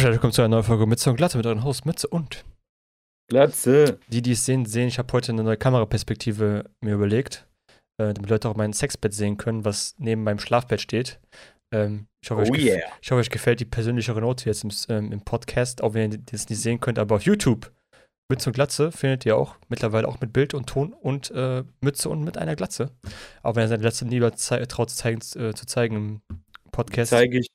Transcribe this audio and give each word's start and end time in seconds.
Willkommen 0.00 0.32
zu 0.32 0.42
einer 0.42 0.48
neuen 0.48 0.62
Folge 0.62 0.86
Mütze 0.86 1.10
und 1.10 1.16
Glatze 1.16 1.38
mit 1.38 1.46
euren 1.46 1.64
Host 1.64 1.84
Mütze 1.84 2.06
und. 2.06 2.44
Glatze. 3.28 3.98
Die, 4.06 4.22
die 4.22 4.32
es 4.32 4.44
sehen, 4.44 4.64
sehen, 4.64 4.86
ich 4.86 4.98
habe 4.98 5.12
heute 5.12 5.32
eine 5.32 5.42
neue 5.42 5.56
Kameraperspektive 5.56 6.70
mir 6.80 6.94
überlegt, 6.94 7.48
äh, 8.00 8.14
damit 8.14 8.30
Leute 8.30 8.48
auch 8.48 8.54
mein 8.54 8.72
Sexbett 8.72 9.12
sehen 9.12 9.36
können, 9.38 9.64
was 9.64 9.96
neben 9.98 10.22
meinem 10.22 10.38
Schlafbett 10.38 10.80
steht. 10.80 11.18
Ähm, 11.74 12.06
ich, 12.22 12.30
hoffe, 12.30 12.44
Oh 12.46 12.52
euch 12.52 12.64
yeah. 12.64 12.78
ich 13.02 13.10
hoffe, 13.10 13.20
euch 13.20 13.30
gefällt 13.30 13.58
die 13.58 13.64
persönlichere 13.64 14.20
Note 14.20 14.46
jetzt 14.46 14.62
im, 14.62 14.70
ähm, 14.88 15.10
im 15.10 15.20
Podcast, 15.20 15.82
auch 15.82 15.94
wenn 15.94 16.12
ihr 16.12 16.18
das 16.18 16.48
nicht 16.48 16.60
sehen 16.60 16.78
könnt, 16.78 17.00
aber 17.00 17.16
auf 17.16 17.22
YouTube. 17.22 17.72
Mütze 18.30 18.50
und 18.50 18.54
Glatze 18.54 18.92
findet 18.92 19.26
ihr 19.26 19.36
auch 19.36 19.56
mittlerweile 19.68 20.06
auch 20.06 20.20
mit 20.20 20.32
Bild 20.32 20.54
und 20.54 20.68
Ton 20.68 20.92
und 20.92 21.32
äh, 21.32 21.64
Mütze 21.80 22.08
und 22.08 22.22
mit 22.22 22.38
einer 22.38 22.54
Glatze. 22.54 22.92
Auch 23.42 23.56
wenn 23.56 23.64
er 23.64 23.68
seine 23.68 23.80
Glatze 23.80 24.04
lieber 24.04 24.32
zei 24.34 24.64
traut 24.66 24.90
zu 24.90 24.96
zeigen, 24.96 25.18
äh, 25.18 25.54
zu 25.54 25.66
zeigen 25.66 25.96
im 25.96 26.20
Podcast. 26.70 27.10
Zeige 27.10 27.40
ich, 27.40 27.48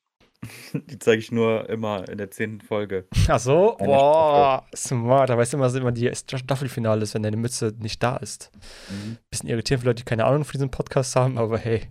die 0.73 0.99
zeige 0.99 1.19
ich 1.19 1.31
nur 1.31 1.69
immer 1.69 2.07
in 2.09 2.17
der 2.17 2.31
zehnten 2.31 2.61
Folge. 2.61 3.07
Ach 3.27 3.39
so? 3.39 3.75
Boah, 3.79 4.65
smart. 4.75 5.29
Da 5.29 5.37
weißt 5.37 5.53
du 5.53 5.57
immer, 5.57 5.65
dass 5.65 5.75
immer 5.75 5.91
die 5.91 6.11
Staffelfinale 6.13 7.03
ist, 7.03 7.13
wenn 7.13 7.23
deine 7.23 7.37
Mütze 7.37 7.73
nicht 7.79 8.01
da 8.01 8.17
ist. 8.17 8.51
Bisschen 9.29 9.49
irritierend 9.49 9.83
für 9.83 9.89
Leute, 9.89 10.03
die 10.03 10.09
keine 10.09 10.25
Ahnung 10.25 10.43
von 10.43 10.53
diesem 10.53 10.71
Podcast 10.71 11.15
haben, 11.15 11.37
aber 11.37 11.57
hey, 11.57 11.87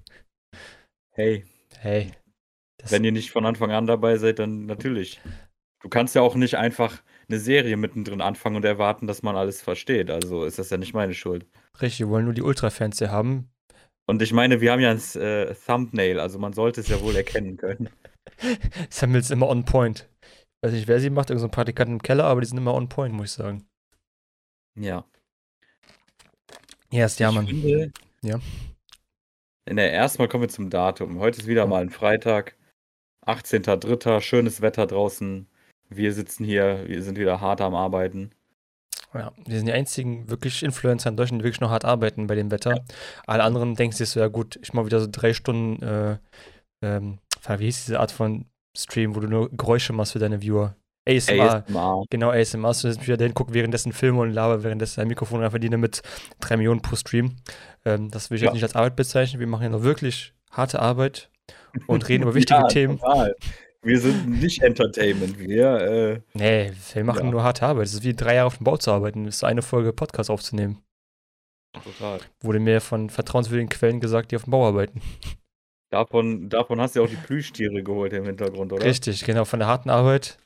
Hey, 1.15 1.45
hey. 1.79 2.11
Das, 2.79 2.91
wenn 2.91 3.05
ihr 3.05 3.13
nicht 3.13 3.31
von 3.31 3.45
Anfang 3.45 3.71
an 3.71 3.87
dabei 3.87 4.17
seid, 4.17 4.39
dann 4.39 4.65
natürlich. 4.65 5.21
Du 5.83 5.91
kannst 5.91 6.15
ja 6.15 6.23
auch 6.23 6.37
nicht 6.37 6.57
einfach 6.57 7.03
eine 7.29 7.39
Serie 7.39 7.77
mittendrin 7.77 8.23
anfangen 8.23 8.57
und 8.57 8.65
erwarten, 8.65 9.07
dass 9.07 9.23
man 9.23 9.37
alles 9.37 9.61
versteht. 9.61 10.11
Also 10.11 10.45
ist 10.45 10.59
das 10.59 10.71
ja 10.71 10.79
nicht 10.79 10.95
meine 10.95 11.13
Schuld. 11.13 11.47
richtig, 11.81 12.01
wir 12.01 12.09
wollen 12.09 12.25
nur 12.25 12.35
die 12.35 12.43
Ultra-Fans 12.43 12.99
hier 12.99 13.11
haben. 13.11 13.51
Und 14.07 14.23
ich 14.23 14.33
meine, 14.33 14.61
wir 14.63 14.73
haben 14.73 14.81
ja 14.81 14.91
ein 14.91 15.21
äh, 15.21 15.55
Thumbnail, 15.55 16.19
also 16.19 16.39
man 16.39 16.55
sollte 16.55 16.81
es 16.81 16.89
ja 16.89 17.01
wohl 17.03 17.15
erkennen 17.15 17.57
können. 17.59 17.91
Samuel 18.91 19.21
ist 19.21 19.31
immer 19.31 19.49
on 19.49 19.65
point. 19.65 20.09
Weiß 20.63 20.73
nicht, 20.73 20.89
wer 20.89 21.01
sie 21.01 21.11
macht, 21.11 21.31
irgendein 21.31 21.49
so 21.51 21.55
Praktikant 21.55 21.91
im 21.91 22.03
Keller, 22.03 22.25
aber 22.25 22.41
die 22.41 22.47
sind 22.47 22.59
immer 22.59 22.75
on 22.75 22.89
point, 22.89 23.15
muss 23.15 23.27
ich 23.27 23.33
sagen. 23.33 23.67
Ja. 24.79 25.05
Yes, 26.91 27.19
ja, 27.19 27.31
Ich 27.31 27.35
Mann. 27.35 27.47
finde- 27.47 27.93
Ja. 28.23 28.39
Der 29.69 29.93
erstmal 29.93 30.29
kommen 30.29 30.43
wir 30.43 30.49
zum 30.49 30.71
Datum. 30.71 31.19
Heute 31.19 31.41
ist 31.41 31.47
wieder 31.47 31.67
mal 31.67 31.83
ein 31.83 31.91
Freitag, 31.91 32.57
18.03. 33.27 34.21
Schönes 34.21 34.61
Wetter 34.61 34.87
draußen. 34.87 35.47
Wir 35.89 36.13
sitzen 36.13 36.45
hier, 36.45 36.85
wir 36.89 37.03
sind 37.03 37.19
wieder 37.19 37.41
hart 37.41 37.61
am 37.61 37.75
Arbeiten. 37.75 38.31
Ja, 39.15 39.33
wir 39.45 39.57
sind 39.57 39.67
die 39.67 39.73
einzigen 39.73 40.29
wirklich 40.31 40.63
Influencer 40.63 41.11
in 41.11 41.17
Deutschland, 41.17 41.43
die 41.43 41.45
wirklich 41.45 41.61
noch 41.61 41.71
hart 41.71 41.85
arbeiten 41.85 42.27
bei 42.27 42.35
dem 42.35 42.51
Wetter. 42.51 42.85
Alle 43.27 43.43
anderen 43.45 43.75
denken 43.75 43.95
sich 43.97 44.09
so, 44.09 44.21
ja 44.21 44.29
gut, 44.29 44.59
ich 44.63 44.73
mache 44.73 44.87
wieder 44.87 45.01
so 45.01 45.09
drei 45.11 45.33
Stunden, 45.35 45.83
äh, 45.83 46.19
ähm, 46.83 47.19
wie 47.59 47.65
hieß 47.67 47.85
diese 47.87 48.01
Art 48.01 48.13
von 48.13 48.47
Stream, 48.77 49.15
wo 49.15 49.21
du 49.21 49.29
nur 49.29 49.51
Geräusche 49.51 49.93
machst 49.93 50.13
für 50.13 50.19
deine 50.19 50.41
Viewer? 50.43 50.77
ASMR. 51.09 51.65
ASMR. 51.67 52.05
Genau, 52.11 52.31
ASMR. 52.31 52.73
So 52.75 52.89
dass 52.89 52.97
ich 52.97 53.03
wieder 53.03 53.17
den 53.17 53.35
gucke, 53.35 53.53
währenddessen 53.55 53.93
Filme 53.93 54.21
und 54.21 54.31
laber, 54.31 54.63
währenddessen 54.63 55.01
ein 55.01 55.09
Mikrofon 55.09 55.43
und 55.43 55.51
verdiene 55.51 55.77
mit 55.77 56.03
3 56.41 56.57
Millionen 56.59 56.81
pro 56.81 56.95
Stream. 56.97 57.37
Ähm, 57.85 58.11
das 58.11 58.31
will 58.31 58.37
ich 58.37 58.43
Ja. 58.43 58.47
jetzt 58.47 58.55
nicht 58.55 58.63
als 58.63 58.77
Arbeit 58.77 58.95
bezeichnen. 58.97 59.41
Wir 59.41 59.47
machen 59.49 59.65
ja 59.65 59.69
noch 59.71 59.83
wirklich 59.83 60.33
harte 60.53 60.79
Arbeit 60.81 61.29
und 61.89 62.07
reden 62.09 62.23
über 62.23 62.35
wichtige 62.35 62.61
ja, 62.61 62.67
Themen. 62.69 62.99
Total. 62.99 63.35
Wir 63.85 63.99
sind 63.99 64.41
nicht 64.41 64.63
Entertainment. 64.63 65.41
Wir, 65.41 65.67
äh, 65.81 66.21
Nee, 66.35 66.71
wir 66.95 67.03
machen 67.05 67.25
Ja. 67.25 67.31
nur 67.33 67.43
harte 67.43 67.67
Arbeit. 67.67 67.87
Es 67.87 67.95
ist 67.95 68.05
wie 68.05 68.15
drei 68.15 68.37
Jahre 68.37 68.47
auf 68.47 68.59
dem 68.59 68.65
Bau 68.65 68.77
zu 68.77 68.93
arbeiten. 68.93 69.27
Es 69.27 69.37
ist 69.37 69.45
eine 69.45 69.63
Folge 69.63 69.93
Podcast 69.93 70.31
aufzunehmen. 70.31 70.79
total. 71.83 72.21
Wurde 72.43 72.61
mir 72.61 72.81
von 72.81 73.11
vertrauenswürdigen 73.11 73.71
Quellen 73.71 73.99
gesagt, 73.99 74.31
die 74.31 74.37
auf 74.37 74.45
dem 74.45 74.53
Bau 74.53 74.69
arbeiten. 74.69 75.01
Davon, 75.93 76.49
davon 76.49 76.81
hast 76.81 76.97
du 76.97 77.01
ja 77.01 77.05
auch 77.07 77.11
die 77.11 77.17
Plüschtiere 77.17 77.83
geholt 77.83 78.15
im 78.15 78.25
Hintergrund, 78.25 78.73
oder? 78.73 78.83
Richtig, 78.85 79.25
genau, 79.25 79.45
von 79.45 79.59
der 79.59 79.69
harten 79.69 79.91
Arbeit. 79.91 80.39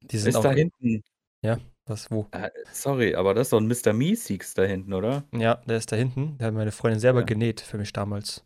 Die 0.00 0.16
sind 0.16 0.30
Ist 0.30 0.36
auch. 0.36 0.42
da 0.42 0.52
hinten. 0.52 1.04
Was, 1.84 2.10
wo? 2.10 2.26
Äh, 2.32 2.50
sorry, 2.70 3.14
aber 3.14 3.32
das 3.32 3.46
ist 3.46 3.52
doch 3.54 3.60
ein 3.60 3.66
Mr. 3.66 3.94
Meeseeks 3.94 4.52
da 4.52 4.62
hinten, 4.64 4.92
oder? 4.92 5.24
Ja, 5.34 5.54
der 5.66 5.78
ist 5.78 5.90
da 5.90 5.96
hinten. 5.96 6.36
Der 6.36 6.48
hat 6.48 6.54
meine 6.54 6.70
Freundin 6.70 7.00
selber 7.00 7.20
Ja. 7.20 7.24
genäht 7.26 7.62
für 7.62 7.78
mich 7.78 7.94
damals. 7.94 8.44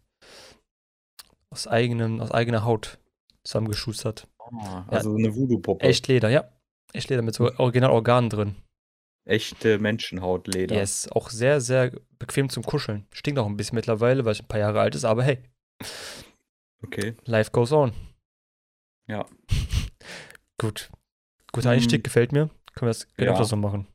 Aus, 1.51 1.67
eigenem, 1.67 2.21
aus 2.21 2.31
eigener 2.31 2.65
Haut 2.65 2.99
zusammengeschustert. 3.43 4.29
Ah, 4.39 4.85
also 4.87 5.15
eine 5.17 5.35
Voodoo-Puppe. 5.35 5.85
Echt 5.85 6.07
Leder, 6.07 6.29
ja. 6.29 6.45
Echt 6.93 7.11
Leder 7.11 7.23
mit 7.23 7.35
so 7.35 7.51
original 7.59 7.91
Organen 7.91 8.31
drin. 8.31 8.55
Echte 9.25 9.81
Menschenhautleder. 9.81 10.77
Yes, 10.77 11.09
auch 11.11 11.29
sehr, 11.31 11.61
sehr 11.61 11.91
bequem 12.21 12.49
zum 12.49 12.63
Kuscheln. 12.63 13.07
Stinkt 13.13 13.41
auch 13.41 13.47
ein 13.47 13.57
bisschen 13.57 13.75
mittlerweile, 13.75 14.25
weil 14.25 14.33
es 14.33 14.41
ein 14.41 14.47
paar 14.49 14.61
Jahre 14.61 14.81
alt 14.81 14.95
ist, 14.95 15.05
aber 15.05 15.25
hey, 15.25 15.39
Okay. 16.85 17.15
life 17.25 17.51
goes 17.53 17.73
on. 17.73 17.93
Ja. 19.09 19.27
Gut. 20.59 20.91
Guter. 21.53 21.71
Einstieg, 21.71 22.03
gefällt 22.05 22.33
mir. 22.33 22.49
Können 22.75 22.87
wir 22.89 22.89
das 22.89 23.07
genau 23.17 23.35
Ja. 23.35 23.45
so 23.45 23.57
machen. 23.57 23.87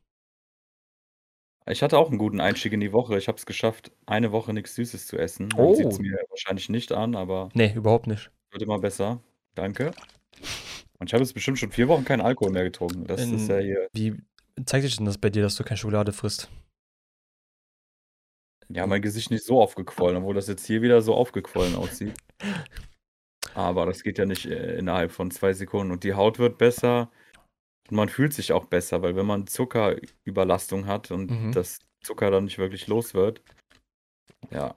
Ich 1.66 1.82
hatte 1.82 1.98
auch 1.98 2.08
einen 2.08 2.18
gguten 2.18 2.40
Einstieg 2.40 2.72
in 2.72 2.80
die 2.80 2.92
Woche. 2.92 3.18
Ich 3.18 3.28
habe 3.28 3.36
es 3.36 3.44
geschafft, 3.44 3.92
eine 4.06 4.32
Woche 4.32 4.54
nichts 4.54 4.74
Süßes 4.76 5.06
zu 5.06 5.18
essen. 5.18 5.50
Oh. 5.56 5.74
sieht 5.74 5.86
es 5.86 5.98
mir 5.98 6.16
wahrscheinlich 6.30 6.68
nicht 6.70 6.92
an, 6.92 7.14
aber 7.14 7.50
Nee, 7.52 7.72
überhaupt 7.74 8.06
nicht. 8.06 8.30
wird 8.52 8.62
immer 8.62 8.78
besser. 8.78 9.20
Danke. 9.54 9.90
Und 10.98 11.08
ich 11.08 11.12
habe 11.12 11.22
jetzt 11.22 11.34
bestimmt 11.34 11.58
schon 11.58 11.70
vier 11.70 11.88
Wochen 11.88 12.04
keinen 12.04 12.22
Alkohol 12.22 12.52
mehr 12.52 12.64
getrunken. 12.64 13.04
Das 13.06 13.20
In- 13.22 13.34
ist 13.34 13.48
ja 13.48 13.58
hier. 13.58 13.88
Wie 13.92 14.16
zeigt 14.64 14.84
sich 14.84 14.96
denn 14.96 15.04
das 15.06 15.18
bei 15.18 15.28
dir, 15.30 15.42
dass 15.42 15.56
du 15.56 15.64
keine 15.64 15.76
Schokolade 15.76 16.12
frisst? 16.12 16.48
Ja, 18.70 18.86
mein 18.86 19.00
Gesicht 19.02 19.30
nicht 19.30 19.44
so 19.44 19.60
aufgequollen, 19.62 20.18
obwohl 20.18 20.34
das 20.34 20.46
jetzt 20.48 20.66
hier 20.66 20.82
wieder 20.82 21.00
so 21.00 21.14
aufgequollen 21.14 21.74
aussieht. 21.74 22.14
Aber 23.54 23.86
das 23.86 24.02
geht 24.02 24.18
ja 24.18 24.26
nicht 24.26 24.46
äh, 24.46 24.76
innerhalb 24.76 25.10
von 25.10 25.30
zwei 25.30 25.52
Sekunden. 25.54 25.90
Und 25.92 26.04
die 26.04 26.14
Haut 26.14 26.38
wird 26.38 26.58
besser. 26.58 27.10
Und 27.90 27.96
man 27.96 28.08
fühlt 28.10 28.34
sich 28.34 28.52
auch 28.52 28.66
besser, 28.66 29.00
weil 29.02 29.16
wenn 29.16 29.24
man 29.26 29.46
Zuckerüberlastung 29.46 30.86
hat 30.86 31.10
und 31.10 31.30
Mhm. 31.30 31.52
das 31.52 31.78
Zucker 32.02 32.30
dann 32.30 32.44
nicht 32.44 32.58
wirklich 32.58 32.86
los 32.86 33.14
wird, 33.14 33.40
ja, 34.50 34.76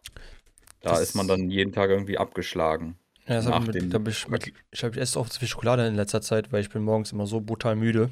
da 0.82 0.92
Das- 0.92 1.02
ist 1.02 1.16
man 1.16 1.28
dann 1.28 1.50
jeden 1.50 1.74
Tag 1.74 1.90
irgendwie 1.90 2.18
abgeschlagen. 2.18 2.98
Ja, 3.28 3.36
das 3.36 3.46
hab 3.48 3.62
ich, 3.62 3.68
mit, 3.68 4.08
ich, 4.08 4.54
ich, 4.72 4.84
hab, 4.84 4.94
ich 4.94 4.98
esse 5.02 5.20
oft 5.20 5.32
zu 5.32 5.40
viel 5.40 5.48
Schokolade 5.48 5.86
in 5.86 5.96
letzter 5.96 6.22
Zeit, 6.22 6.52
weil 6.52 6.62
ich 6.62 6.70
bin 6.70 6.82
morgens 6.84 7.12
immer 7.12 7.28
so 7.28 7.40
brutal 7.42 7.76
müde. 7.76 8.10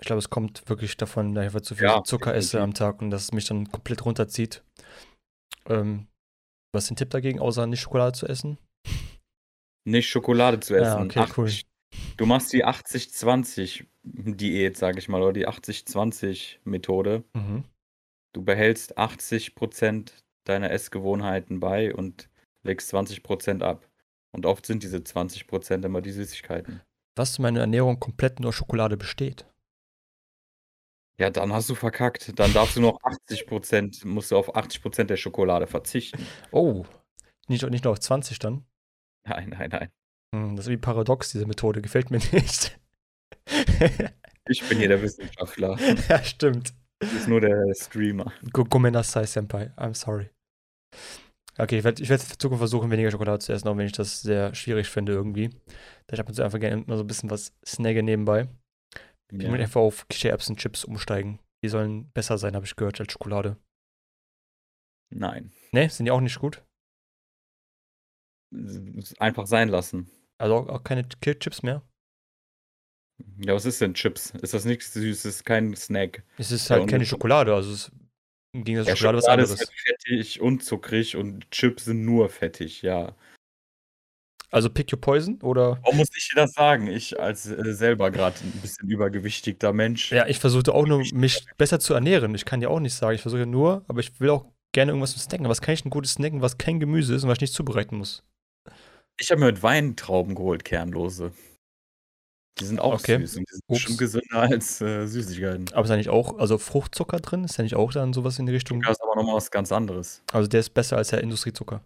Ich 0.00 0.06
glaube, 0.06 0.18
es 0.18 0.30
kommt 0.30 0.68
wirklich 0.68 0.96
davon, 0.96 1.34
dass 1.34 1.54
ich 1.54 1.62
zu 1.62 1.76
viel 1.76 1.86
Ja, 1.86 2.04
Zucker 2.04 2.34
esse 2.34 2.60
am 2.60 2.74
Tag 2.74 3.00
und 3.00 3.10
dass 3.10 3.24
es 3.24 3.32
mich 3.32 3.46
dann 3.46 3.70
komplett 3.70 4.04
runterzieht. 4.04 4.62
Ähm, 5.66 6.08
was 6.72 6.84
ist 6.84 6.92
ein 6.92 6.96
Tipp 6.96 7.10
dagegen, 7.10 7.40
außer 7.40 7.66
nicht 7.66 7.80
Schokolade 7.80 8.12
zu 8.12 8.26
essen? 8.26 8.58
Nicht 9.86 10.08
Schokolade 10.08 10.60
zu 10.60 10.74
essen. 10.74 10.98
Ja, 10.98 11.04
okay, 11.04 11.26
cool. 11.36 11.46
80 11.46 11.66
Du 12.16 12.26
machst 12.26 12.52
die 12.52 12.64
80-20-Diät, 12.64 14.76
sage 14.76 14.98
ich 14.98 15.08
mal, 15.08 15.22
oder 15.22 15.32
die 15.32 15.48
80-20-Methode. 15.48 17.24
Mhm. 17.34 17.64
Du 18.32 18.42
behältst 18.42 18.98
80% 18.98 20.12
deiner 20.44 20.70
Essgewohnheiten 20.70 21.60
bei 21.60 21.94
und 21.94 22.28
legst 22.62 22.92
20% 22.94 23.62
ab. 23.62 23.88
Und 24.32 24.46
oft 24.46 24.66
sind 24.66 24.82
diese 24.82 24.98
20% 24.98 25.84
immer 25.84 26.02
die 26.02 26.10
Süßigkeiten. 26.10 26.80
Was 27.16 27.38
meine 27.38 27.60
Ernährung 27.60 28.00
komplett 28.00 28.40
nur 28.40 28.52
Schokolade 28.52 28.96
besteht. 28.96 29.46
Ja, 31.20 31.30
dann 31.30 31.52
hast 31.52 31.70
du 31.70 31.74
verkackt. 31.74 32.38
Dann 32.38 32.52
darfst 32.52 32.76
du 32.76 32.80
noch 32.80 32.98
80%, 33.02 34.04
musst 34.06 34.30
du 34.30 34.36
auf 34.36 34.56
80% 34.56 35.04
der 35.04 35.16
Schokolade 35.16 35.66
verzichten. 35.66 36.26
Oh, 36.50 36.84
nicht, 37.48 37.68
nicht 37.70 37.84
nur 37.84 37.92
auf 37.92 38.00
20 38.00 38.38
dann. 38.38 38.64
Nein, 39.26 39.50
nein, 39.50 39.70
nein. 39.70 39.88
Hm, 40.34 40.56
das 40.56 40.66
ist 40.66 40.70
wie 40.72 40.76
paradox, 40.76 41.30
diese 41.32 41.46
Methode. 41.46 41.82
Gefällt 41.82 42.10
mir 42.10 42.18
nicht. 42.32 42.78
Ich 44.48 44.68
bin 44.68 44.78
hier 44.78 44.88
der 44.88 45.02
Wissenschaftler. 45.02 45.78
ja, 46.08 46.22
stimmt. 46.22 46.74
Du 47.00 47.08
bist 47.08 47.28
nur 47.28 47.40
der 47.40 47.72
Streamer. 47.74 48.32
Go- 48.52 48.64
Gomenasai 48.64 49.24
Senpai, 49.26 49.70
I'm 49.76 49.94
sorry. 49.94 50.30
Okay, 51.56 51.78
ich 51.78 51.84
werde 51.84 52.02
ich 52.02 52.08
werd 52.08 52.22
in 52.22 52.38
Zukunft 52.38 52.60
versuchen, 52.60 52.90
weniger 52.90 53.10
Schokolade 53.12 53.38
zu 53.38 53.52
essen, 53.52 53.68
auch 53.68 53.76
wenn 53.76 53.86
ich 53.86 53.92
das 53.92 54.22
sehr 54.22 54.54
schwierig 54.54 54.88
finde 54.88 55.12
irgendwie. 55.12 55.50
Da 56.06 56.14
ich 56.14 56.20
ab 56.20 56.28
und 56.28 56.34
zu 56.34 56.42
einfach 56.42 56.58
gerne 56.58 56.82
immer 56.82 56.96
so 56.96 57.04
ein 57.04 57.06
bisschen 57.06 57.30
was 57.30 57.52
snagge 57.64 58.02
nebenbei. 58.02 58.48
Ich 59.32 59.38
will 59.46 59.60
Ja. 59.60 59.64
einfach 59.64 59.80
auf 59.80 60.06
Kichererbsen-Chips 60.08 60.84
umsteigen. 60.84 61.38
Die 61.62 61.68
sollen 61.68 62.10
besser 62.12 62.38
sein, 62.38 62.54
habe 62.54 62.66
ich 62.66 62.76
gehört, 62.76 63.00
als 63.00 63.12
Schokolade. 63.12 63.56
Nein. 65.12 65.52
Ne, 65.72 65.88
sind 65.90 66.06
die 66.06 66.10
auch 66.12 66.20
nicht 66.20 66.38
gut? 66.38 66.64
Einfach 69.18 69.46
sein 69.46 69.68
lassen. 69.68 70.10
Also 70.38 70.54
auch, 70.56 70.68
auch 70.68 70.84
keine 70.84 71.08
Chips 71.08 71.62
mehr? 71.62 71.82
Ja, 73.38 73.54
was 73.54 73.64
ist 73.64 73.80
denn 73.80 73.94
Chips? 73.94 74.30
Ist 74.42 74.54
das 74.54 74.64
nichts 74.64 74.92
Süßes, 74.92 75.44
kein 75.44 75.74
Snack? 75.76 76.24
Es 76.38 76.50
ist 76.50 76.68
Ja, 76.68 76.76
halt 76.76 76.82
und 76.82 76.88
keine 76.88 77.04
Schokolade, 77.06 77.54
also 77.54 77.72
es, 77.72 77.92
im 78.52 78.64
Gegensatz 78.64 78.88
Ja, 78.88 78.92
zu 78.92 78.96
Schokolade 78.96 79.18
was 79.18 79.28
Schokolade 79.28 79.42
ist 79.44 79.56
anderes. 79.56 79.58
halt 79.58 79.70
fettig 79.72 80.40
und 80.42 80.62
zuckrig 80.62 81.16
und 81.16 81.50
Chips 81.50 81.86
sind 81.86 82.04
nur 82.04 82.28
fettig, 82.28 82.82
ja. 82.82 83.16
Also 84.54 84.70
pick 84.70 84.92
your 84.92 85.00
poison 85.00 85.40
oder? 85.42 85.80
Warum 85.82 85.96
muss 85.96 86.08
ich 86.16 86.28
dir 86.28 86.36
das 86.36 86.52
sagen? 86.52 86.86
Ich 86.86 87.18
als 87.18 87.44
äh, 87.46 87.72
selber 87.72 88.12
gerade 88.12 88.36
ein 88.44 88.60
bisschen 88.60 88.88
übergewichtigter 88.88 89.72
Mensch. 89.72 90.12
Ja, 90.12 90.28
ich 90.28 90.38
versuche 90.38 90.72
auch 90.72 90.86
nur, 90.86 90.98
mich 91.12 91.44
besser 91.56 91.80
zu 91.80 91.92
ernähren. 91.92 92.36
Ich 92.36 92.44
kann 92.44 92.62
ja 92.62 92.68
auch 92.68 92.78
nicht 92.78 92.94
sagen, 92.94 93.16
ich 93.16 93.20
versuche 93.20 93.46
nur, 93.46 93.84
aber 93.88 93.98
ich 93.98 94.20
will 94.20 94.30
auch 94.30 94.46
gerne 94.72 94.92
irgendwas 94.92 95.10
zum 95.10 95.20
Snacken. 95.22 95.48
Was 95.48 95.60
kann 95.60 95.74
ich 95.74 95.82
denn 95.82 95.90
gutes 95.90 96.12
snacken, 96.12 96.40
was 96.40 96.56
kein 96.56 96.78
Gemüse 96.78 97.16
ist 97.16 97.24
und 97.24 97.30
was 97.30 97.38
ich 97.38 97.42
nicht 97.42 97.52
zubereiten 97.54 97.96
muss? 97.96 98.22
Ich 99.18 99.32
habe 99.32 99.40
mir 99.40 99.46
mit 99.46 99.64
Weintrauben 99.64 100.36
geholt, 100.36 100.64
kernlose. 100.64 101.32
Die 102.60 102.64
sind 102.64 102.78
auch 102.80 102.94
Okay. 102.94 103.18
süß 103.18 103.36
und 103.38 103.48
die 103.50 103.54
sind 103.54 103.62
Ups. 103.66 103.78
bestimmt 103.80 103.98
gesünder 103.98 104.40
als 104.40 104.80
äh, 104.80 105.06
Süßigkeiten. 105.08 105.72
Aber 105.72 105.82
ist 105.82 105.90
da 105.90 105.96
nicht 105.96 106.10
auch, 106.10 106.38
also 106.38 106.58
Fruchtzucker 106.58 107.18
drin? 107.18 107.42
Ist 107.42 107.58
da 107.58 107.64
nicht 107.64 107.74
auch 107.74 107.90
dann 107.92 108.12
sowas 108.12 108.38
in 108.38 108.46
die 108.46 108.52
Richtung? 108.52 108.80
Zucker 108.80 108.92
ist 108.92 109.02
aber 109.02 109.16
nochmal 109.16 109.34
was 109.34 109.50
ganz 109.50 109.72
anderes. 109.72 110.22
Also 110.32 110.46
der 110.46 110.60
ist 110.60 110.70
besser 110.70 110.96
als 110.96 111.08
der 111.08 111.22
Industriezucker. 111.22 111.82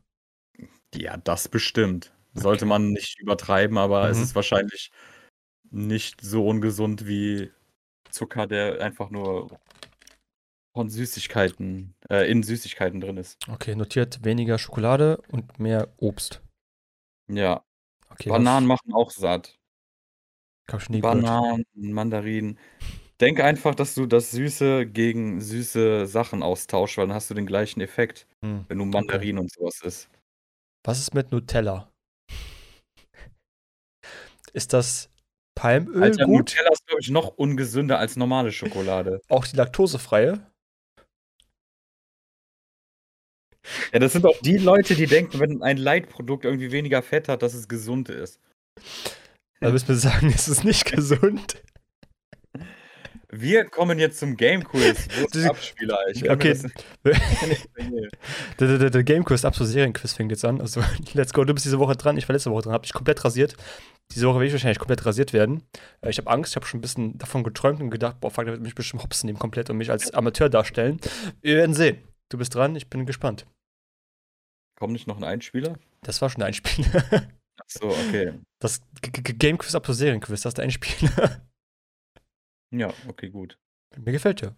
Ja, 0.94 1.16
das 1.16 1.48
bestimmt. 1.48 2.12
Sollte 2.38 2.66
man 2.66 2.90
nicht 2.92 3.18
übertreiben, 3.20 3.78
aber 3.78 4.08
es 4.08 4.18
Mhm. 4.18 4.24
ist 4.24 4.34
wahrscheinlich 4.34 4.90
nicht 5.70 6.20
so 6.20 6.46
ungesund 6.46 7.06
wie 7.06 7.50
Zucker, 8.10 8.46
der 8.46 8.80
einfach 8.80 9.10
nur 9.10 9.58
von 10.74 10.88
Süßigkeiten, 10.88 11.94
äh, 12.10 12.30
in 12.30 12.42
Süßigkeiten 12.42 13.00
drin 13.00 13.16
ist. 13.16 13.36
Okay, 13.48 13.74
notiert 13.74 14.24
weniger 14.24 14.58
Schokolade 14.58 15.20
und 15.28 15.58
mehr 15.58 15.92
Obst. 15.98 16.42
Ja, 17.30 17.62
Okay, 18.10 18.30
Bananen 18.30 18.66
machen 18.66 18.92
auch 18.94 19.10
satt. 19.10 19.58
nie 20.88 21.00
gehört. 21.00 21.22
Bananen, 21.22 21.64
Mandarinen. 21.74 22.58
Denk 23.20 23.40
einfach, 23.40 23.74
dass 23.74 23.94
du 23.94 24.06
das 24.06 24.30
Süße 24.30 24.86
gegen 24.86 25.40
süße 25.40 26.06
Sachen 26.06 26.42
austauschst, 26.42 26.96
weil 26.98 27.06
dann 27.08 27.14
hast 27.14 27.30
du 27.30 27.34
den 27.34 27.46
gleichen 27.46 27.80
Effekt, 27.80 28.26
Hm. 28.44 28.64
wenn 28.68 28.78
du 28.78 28.84
Mandarinen 28.84 29.40
und 29.40 29.52
sowas 29.52 29.80
isst. 29.82 30.08
Was 30.84 30.98
ist 31.00 31.14
mit 31.14 31.32
Nutella? 31.32 31.90
Ist 34.52 34.72
das 34.72 35.10
Palmöl 35.54 36.02
Alter, 36.02 36.24
gut? 36.24 36.38
Nutella 36.38 36.70
ist, 36.72 36.86
glaube 36.86 37.00
ich, 37.00 37.10
noch 37.10 37.28
ungesünder 37.36 37.98
als 37.98 38.16
normale 38.16 38.52
Schokolade. 38.52 39.20
Auch 39.28 39.46
die 39.46 39.56
laktosefreie? 39.56 40.40
Ja, 43.92 43.98
das 43.98 44.12
sind 44.12 44.24
auch 44.24 44.38
die 44.40 44.56
Leute, 44.56 44.94
die 44.94 45.06
denken, 45.06 45.40
wenn 45.40 45.62
ein 45.62 45.76
Leitprodukt 45.76 46.46
irgendwie 46.46 46.72
weniger 46.72 47.02
Fett 47.02 47.28
hat, 47.28 47.42
dass 47.42 47.52
es 47.52 47.68
gesund 47.68 48.08
ist. 48.08 48.40
Da 49.60 49.70
müssen 49.70 49.88
wir 49.88 49.96
sagen, 49.96 50.32
es 50.34 50.48
ist 50.48 50.64
nicht 50.64 50.84
gesund. 50.92 51.62
Wir 53.30 53.66
kommen 53.66 53.98
jetzt 53.98 54.18
zum 54.18 54.36
Game 54.36 54.64
Quiz. 54.64 55.06
Wo 55.18 55.24
ist 55.24 55.34
der 55.34 55.50
Abspieler? 55.50 55.98
Ich 56.12 56.24
kann 56.24 56.36
Okay. 56.36 56.58
Der, 58.58 58.68
der, 58.68 58.78
der, 58.78 58.90
der 58.90 59.04
Game 59.04 59.24
Quiz, 59.24 59.44
ab 59.44 59.54
so 59.54 59.64
Serienquiz 59.64 60.14
fängt 60.14 60.30
jetzt 60.30 60.44
an. 60.44 60.60
Also, 60.60 60.82
let's 61.12 61.32
go. 61.32 61.44
Du 61.44 61.52
bist 61.54 61.64
diese 61.66 61.78
Woche 61.78 61.94
dran. 61.94 62.16
Ich 62.16 62.28
war 62.28 62.32
letzte 62.32 62.50
Woche 62.50 62.62
dran. 62.62 62.72
Hab 62.72 62.82
dich 62.82 62.92
komplett 62.92 63.24
rasiert. 63.24 63.54
Diese 64.12 64.26
Woche 64.26 64.36
werde 64.36 64.46
ich 64.46 64.52
wahrscheinlich 64.52 64.78
komplett 64.78 65.04
rasiert 65.04 65.32
werden. 65.32 65.62
Äh, 66.00 66.10
Ich 66.10 66.18
habe 66.18 66.30
Angst. 66.30 66.52
Ich 66.52 66.56
habe 66.56 66.66
schon 66.66 66.78
ein 66.78 66.80
bisschen 66.80 67.18
davon 67.18 67.44
geträumt 67.44 67.80
und 67.80 67.90
gedacht, 67.90 68.18
boah, 68.20 68.30
fuck, 68.30 68.44
der 68.44 68.54
wird 68.54 68.62
mich 68.62 68.74
bestimmt 68.74 69.02
hops 69.02 69.22
nehmen 69.24 69.38
komplett 69.38 69.68
und 69.70 69.76
mich 69.76 69.90
als 69.90 70.10
Amateur 70.12 70.48
darstellen. 70.48 71.00
Wir 71.42 71.56
werden 71.56 71.74
sehen. 71.74 71.98
Du 72.30 72.38
bist 72.38 72.54
dran. 72.54 72.74
Ich 72.76 72.88
bin 72.88 73.06
gespannt. 73.06 73.46
Kommt 74.78 74.92
nicht 74.92 75.06
noch 75.06 75.18
ein 75.18 75.24
Einspieler? 75.24 75.74
Das 76.02 76.20
war 76.22 76.30
schon 76.30 76.42
ein 76.42 76.54
Spiel. 76.54 76.86
Achso, 77.60 77.88
okay. 77.88 78.32
Das 78.60 78.80
G 79.02 79.10
G 79.10 79.32
Game 79.34 79.58
Quiz 79.58 79.74
ab 79.74 79.86
so 79.86 79.92
Serienquiz, 79.92 80.40
das 80.42 80.54
ist 80.54 80.60
ein 80.60 80.70
Spiel. 80.70 81.10
Ja, 82.70 82.92
okay, 83.08 83.30
gut. 83.30 83.58
Mir 83.96 84.12
gefällt 84.12 84.42
der. 84.42 84.54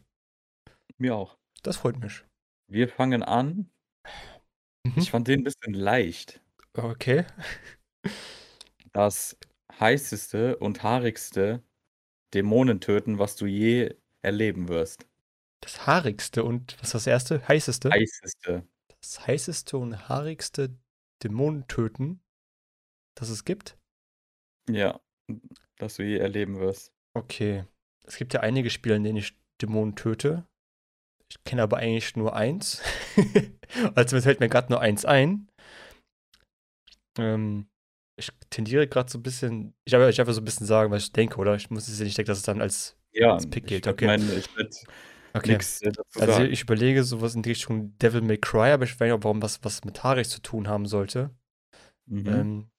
Mir 0.99 1.15
auch. 1.15 1.39
Das 1.63 1.77
freut 1.77 1.99
mich. 2.01 2.25
Wir 2.69 2.89
fangen 2.89 3.23
an. 3.23 3.71
Mhm. 4.85 4.95
Ich 4.97 5.11
fand 5.11 5.29
den 5.29 5.41
ein 5.41 5.45
bisschen 5.45 5.75
leicht. 5.75 6.41
Okay. 6.75 7.25
Das 8.93 9.37
heißeste 9.79 10.57
und 10.59 10.83
haarigste 10.83 11.63
Dämonentöten, 12.35 13.19
was 13.19 13.37
du 13.37 13.47
je 13.47 13.95
erleben 14.23 14.69
wirst. 14.69 15.07
Das 15.61 15.87
haarigste 15.87 16.43
und 16.45 16.77
was 16.81 16.89
ist 16.89 16.95
das 16.95 17.07
erste? 17.07 17.47
Heißeste? 17.47 17.91
Heißeste. 17.91 18.67
Das 19.01 19.27
heißeste 19.27 19.79
und 19.79 20.09
haarigste 20.09 20.77
Dämonentöten, 21.23 22.21
das 23.15 23.29
es 23.29 23.45
gibt? 23.45 23.79
Ja, 24.69 25.01
das 25.77 25.97
du 25.97 26.05
je 26.05 26.19
erleben 26.19 26.59
wirst. 26.59 26.93
Okay. 27.15 27.65
Es 28.11 28.17
gibt 28.17 28.35
ja 28.35 28.41
einige 28.41 28.71
Spiele, 28.71 28.97
in 28.97 29.05
denen 29.05 29.19
ich 29.19 29.37
Dämonen 29.63 29.95
töte. 29.95 30.45
Ich 31.31 31.43
kenne 31.45 31.63
aber 31.63 31.77
eigentlich 31.77 32.17
nur 32.17 32.35
eins. 32.35 32.83
also 33.95 34.17
mir 34.17 34.23
fällt 34.23 34.41
mir 34.41 34.49
gerade 34.49 34.73
nur 34.73 34.81
eins 34.81 35.05
ein. 35.05 35.49
Ähm, 37.19 37.69
ich 38.17 38.31
tendiere 38.51 38.89
gerade 38.89 39.11
so 39.11 39.19
ein 39.19 39.23
bisschen. 39.23 39.75
Ich 39.85 39.93
darf 39.93 40.09
ich 40.11 40.21
einfach 40.21 40.33
so 40.33 40.41
ein 40.41 40.45
bisschen 40.45 40.67
sagen, 40.67 40.91
was 40.91 41.05
ich 41.05 41.13
denke, 41.13 41.37
oder? 41.39 41.55
Ich 41.55 41.71
muss 41.71 41.87
es 41.87 41.99
ja 42.01 42.05
nicht 42.05 42.19
denken, 42.19 42.29
dass 42.31 42.39
es 42.39 42.45
dann 42.45 42.61
als. 42.61 42.97
Ja, 43.13 43.35
Als 43.35 43.49
Pick 43.49 43.65
ich 43.65 43.69
gilt, 43.69 43.87
okay. 43.87 44.07
mein, 44.07 44.23
ich 44.37 44.55
würde 44.57 44.71
Okay. 45.33 45.53
nichts 45.53 45.81
äh, 45.83 45.93
dazu 45.93 46.21
Also 46.21 46.33
sagen. 46.33 46.53
ich 46.53 46.63
überlege 46.63 47.05
sowas 47.05 47.37
in 47.37 47.43
die 47.43 47.51
Richtung 47.51 47.97
Devil 47.99 48.21
May 48.23 48.39
Cry, 48.39 48.73
aber 48.73 48.85
ich 48.85 48.99
weiß 48.99 49.13
nicht, 49.13 49.25
warum 49.25 49.41
was, 49.43 49.63
was 49.63 49.85
mit 49.85 50.03
haarig 50.03 50.29
zu 50.29 50.41
tun 50.43 50.67
haben 50.67 50.87
sollte. 50.87 51.31
Mhm. 52.07 52.27
Ähm, 52.27 52.71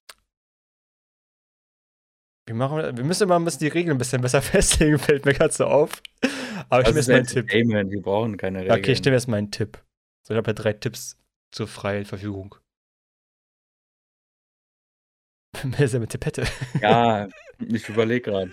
wir, 2.46 2.54
machen, 2.54 2.96
wir 2.96 3.04
müssen 3.04 3.24
immer 3.24 3.38
ein 3.38 3.44
bisschen 3.44 3.60
die 3.60 3.68
Regeln 3.68 3.96
ein 3.96 3.98
bisschen 3.98 4.22
besser 4.22 4.42
festlegen, 4.42 4.98
fällt 4.98 5.24
mir 5.24 5.34
gerade 5.34 5.52
so 5.52 5.66
auf. 5.66 6.02
Aber 6.68 6.82
ich 6.82 6.86
das 6.86 6.94
nehme 6.94 7.00
ist 7.00 7.08
jetzt 7.08 7.08
meinen 7.08 7.26
ein 7.26 7.26
Tipp. 7.26 7.50
Entertainment, 7.50 7.90
wir 7.90 8.02
brauchen 8.02 8.36
keine 8.36 8.64
Ja, 8.66 8.74
Regeln. 8.74 8.78
Okay, 8.78 8.92
ich 8.92 9.02
nehme 9.04 9.16
jetzt 9.16 9.28
meinen 9.28 9.50
Tipp. 9.50 9.82
So, 10.26 10.34
ich 10.34 10.38
habe 10.38 10.50
ja 10.50 10.54
drei 10.54 10.72
Tipps 10.72 11.18
zur 11.52 11.68
freien 11.68 12.04
Verfügung. 12.04 12.54
Wer 15.62 15.80
ist 15.80 15.94
denn 15.94 16.00
mit 16.00 16.10
Tippette? 16.10 16.44
Ja, 16.80 17.28
ich 17.58 17.88
überlege 17.88 18.30
gerade. 18.30 18.50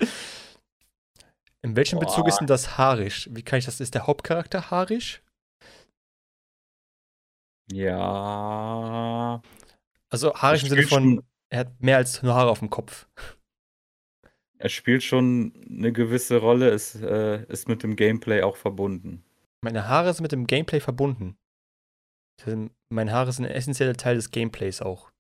In 1.62 1.76
welchem 1.76 2.00
Bezug 2.00 2.26
Boah. 2.26 2.28
ist 2.28 2.38
denn 2.40 2.48
das 2.48 2.78
haarisch? 2.78 3.30
Wie 3.32 3.44
kann 3.44 3.60
ich 3.60 3.66
das? 3.66 3.80
Ist 3.80 3.94
der 3.96 4.08
Hauptcharakter 4.08 4.72
haarisch? 4.72 5.22
Ja. 7.72 9.42
Also 10.10 10.34
haarisch 10.34 10.64
im 10.64 10.70
Sinne 10.70 10.84
von, 10.84 11.24
er 11.50 11.60
hat 11.62 11.82
mehr 11.82 11.98
als 11.98 12.22
nur 12.24 12.34
Haare 12.34 12.50
auf 12.50 12.60
dem 12.60 12.70
Kopf. 12.70 13.08
Er 14.62 14.70
spielt 14.70 15.04
schon 15.04 15.54
eine 15.70 15.94
gewisse 15.94 16.38
Rolle, 16.38 16.70
ist, 16.70 16.96
äh, 16.96 17.46
ist 17.46 17.68
mit 17.70 17.82
dem 17.82 17.96
Gameplay 17.96 18.42
auch 18.42 18.58
verbunden. 18.58 19.24
Meine 19.64 19.88
Haare 19.88 20.14
sind 20.14 20.24
mit 20.24 20.32
dem 20.34 20.48
Gameplay 20.48 20.80
verbunden. 20.82 21.38
Meine 22.90 23.12
Haare 23.12 23.32
sind 23.32 23.46
ein 23.46 23.52
essentieller 23.52 23.96
Teil 23.96 24.16
des 24.16 24.32
Gameplays 24.32 24.82
auch. 24.82 25.12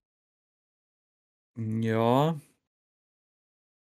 Ja, 1.57 2.39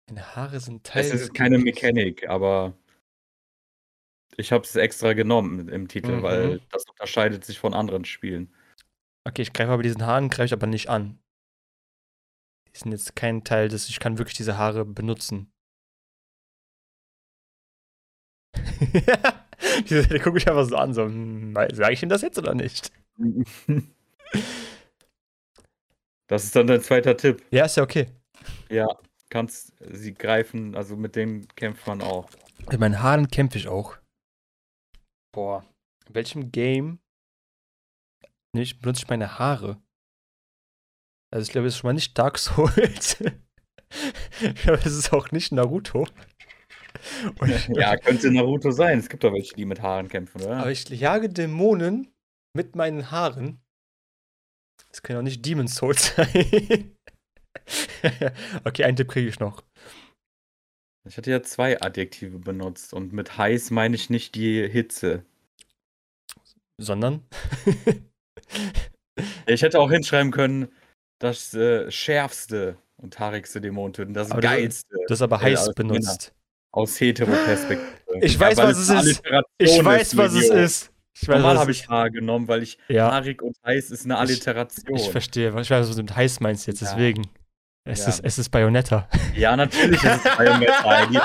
Meine 0.08 0.36
Haare 0.36 0.60
sind 0.60 0.84
Teil 0.84 1.04
es 1.04 1.12
ist 1.12 1.34
keine 1.34 1.56
Gameplays. 1.56 1.82
Mechanik, 1.82 2.28
aber 2.28 2.76
ich 4.36 4.52
habe 4.52 4.64
es 4.64 4.76
extra 4.76 5.12
genommen 5.14 5.68
im 5.68 5.88
Titel, 5.88 6.16
Mhm. 6.16 6.22
weil 6.22 6.60
das 6.70 6.84
unterscheidet 6.88 7.44
sich 7.44 7.58
von 7.58 7.74
anderen 7.74 8.04
Spielen. 8.04 8.52
Okay, 9.26 9.42
ich 9.42 9.52
greife 9.52 9.72
aber 9.72 9.82
diesen 9.82 10.04
Haaren, 10.04 10.28
greife 10.28 10.46
ich 10.46 10.52
aber 10.52 10.66
nicht 10.66 10.88
an. 10.88 11.18
Die 12.74 12.78
sind 12.80 12.92
jetzt 12.92 13.14
kein 13.16 13.44
Teil 13.44 13.68
des, 13.68 13.88
ich 13.88 14.00
kann 14.00 14.18
wirklich 14.18 14.36
diese 14.36 14.58
Haare 14.58 14.84
benutzen. 14.84 15.52
Der 19.90 20.18
guckt 20.20 20.34
mich 20.34 20.48
einfach 20.48 20.64
so 20.64 20.76
an, 20.76 20.92
so, 20.94 21.08
sage 21.74 21.92
ich 21.92 22.02
ihm 22.02 22.08
das 22.08 22.22
jetzt 22.22 22.38
oder 22.38 22.54
nicht? 22.54 22.92
Das 26.26 26.44
ist 26.44 26.56
dann 26.56 26.66
dein 26.66 26.80
zweiter 26.80 27.16
Tipp. 27.16 27.44
Ja, 27.50 27.66
ist 27.66 27.76
ja 27.76 27.82
okay. 27.82 28.06
Ja, 28.70 28.86
kannst 29.28 29.74
sie 29.78 30.14
greifen, 30.14 30.74
also 30.74 30.96
mit 30.96 31.16
denen 31.16 31.46
kämpft 31.48 31.86
man 31.86 32.00
auch. 32.00 32.30
Mit 32.70 32.80
meinen 32.80 33.02
Haaren 33.02 33.28
kämpfe 33.28 33.58
ich 33.58 33.68
auch. 33.68 33.98
Boah. 35.32 35.64
In 36.08 36.14
welchem 36.14 36.50
Game 36.50 36.98
nicht, 38.54 38.80
benutze 38.80 39.02
ich 39.02 39.08
meine 39.08 39.38
Haare? 39.38 39.82
Also 41.34 41.48
ich 41.48 41.50
glaube, 41.50 41.66
es 41.66 41.74
ist 41.74 41.80
schon 41.80 41.88
mal 41.88 41.94
nicht 41.94 42.16
Dark 42.16 42.38
Souls. 42.38 43.16
ich 44.40 44.54
glaube, 44.62 44.78
es 44.84 44.94
ist 44.94 45.12
auch 45.12 45.32
nicht 45.32 45.50
Naruto. 45.50 46.06
Und 47.40 47.68
Ja, 47.70 47.96
könnte 47.96 48.30
Naruto 48.30 48.70
sein. 48.70 49.00
Es 49.00 49.08
gibt 49.08 49.24
doch 49.24 49.32
welche, 49.32 49.52
die 49.56 49.64
mit 49.64 49.82
Haaren 49.82 50.08
kämpfen, 50.08 50.42
oder? 50.42 50.58
Aber 50.58 50.70
ich 50.70 50.88
jage 50.88 51.28
Dämonen 51.28 52.14
mit 52.56 52.76
meinen 52.76 53.10
Haaren. 53.10 53.60
Das 54.90 55.02
können 55.02 55.18
auch 55.18 55.22
nicht 55.24 55.44
Demon 55.44 55.66
Souls 55.66 56.14
sein. 56.16 56.96
okay, 58.64 58.84
einen 58.84 58.96
Tipp 58.96 59.08
kriege 59.08 59.28
ich 59.28 59.40
noch. 59.40 59.64
Ich 61.04 61.16
hatte 61.16 61.32
ja 61.32 61.42
zwei 61.42 61.82
Adjektive 61.82 62.38
benutzt 62.38 62.94
und 62.94 63.12
mit 63.12 63.36
heiß 63.36 63.72
meine 63.72 63.96
ich 63.96 64.08
nicht 64.08 64.36
die 64.36 64.68
Hitze. 64.68 65.26
Sondern? 66.80 67.26
Ich 69.46 69.62
hätte 69.62 69.80
auch 69.80 69.90
hinschreiben 69.90 70.30
können, 70.30 70.72
das 71.24 71.52
äh, 71.54 71.90
schärfste 71.90 72.76
und 72.96 73.18
haarigste 73.18 73.60
Dämon 73.60 73.92
töten, 73.92 74.14
das 74.14 74.30
Aber 74.30 74.40
geilste 74.40 74.96
das 75.08 75.18
ist 75.18 75.22
aber 75.22 75.36
Äh, 75.36 75.44
heiß 75.52 75.66
als 75.68 75.74
benutzt. 75.74 76.32
aus 76.70 77.00
Heteroperspektive. 77.00 77.88
Ich 78.20 78.38
weiß, 78.38 78.56
weil 78.58 78.68
was 78.68 78.78
es 78.78 78.88
ist. 79.06 79.22
Ich 79.58 79.84
weiß, 79.84 80.16
was 80.16 80.34
es 80.34 80.48
ist. 80.50 80.90
Ich 81.16 81.28
weiß, 81.28 81.36
Normal 81.36 81.58
habe 81.58 81.70
ich 81.70 81.88
Haar 81.88 82.10
genommen, 82.10 82.48
weil 82.48 82.62
ich 82.64 82.76
Ja, 82.88 83.10
haarig 83.10 83.40
und 83.42 83.56
heiß 83.64 83.90
ist 83.90 84.04
eine 84.04 84.14
Ich- 84.14 84.20
Alliteration. 84.20 84.96
ich 84.96 85.08
verstehe. 85.10 85.48
Ich 85.60 85.70
weiß, 85.70 85.88
was 85.88 85.96
du 85.96 86.02
mit 86.02 86.14
heiß 86.14 86.40
meinst 86.40 86.66
jetzt, 86.66 86.80
Ja. 86.82 86.88
deswegen. 86.88 87.28
Es, 87.84 88.00
Ja. 88.02 88.08
ist, 88.08 88.24
es 88.24 88.38
ist 88.38 88.48
Bayonetta. 88.50 89.08
ja, 89.36 89.56
natürlich 89.56 90.02
ist 90.02 90.24
es. 90.26 91.08
Die- 91.10 91.18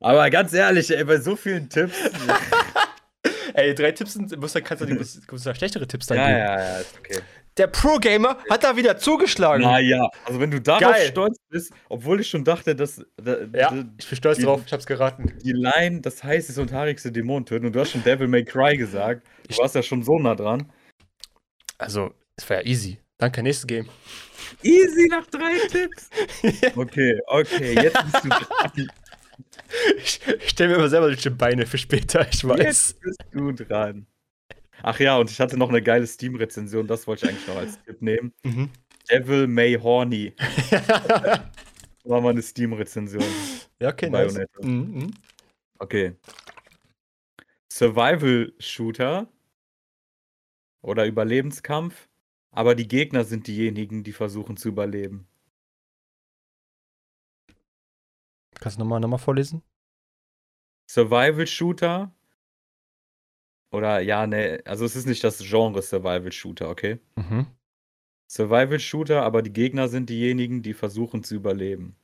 Aber 0.00 0.30
ganz 0.30 0.52
ehrlich, 0.52 0.90
ey, 0.96 1.04
bei 1.04 1.18
so 1.18 1.34
vielen 1.36 1.68
Tipps. 1.68 1.94
Ey, 3.54 3.74
drei 3.74 3.92
Tipps 3.92 4.14
sind, 4.14 4.30
kannst 4.64 4.80
du, 4.82 4.86
die- 4.86 4.94
muss, 4.94 5.20
muss 5.30 5.42
da 5.44 5.54
schlechtere 5.54 5.86
Tipps 5.86 6.06
dann 6.06 6.18
ja, 6.18 6.26
geben. 6.26 6.38
ja, 6.38 6.58
ja, 6.60 6.76
ist 6.78 6.98
okay. 6.98 7.20
Der 7.56 7.68
Pro-Gamer 7.68 8.38
hat 8.50 8.64
da 8.64 8.76
wieder 8.76 8.98
zugeschlagen. 8.98 9.62
Naja, 9.62 10.08
also 10.24 10.40
wenn 10.40 10.50
du 10.50 10.60
darauf 10.60 10.80
Geil. 10.92 11.06
stolz 11.08 11.38
bist, 11.50 11.72
obwohl 11.88 12.20
ich 12.20 12.28
schon 12.28 12.42
dachte, 12.44 12.74
dass 12.74 12.96
da, 13.16 13.38
Ja, 13.42 13.70
da, 13.70 13.84
ich 13.98 14.08
bin 14.08 14.16
stolz 14.16 14.38
die- 14.38 14.44
drauf, 14.44 14.62
ich 14.66 14.72
hab's 14.72 14.86
geraten. 14.86 15.32
die 15.44 15.52
Line 15.52 16.00
das 16.00 16.24
heißeste 16.24 16.60
und 16.60 16.72
haarigste 16.72 17.12
Dämon 17.12 17.46
töten 17.46 17.66
und 17.66 17.72
du 17.74 17.80
hast 17.80 17.92
schon 17.92 18.02
Devil 18.02 18.26
May 18.26 18.44
Cry 18.44 18.76
gesagt. 18.76 19.24
Du 19.44 19.50
Ich- 19.50 19.58
warst 19.58 19.74
ja 19.76 19.82
schon 19.84 20.02
so 20.02 20.18
nah 20.18 20.34
dran. 20.34 20.72
Also, 21.78 22.12
es 22.36 22.48
war 22.50 22.56
ja 22.58 22.66
easy. 22.66 22.98
Danke, 23.18 23.42
nächstes 23.42 23.66
Game. 23.68 23.88
Easy 24.62 25.06
nach 25.08 25.26
drei 25.26 25.56
Tipps. 25.68 26.10
Okay, 26.76 27.18
okay, 27.28 27.74
jetzt 27.80 28.02
bist 28.04 28.24
du 28.24 28.28
dran. 28.30 28.88
Ich, 29.98 30.20
ich 30.42 30.48
stelle 30.50 30.70
mir 30.70 30.76
immer 30.76 30.88
selber 30.88 31.06
solche 31.06 31.30
Beine 31.30 31.66
für 31.66 31.78
später, 31.78 32.26
ich 32.30 32.46
weiß. 32.46 32.58
Jetzt 32.58 33.00
bist 33.00 33.18
du 33.32 33.52
dran. 33.52 34.06
Ach 34.86 35.00
ja, 35.00 35.16
und 35.16 35.30
ich 35.30 35.40
hatte 35.40 35.56
noch 35.56 35.70
eine 35.70 35.80
geile 35.80 36.06
Steam-Rezension, 36.06 36.86
das 36.86 37.06
wollte 37.06 37.24
ich 37.24 37.30
eigentlich 37.32 37.48
noch 37.48 37.56
als 37.56 37.82
Tipp 37.84 38.02
nehmen. 38.02 38.34
Mhm. 38.44 38.68
Devil 39.10 39.46
May 39.46 39.76
Horny 39.76 40.34
war 42.04 42.20
mal 42.20 42.28
eine 42.30 42.42
Steam-Rezension. 42.42 43.24
ja, 43.80 43.88
okay, 43.88 44.10
nice. 44.10 44.38
Mhm, 44.60 44.68
mhm. 44.68 45.14
Okay. 45.78 46.16
Survival-Shooter 47.72 49.26
oder 50.82 51.06
Überlebenskampf, 51.06 52.10
aber 52.50 52.74
die 52.74 52.86
Gegner 52.86 53.24
sind 53.24 53.46
diejenigen, 53.46 54.04
die 54.04 54.12
versuchen 54.12 54.58
zu 54.58 54.68
überleben. 54.68 55.26
Kannst 58.60 58.76
du 58.76 58.82
nochmal 58.82 59.00
noch 59.00 59.08
mal 59.08 59.16
vorlesen? 59.16 59.62
Survival-Shooter 60.90 62.12
oder 63.74 64.00
ja, 64.00 64.26
ne, 64.26 64.62
also 64.64 64.84
es 64.84 64.96
ist 64.96 65.06
nicht 65.06 65.22
das 65.24 65.38
Genre 65.38 65.82
Survival-Shooter, 65.82 66.68
okay? 66.68 66.98
Mhm. 67.16 67.46
Survival-Shooter, 68.30 69.22
aber 69.22 69.42
die 69.42 69.52
Gegner 69.52 69.88
sind 69.88 70.08
diejenigen, 70.08 70.62
die 70.62 70.74
versuchen 70.74 71.22
zu 71.22 71.34
überleben. 71.34 71.96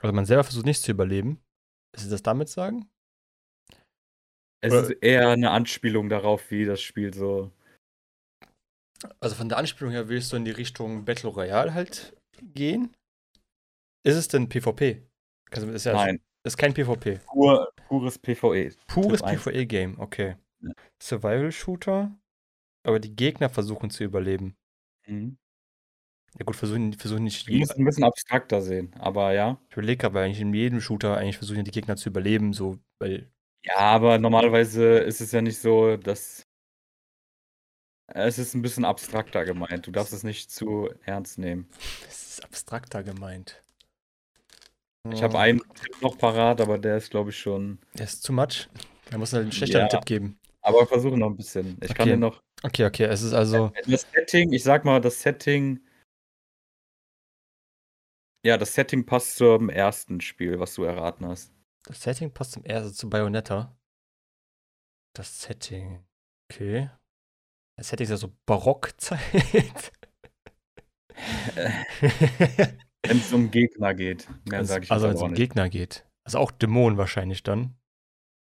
Also 0.00 0.12
man 0.14 0.26
selber 0.26 0.44
versucht 0.44 0.66
nicht 0.66 0.82
zu 0.82 0.90
überleben. 0.90 1.40
Ist 1.94 2.10
das 2.10 2.22
damit 2.22 2.48
sagen? 2.48 2.88
Es 4.62 4.72
Oder- 4.72 4.82
ist 4.82 4.90
eher 5.02 5.30
eine 5.30 5.50
Anspielung 5.50 6.08
darauf, 6.08 6.50
wie 6.50 6.64
das 6.64 6.80
Spiel 6.80 7.12
so. 7.12 7.50
Also 9.20 9.34
von 9.34 9.48
der 9.48 9.58
Anspielung 9.58 9.92
her 9.92 10.08
willst 10.08 10.32
du 10.32 10.36
in 10.36 10.44
die 10.44 10.52
Richtung 10.52 11.04
Battle 11.04 11.30
Royale 11.30 11.74
halt 11.74 12.16
gehen? 12.40 12.94
Ist 14.04 14.16
es 14.16 14.28
denn 14.28 14.48
PvP? 14.48 15.02
Also 15.50 15.66
Nein, 16.44 16.48
ist 16.48 16.56
kein 16.56 16.74
PvP. 16.74 17.20
pur, 17.26 17.72
pures 17.86 18.18
PvE. 18.18 18.70
Pures. 18.88 19.22
PvE-Game, 19.22 19.98
okay. 20.00 20.36
Ja. 20.60 20.72
Survival-Shooter, 21.00 22.10
aber 22.84 22.98
die 22.98 23.14
Gegner 23.14 23.48
versuchen 23.48 23.90
zu 23.90 24.02
überleben. 24.02 24.56
Mhm. 25.06 25.38
Ja 26.38 26.44
gut, 26.44 26.56
versuchen, 26.56 26.94
versuchen 26.94 27.24
nicht 27.24 27.46
Du 27.46 27.54
musst 27.54 27.76
ein 27.76 27.84
bisschen 27.84 28.04
abstrakter 28.04 28.60
sehen, 28.62 28.92
aber 28.98 29.32
ja. 29.34 29.60
Ich 29.68 29.76
überlege 29.76 30.06
aber 30.06 30.22
eigentlich 30.22 30.40
in 30.40 30.52
jedem 30.52 30.80
Shooter 30.80 31.16
eigentlich 31.16 31.36
versuchen 31.36 31.58
ja 31.58 31.62
die 31.62 31.70
Gegner 31.70 31.96
zu 31.96 32.08
überleben, 32.08 32.52
so, 32.52 32.78
weil. 32.98 33.30
Ja, 33.64 33.76
aber 33.76 34.18
normalerweise 34.18 34.98
ist 34.98 35.20
es 35.20 35.30
ja 35.30 35.42
nicht 35.42 35.58
so, 35.58 35.96
dass. 35.96 36.42
Es 38.08 38.38
ist 38.38 38.54
ein 38.54 38.62
bisschen 38.62 38.84
abstrakter 38.84 39.44
gemeint. 39.44 39.86
Du 39.86 39.90
darfst 39.90 40.12
es 40.12 40.24
nicht 40.24 40.50
zu 40.50 40.90
ernst 41.04 41.38
nehmen. 41.38 41.68
Es 42.08 42.32
ist 42.32 42.44
abstrakter 42.44 43.02
gemeint. 43.02 43.62
Ich 45.10 45.22
habe 45.22 45.34
Oh, 45.34 45.38
einen 45.38 45.58
Tipp 45.74 46.00
noch 46.00 46.16
parat, 46.16 46.60
aber 46.60 46.78
der 46.78 46.96
ist, 46.96 47.10
glaube 47.10 47.30
ich, 47.30 47.38
schon. 47.38 47.78
Der 47.94 48.04
ist 48.04 48.24
too 48.24 48.32
much. 48.32 48.68
Da 49.10 49.18
muss 49.18 49.32
halt 49.32 49.42
einen 49.42 49.52
schlechteren 49.52 49.82
Ja. 49.82 49.88
Tipp 49.88 50.04
geben. 50.06 50.38
Aber 50.62 50.86
versuche 50.86 51.18
noch 51.18 51.26
ein 51.28 51.36
bisschen. 51.36 51.76
Ich 51.82 51.88
kann 51.88 52.02
Okay. 52.06 52.10
dir 52.10 52.16
noch. 52.16 52.40
Okay, 52.62 52.84
okay, 52.86 53.04
es 53.04 53.22
ist 53.22 53.32
also. 53.32 53.72
Das 53.86 54.02
Setting, 54.12 54.52
ich 54.52 54.62
sag 54.62 54.84
mal, 54.84 55.00
das 55.00 55.20
Setting. 55.20 55.80
Ja, 58.46 58.56
das 58.56 58.74
Setting 58.74 59.04
passt 59.04 59.36
zum 59.36 59.68
ersten 59.68 60.20
Spiel, 60.20 60.60
was 60.60 60.74
du 60.74 60.84
erraten 60.84 61.26
hast. 61.26 61.52
Das 61.84 62.00
Setting 62.02 62.32
passt 62.32 62.52
zum 62.52 62.64
ersten 62.64 62.94
zu 62.94 63.10
Bayonetta. 63.10 63.76
Das 65.16 65.42
Setting. 65.42 66.04
Okay. 66.50 66.90
Das 67.76 67.88
Setting 67.88 68.04
ist 68.04 68.10
ja 68.10 68.16
so 68.16 68.32
Barockzeit. 68.46 69.18
Wenn 73.04 73.18
es 73.18 73.32
um 73.32 73.50
Gegner 73.50 73.94
geht. 73.94 74.28
Mehr 74.44 74.60
also 74.60 74.72
sage 74.74 74.84
ich 74.84 74.90
also 74.90 75.08
wenn 75.08 75.14
es 75.16 75.22
um 75.22 75.30
nicht. 75.30 75.38
Gegner 75.38 75.68
geht. 75.68 76.06
Also 76.24 76.38
auch 76.38 76.50
Dämonen 76.50 76.98
wahrscheinlich 76.98 77.42
dann. 77.42 77.74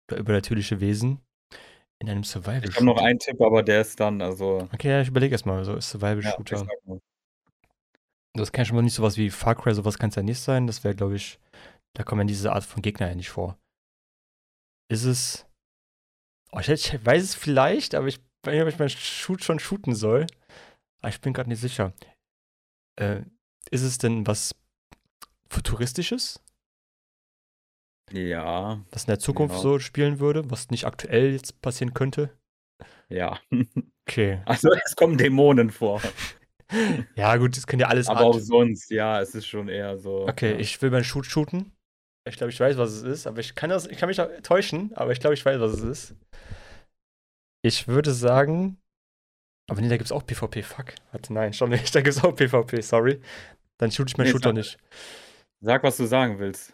Oder 0.09 0.19
übernatürliche 0.19 0.79
Wesen. 0.79 1.19
In 1.99 2.09
einem 2.09 2.23
survival 2.23 2.69
Ich 2.69 2.75
habe 2.75 2.85
noch 2.85 3.01
einen 3.01 3.19
Tipp, 3.19 3.41
aber 3.41 3.63
der 3.63 3.81
ist 3.81 3.99
dann, 3.99 4.21
also. 4.21 4.69
Okay, 4.73 4.89
ja, 4.89 5.01
ich 5.01 5.07
überlege 5.07 5.33
erstmal. 5.33 5.63
So 5.65 5.71
Ja, 5.71 5.77
ich 5.79 5.85
Survival-Shooter. 5.85 6.67
mal. 6.85 7.01
Das 8.33 8.51
kann 8.51 8.65
schon 8.65 8.75
mal 8.75 8.83
nicht 8.83 8.93
sowas 8.93 9.17
wie 9.17 9.31
Far 9.31 9.55
Cry, 9.55 9.73
sowas 9.73 9.97
kann 9.97 10.09
es 10.09 10.15
ja 10.15 10.21
nicht 10.21 10.39
sein. 10.39 10.67
Das 10.67 10.83
wäre, 10.83 10.95
glaube 10.95 11.15
ich, 11.15 11.39
da 11.95 12.03
kommen 12.03 12.21
ja 12.21 12.27
diese 12.27 12.51
Art 12.53 12.63
von 12.63 12.83
Gegner 12.83 13.09
ja 13.09 13.15
nicht 13.15 13.29
vor. 13.29 13.57
Ist 14.89 15.05
es. 15.05 15.45
Oh, 16.51 16.59
ich, 16.59 16.69
ich 16.69 17.05
weiß 17.05 17.23
es 17.23 17.35
vielleicht, 17.35 17.95
aber 17.95 18.07
ich 18.07 18.19
weiß 18.43 18.53
nicht, 18.53 18.61
ob 18.61 18.67
ich 18.69 18.79
meinen 18.79 18.89
Shoot 18.89 19.43
schon 19.43 19.59
shooten 19.59 19.95
soll. 19.95 20.27
Aber 21.01 21.09
ich 21.09 21.19
bin 21.19 21.33
gerade 21.33 21.49
nicht 21.49 21.59
sicher. 21.59 21.93
Äh, 22.95 23.21
ist 23.71 23.83
es 23.83 23.97
denn 23.97 24.25
was 24.27 24.55
Futuristisches, 25.49 26.41
Ja, 28.11 28.83
was 28.91 29.03
in 29.03 29.07
der 29.07 29.19
Zukunft 29.19 29.55
Ja. 29.55 29.61
so 29.61 29.79
spielen 29.79 30.19
würde, 30.19 30.49
was 30.51 30.69
nicht 30.69 30.85
aktuell 30.85 31.31
jetzt 31.31 31.61
passieren 31.61 31.93
könnte? 31.93 32.29
ja. 33.09 33.39
Okay. 34.07 34.41
Also 34.45 34.69
es 34.85 34.95
kommen 34.95 35.17
Dämonen 35.17 35.69
vor. 35.71 36.01
Ja, 37.15 37.37
gut, 37.37 37.55
das 37.55 37.65
können 37.65 37.79
ja 37.79 37.87
alles 37.87 38.09
Aber 38.09 38.25
auch 38.25 38.39
sonst, 38.39 38.91
ja, 38.91 39.21
es 39.21 39.33
ist 39.33 39.45
schon 39.47 39.69
eher 39.69 39.97
so. 39.97 40.27
Okay, 40.27 40.51
ja. 40.51 40.59
ich 40.59 40.81
will 40.81 40.91
meinen 40.91 41.05
Shoot 41.05 41.25
shooten. 41.25 41.71
Ich 42.27 42.35
glaube, 42.35 42.51
ich 42.51 42.59
weiß, 42.59 42.75
was 42.77 42.91
es 42.91 43.03
ist, 43.03 43.25
aber 43.25 43.39
ich 43.39 43.55
kann, 43.55 43.69
das, 43.69 43.87
ich 43.87 43.97
kann 43.97 44.09
mich 44.09 44.19
auch 44.19 44.27
täuschen, 44.43 44.91
aber 44.93 45.13
ich 45.13 45.21
glaube, 45.21 45.33
ich 45.33 45.45
weiß, 45.45 45.61
was 45.61 45.71
es 45.71 45.81
ist. 45.81 46.15
Ich 47.63 47.87
würde 47.87 48.11
sagen. 48.11 48.77
Aber 49.69 49.79
nee, 49.79 49.87
da 49.87 49.95
gibt 49.95 50.07
es 50.07 50.11
auch 50.11 50.25
PvP. 50.25 50.61
Fuck. 50.61 50.95
Warte, 51.13 51.31
nein, 51.33 51.53
schon 51.53 51.69
nicht. 51.69 51.95
Da 51.95 52.01
gibt 52.01 52.17
es 52.17 52.21
auch 52.21 52.35
PvP, 52.35 52.81
sorry. 52.81 53.21
Dann 53.77 53.91
shoot 53.91 54.09
ich 54.09 54.17
meinen 54.17 54.27
Nee, 54.27 54.31
Shooter 54.33 54.49
sag- 54.49 54.55
nicht. 54.55 54.77
Sag, 55.61 55.83
was 55.83 55.97
du 55.97 56.05
sagen 56.05 56.39
willst. 56.39 56.73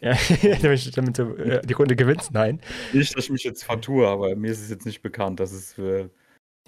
Ja, 0.00 0.12
damit, 0.62 1.18
du 1.18 1.34
äh, 1.34 1.60
die 1.66 1.72
Runde 1.72 1.96
gewinnst? 1.96 2.30
Nein. 2.32 2.60
Nicht, 2.92 3.16
dass 3.16 3.24
ich 3.24 3.30
mich 3.30 3.44
jetzt 3.44 3.64
vertue, 3.64 4.06
aber 4.06 4.36
mir 4.36 4.52
ist 4.52 4.60
es 4.60 4.70
jetzt 4.70 4.86
nicht 4.86 5.02
bekannt, 5.02 5.40
dass 5.40 5.52
es 5.52 5.72
für. 5.74 6.10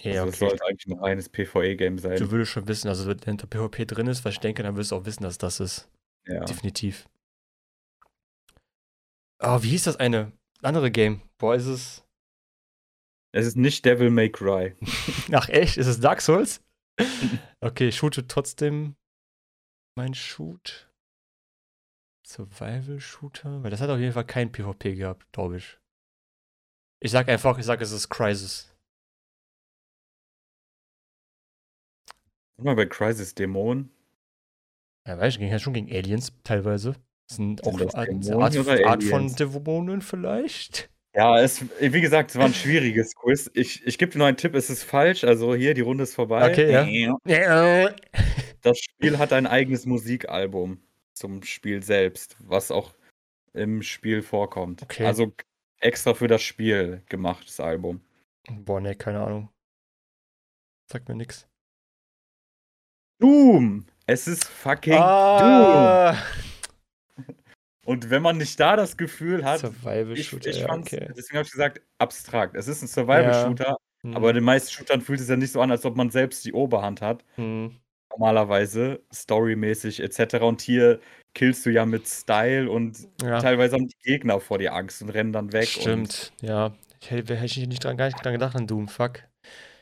Ja, 0.01 0.25
also 0.25 0.29
okay. 0.29 0.37
sollte 0.51 0.65
eigentlich 0.67 0.87
ein 0.87 0.99
reines 0.99 1.29
PvE-Game 1.29 1.99
sein. 1.99 2.19
Du 2.19 2.31
würdest 2.31 2.51
schon 2.53 2.69
wissen, 2.69 2.89
also 2.89 3.09
wenn 3.09 3.19
hinter 3.19 3.47
PvP 3.47 3.87
drin 3.87 4.09
ist, 4.09 4.25
was 4.25 4.35
ich 4.35 4.41
denke, 4.41 4.63
dann 4.63 4.77
wirst 4.77 4.91
du 4.91 4.97
auch 4.97 5.07
wissen, 5.07 5.23
dass 5.23 5.39
das 5.39 5.61
ist. 5.61 5.89
ja. 6.27 6.45
Definitiv. 6.45 7.09
Oh, 9.43 9.63
wie 9.63 9.69
hieß 9.69 9.85
das 9.85 9.97
eine? 9.97 10.33
Andere 10.63 10.91
Game. 10.91 11.23
Boah, 11.39 11.55
ist 11.55 11.67
es. 11.67 12.05
Es 13.33 13.47
ist 13.47 13.57
nicht 13.57 13.85
Devil 13.85 14.11
May 14.11 14.31
Cry. 14.31 14.75
Ach 15.33 15.49
echt? 15.49 15.77
Ist 15.77 15.87
es 15.87 16.01
Dark 16.01 16.21
Souls? 16.23 16.63
okay, 17.61 17.89
ich 17.89 17.97
shoote 17.97 18.27
trotzdem 18.27 18.97
mein 19.97 20.15
Shoot. 20.15 20.89
Survival 22.27 23.01
Shooter? 23.01 23.63
Weil 23.63 23.71
das 23.71 23.81
hat 23.81 23.91
auf 23.91 23.99
jeden 23.99 24.13
Fall 24.13 24.27
kein 24.27 24.51
PvP 24.53 24.95
gehabt, 24.95 25.31
glaube 25.33 25.59
ich. 25.59 25.79
Ich 27.01 27.11
sag 27.11 27.29
einfach, 27.29 27.59
ich 27.59 27.65
sag, 27.65 27.81
es 27.81 27.93
ist 27.93 28.09
Crisis. 28.09 28.75
Mal 32.59 32.75
bei 32.75 32.87
Crisis 32.87 33.35
Dämonen. 33.35 33.91
Ja, 35.07 35.19
weiß 35.19 35.35
ich, 35.35 35.39
ging 35.39 35.51
ja 35.51 35.59
schon 35.59 35.75
gegen 35.75 35.91
Aliens 35.91 36.33
teilweise. 36.43 36.95
Das 37.29 37.37
sind 37.37 37.65
auch 37.65 37.79
das 37.79 37.95
Art, 37.95 38.09
Art, 38.09 38.85
Art 38.85 39.05
von? 39.05 39.35
Dämonen 39.35 40.01
vielleicht. 40.01 40.91
Ja, 41.15 41.39
es, 41.41 41.65
wie 41.81 42.01
gesagt, 42.01 42.31
es 42.31 42.37
war 42.37 42.45
ein 42.45 42.55
schwieriges 42.55 43.15
Quiz. 43.15 43.51
Ich, 43.55 43.87
ich 43.87 43.99
gebe 43.99 44.13
dir 44.13 44.19
noch 44.19 44.27
einen 44.27 44.37
Tipp, 44.37 44.55
es 44.55 44.69
ist 44.69 44.83
falsch. 44.83 45.25
Also 45.25 45.55
hier, 45.55 45.75
die 45.75 45.81
Runde 45.81 46.03
ist 46.05 46.15
vorbei. 46.15 46.51
Okay, 46.51 46.71
ja. 47.25 47.97
Ja. 48.67 48.73
Das 48.73 48.79
Spiel 48.79 49.19
hat 49.19 49.33
ein 49.33 49.47
eigenes 49.47 49.87
Musikalbum 49.87 50.83
zum 51.13 51.43
Spiel 51.43 51.83
selbst, 51.83 52.37
was 52.41 52.71
auch 52.71 52.95
im 53.53 53.83
Spiel 53.83 54.23
vorkommt. 54.23 54.83
Okay. 54.83 55.07
Also 55.07 55.33
extra 55.81 56.15
für 56.15 56.29
das 56.29 56.43
Spiel 56.43 57.03
gemachtes 57.09 57.61
Album. 57.61 58.01
Boah, 58.49 58.81
ne, 58.81 58.95
keine 58.95 59.23
Ahnung. 59.23 59.49
Sagt 60.91 61.09
mir 61.09 61.15
nix. 61.15 61.49
Doom! 63.19 63.87
Es 64.07 64.29
ist 64.29 64.45
fucking 64.45 64.93
Doom! 64.93 65.03
Ah, 65.03 66.17
Und 67.87 68.11
wenn 68.11 68.23
man 68.23 68.37
nicht 68.37 68.59
da 68.61 68.77
das 68.77 68.97
Gefühl 68.97 69.45
hat, 69.45 69.61
Survival 69.61 70.19
ich, 70.19 70.27
Shooter, 70.29 70.51
ich 70.51 70.59
ja, 70.61 70.67
fand's, 70.67 70.93
okay. 70.93 71.09
deswegen 71.17 71.39
habe 71.39 71.47
ich 71.47 71.53
gesagt, 71.53 71.81
abstrakt. 71.99 72.57
Es 72.57 72.69
ist 72.69 72.83
ein 72.83 72.89
Survival-Shooter, 72.89 73.77
Hm, 74.03 74.15
aber 74.15 74.31
in 74.31 74.37
den 74.37 74.45
meisten 74.45 74.71
Shootern 74.71 75.01
fühlt 75.01 75.21
es 75.21 75.29
ja 75.29 75.37
nicht 75.37 75.53
so 75.53 75.61
an, 75.61 75.71
als 75.71 75.85
ob 75.85 75.97
man 75.97 76.11
selbst 76.11 76.45
die 76.45 76.53
Oberhand 76.53 77.01
hat. 77.01 77.25
hm. 77.37 77.77
Normalerweise, 78.11 79.01
storymäßig 79.13 80.01
etc. 80.01 80.37
Und 80.43 80.61
hier 80.61 81.01
killst 81.35 81.67
du 81.67 81.71
ja 81.71 81.85
mit 81.85 82.07
Style 82.09 82.71
und 82.71 82.97
Ja, 83.23 83.41
teilweise 83.41 83.75
haben 83.75 83.89
die 83.89 83.99
Gegner 84.03 84.41
vor 84.41 84.59
dir 84.59 84.75
Angst 84.75 85.03
und 85.03 85.11
rennen 85.11 85.33
dann 85.33 85.53
weg. 85.53 85.69
Und 85.77 85.83
stimmt. 85.83 86.33
Ja, 86.41 86.73
ich 87.01 87.11
hätte, 87.11 87.35
hätte 87.37 87.61
ich 87.61 87.69
nicht 87.69 87.85
dran, 87.85 87.97
gar 87.97 88.07
nicht 88.07 88.25
dran 88.25 88.33
gedacht 88.33 88.57
an 88.57 88.67
Doom, 88.67 88.89
fuck. 88.89 89.21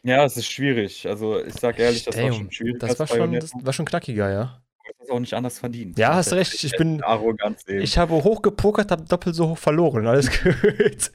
Ja, 0.03 0.25
es 0.25 0.37
ist 0.37 0.51
schwierig. 0.51 1.07
Also, 1.09 1.43
ich 1.43 1.55
sag 1.55 1.79
ehrlich, 1.79 2.05
das 2.05 2.17
war 2.19 2.33
schon 2.33 2.51
schwierig 2.53 2.79
das 2.81 2.99
war 2.99 3.07
schon, 3.07 3.33
das 3.33 3.53
war 3.55 3.73
schon 3.73 3.87
knackiger, 3.87 4.31
ja. 4.31 4.61
Du 4.85 4.91
hast 4.91 5.05
es 5.05 5.11
auch 5.11 5.21
nicht 5.21 5.33
anders 5.35 5.59
verdient. 5.59 5.99
Ja, 5.99 6.09
Das 6.09 6.17
hast 6.19 6.27
ist 6.27 6.33
recht. 6.35 6.65
Ich 6.65 6.77
bin, 6.77 7.03
Arroganz 7.05 7.67
eben. 7.67 7.81
ich 7.81 7.97
habe 7.97 8.13
hoch 8.13 8.43
gepokert, 8.43 8.91
habe 8.91 9.05
doppelt 9.05 9.35
so 9.35 9.49
hoch 9.51 9.59
verloren. 9.59 10.07
Alles 10.07 10.29
gut. 10.43 11.11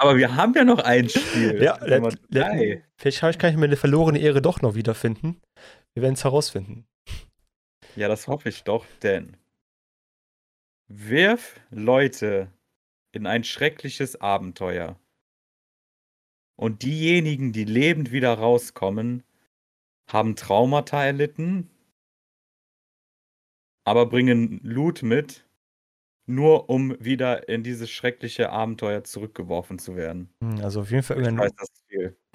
Aber 0.00 0.16
wir 0.16 0.34
haben 0.34 0.54
ja 0.54 0.64
noch 0.64 0.78
ein 0.78 1.10
Spiel. 1.10 1.62
ja, 1.62 1.78
Nummer 1.86 2.14
drei. 2.30 2.82
vielleicht 2.96 3.38
kann 3.38 3.52
ich 3.52 3.58
meine 3.58 3.76
verlorene 3.76 4.18
Ehre 4.18 4.40
doch 4.40 4.62
noch 4.62 4.74
wiederfinden. 4.74 5.42
Wir 5.92 6.02
werden 6.02 6.14
es 6.14 6.24
herausfinden. 6.24 6.86
Ja, 7.96 8.08
das 8.08 8.26
hoffe 8.26 8.48
ich 8.48 8.64
doch, 8.64 8.86
denn 9.02 9.36
wirf 10.88 11.60
Leute 11.70 12.50
in 13.12 13.26
ein 13.26 13.44
schreckliches 13.44 14.18
Abenteuer. 14.18 14.98
Und 16.56 16.82
diejenigen, 16.82 17.52
die 17.52 17.64
lebend 17.64 18.10
wieder 18.10 18.32
rauskommen, 18.32 19.22
haben 20.08 20.34
Traumata 20.34 21.04
erlitten, 21.04 21.68
aber 23.84 24.06
bringen 24.06 24.60
Loot 24.62 25.02
mit, 25.02 25.44
nur 26.34 26.70
um 26.70 26.96
wieder 27.00 27.48
in 27.48 27.62
dieses 27.62 27.90
schreckliche 27.90 28.50
Abenteuer 28.50 29.04
zurückgeworfen 29.04 29.78
zu 29.78 29.96
werden. 29.96 30.30
Hm, 30.42 30.60
Also 30.62 30.80
auf 30.80 30.90
jeden 30.90 31.02
Fall 31.02 31.18
irgendein. 31.18 31.50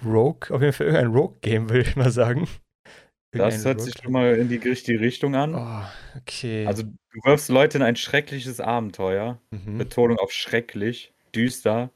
Rogue, 0.04 0.50
auf 0.54 0.60
jeden 0.60 0.72
Fall 0.72 0.86
irgendein 0.86 1.12
Rogue-Game, 1.12 1.70
würde 1.70 1.88
ich 1.88 1.96
mal 1.96 2.10
sagen. 2.10 2.46
Das 3.32 3.64
hört 3.64 3.80
sich 3.80 3.94
schon 4.00 4.12
mal 4.12 4.36
in 4.36 4.48
die 4.48 4.56
richtige 4.56 5.00
Richtung 5.00 5.34
an. 5.34 5.54
Oh, 5.54 6.18
okay. 6.18 6.66
Also, 6.66 6.84
du 6.84 7.20
wirfst 7.24 7.48
Leute 7.48 7.78
in 7.78 7.82
ein 7.82 7.96
schreckliches 7.96 8.60
Abenteuer. 8.60 9.40
mhm. 9.50 9.78
Betonung 9.78 10.18
auf 10.18 10.32
schrecklich, 10.32 11.12
düster. 11.34 11.90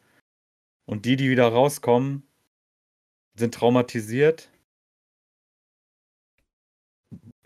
Und 0.86 1.04
die, 1.06 1.16
die 1.16 1.30
wieder 1.30 1.46
rauskommen, 1.48 2.24
sind 3.36 3.54
traumatisiert, 3.54 4.49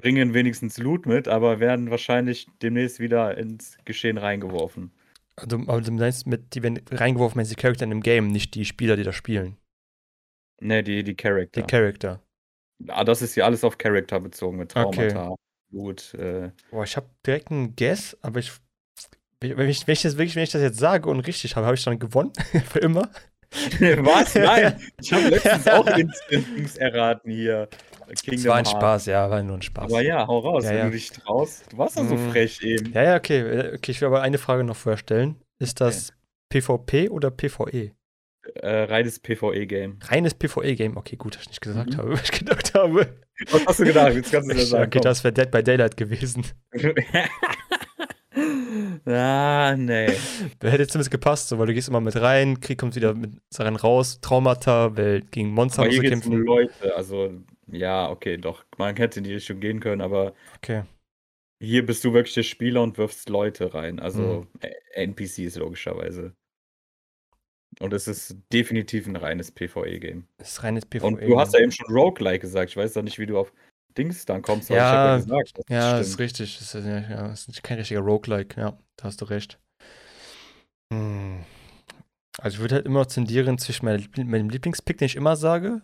bringen 0.04 0.34
wenigstens 0.34 0.76
Loot 0.76 1.06
mit, 1.06 1.28
aber 1.28 1.60
werden 1.60 1.90
wahrscheinlich 1.90 2.46
demnächst 2.60 3.00
wieder 3.00 3.38
ins 3.38 3.78
Geschehen 3.86 4.18
reingeworfen. 4.18 4.92
Also, 5.36 5.56
aber 5.56 5.80
du 5.80 5.92
meinst 5.92 6.26
mit, 6.26 6.54
die 6.54 6.62
werden 6.62 6.82
reingeworfen, 6.90 7.38
wenn 7.38 7.46
sie 7.46 7.54
Charakter 7.54 7.84
in 7.84 7.90
einem 7.90 8.02
Game, 8.02 8.28
nicht 8.28 8.54
die 8.54 8.66
Spieler, 8.66 8.96
die 8.96 9.02
da 9.02 9.14
spielen. 9.14 9.56
Ne, 10.60 10.82
die, 10.82 11.04
die 11.04 11.14
Charakter. 11.14 11.62
Die 11.62 11.66
Charakter. 11.66 12.20
ah, 12.88 13.02
das 13.02 13.22
ist 13.22 13.32
hier 13.32 13.46
alles 13.46 13.64
auf 13.64 13.78
Charakter 13.78 14.20
bezogen, 14.20 14.58
mit 14.58 14.76
Okay. 14.76 15.08
Traumata, 15.08 15.36
Loot. 15.70 16.12
Äh, 16.14 16.50
Boah, 16.70 16.84
ich 16.84 16.96
habe 16.96 17.08
direkt 17.26 17.50
einen 17.50 17.74
Guess, 17.74 18.14
aber 18.20 18.40
ich. 18.40 18.52
Wenn 19.40 19.68
ich, 19.70 19.86
wenn 19.86 19.92
ich 19.92 20.02
das 20.02 20.18
wirklich, 20.18 20.36
wenn 20.36 20.44
ich 20.44 20.52
das 20.52 20.62
jetzt 20.62 20.78
sage 20.78 21.08
und 21.08 21.20
richtig 21.20 21.56
habe, 21.56 21.66
habe 21.66 21.76
ich 21.76 21.84
dann 21.84 21.98
gewonnen. 21.98 22.32
Für 22.70 22.78
immer. 22.80 23.10
Was? 23.80 24.34
Nein! 24.34 24.80
Ich 25.00 25.12
habe 25.12 25.28
letztens 25.28 25.66
auch 25.68 25.86
Instant 25.96 26.46
Dings 26.56 26.76
erraten 26.76 27.30
hier. 27.30 27.68
Es 28.08 28.44
war 28.46 28.56
ein 28.56 28.66
Spaß, 28.66 29.06
ja, 29.06 29.30
war 29.30 29.42
nur 29.42 29.56
ein 29.56 29.62
Spaß. 29.62 29.84
Aber 29.90 30.02
ja, 30.02 30.26
hau 30.26 30.38
raus, 30.40 30.64
Ja, 30.64 30.70
wenn 30.70 30.76
ja. 30.78 30.84
du 30.86 30.90
dich 30.90 31.10
traust. 31.10 31.64
Du 31.72 31.78
warst 31.78 31.96
doch 31.98 32.04
so 32.06 32.16
Mm. 32.16 32.30
frech 32.30 32.62
eben. 32.62 32.92
Ja, 32.92 33.02
ja, 33.02 33.16
okay. 33.16 33.38
äh, 33.40 33.74
Okay, 33.76 33.92
ich 33.92 34.00
will 34.00 34.08
aber 34.08 34.20
eine 34.22 34.38
Frage 34.38 34.62
noch 34.64 34.76
vorher 34.76 34.98
stellen. 34.98 35.36
Ist 35.58 35.80
das 35.80 36.12
PvP 36.50 37.08
oder 37.08 37.30
PvE? 37.30 37.92
Äh, 38.56 38.82
reines 38.84 39.18
PvE-Game. 39.20 39.98
Reines 40.02 40.34
PvE-Game. 40.34 40.98
Okay, 40.98 41.16
gut, 41.16 41.34
dass 41.34 41.42
ich 41.42 41.48
nicht 41.48 41.60
gesagt 41.62 41.94
Mhm. 41.94 41.96
habe, 41.98 42.12
was 42.12 42.24
ich 42.24 42.32
gedacht 42.32 42.74
habe. 42.74 43.14
Was 43.50 43.66
hast 43.66 43.80
du 43.80 43.84
gedacht? 43.84 44.12
Jetzt 44.14 44.30
kannst 44.30 44.50
du 44.50 44.54
dir 44.54 44.66
sagen. 44.66 44.84
okay, 44.86 45.00
das 45.00 45.24
wäre 45.24 45.32
Dead 45.32 45.50
by 45.50 45.62
Daylight 45.62 45.96
gewesen. 45.96 46.44
Ah, 49.06 49.74
nee. 49.76 50.08
Da 50.58 50.68
hätte 50.68 50.86
zumindest 50.88 51.10
gepasst, 51.10 51.48
so, 51.48 51.58
weil 51.58 51.66
du 51.66 51.74
gehst 51.74 51.88
immer 51.88 52.00
mit 52.00 52.16
rein, 52.20 52.60
Krieg 52.60 52.78
kommt 52.78 52.96
wieder 52.96 53.14
mit 53.14 53.32
Sachen 53.50 53.76
raus, 53.76 54.20
Traumata, 54.20 54.96
weil 54.96 55.20
gegen 55.22 55.50
Monster 55.50 55.82
Aber 55.82 55.88
musst 55.88 56.00
hier 56.00 56.10
du 56.10 56.16
es 56.16 56.24
um 56.26 56.30
kämpfen. 56.32 56.46
Leute. 56.46 56.96
Also, 56.96 57.32
ja, 57.70 58.10
okay, 58.10 58.36
doch. 58.36 58.64
Man 58.76 58.96
hätte 58.96 59.18
in 59.20 59.24
die 59.24 59.34
Richtung 59.34 59.60
gehen 59.60 59.80
können, 59.80 60.00
aber 60.00 60.34
Okay. 60.56 60.82
hier 61.60 61.86
bist 61.86 62.04
du 62.04 62.12
wirklich 62.12 62.34
der 62.34 62.42
Spieler 62.42 62.82
und 62.82 62.98
wirfst 62.98 63.28
Leute 63.28 63.72
rein. 63.74 64.00
Also 64.00 64.46
Mhm. 64.62 64.70
NPCs 64.94 65.56
logischerweise. 65.56 66.34
Und 67.80 67.92
es 67.92 68.06
ist 68.06 68.36
definitiv 68.52 69.08
ein 69.08 69.16
reines 69.16 69.50
PvE-Game. 69.50 70.28
Das 70.38 70.50
ist 70.52 70.62
reines 70.62 70.86
PvE. 70.86 71.06
Und 71.06 71.20
du 71.22 71.40
hast 71.40 71.54
ja 71.54 71.60
eben 71.60 71.72
schon 71.72 71.92
Roguelike 71.92 72.38
gesagt. 72.40 72.70
Ich 72.70 72.76
weiß 72.76 72.92
doch 72.92 73.02
nicht, 73.02 73.18
wie 73.18 73.26
du 73.26 73.36
auf 73.36 73.52
Dings 73.96 74.24
dann 74.24 74.42
kommst, 74.42 74.70
Ja, 74.70 75.18
ja 75.18 75.24
Ja, 75.68 75.98
ist 75.98 76.18
richtig. 76.18 76.58
Das 76.58 76.74
ist, 76.74 76.84
ja, 76.84 77.32
ist 77.32 77.62
kein 77.62 77.78
richtiger 77.78 78.00
Roguelike. 78.00 78.60
Ja, 78.60 78.78
da 78.96 79.04
hast 79.04 79.20
du 79.20 79.26
recht. 79.26 79.58
Hm. 80.92 81.44
Also 82.38 82.56
ich 82.56 82.60
würde 82.60 82.76
halt 82.76 82.86
immer 82.86 83.06
tendieren 83.06 83.58
zwischen 83.58 83.86
meinem, 83.86 84.00
Liebl- 84.00 84.24
meinem 84.24 84.50
Lieblingspick, 84.50 84.98
den 84.98 85.06
ich 85.06 85.16
immer 85.16 85.36
sage. 85.36 85.82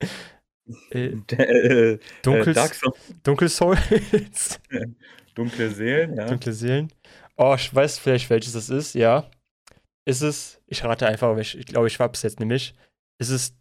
äh, 0.90 1.14
äh, 1.36 1.98
Dunkels, 2.22 2.54
Dark 2.54 2.74
Souls, 2.74 2.98
Dunkel 3.22 3.48
Souls. 3.48 4.60
dunkle 5.34 5.70
Seelen, 5.70 6.14
ja. 6.16 6.26
Dunkle 6.26 6.52
Seelen. 6.52 6.92
Oh, 7.36 7.54
ich 7.56 7.74
weiß 7.74 7.98
vielleicht, 7.98 8.28
welches 8.28 8.52
das 8.52 8.68
ist, 8.68 8.94
ja. 8.94 9.30
Ist 10.04 10.22
es, 10.22 10.60
ich 10.66 10.84
rate 10.84 11.06
einfach, 11.06 11.28
aber 11.28 11.40
ich, 11.40 11.66
glaube, 11.66 11.86
ich 11.86 11.98
hab's 11.98 12.22
jetzt 12.22 12.40
nämlich. 12.40 12.74
Ist 13.18 13.30
es 13.30 13.54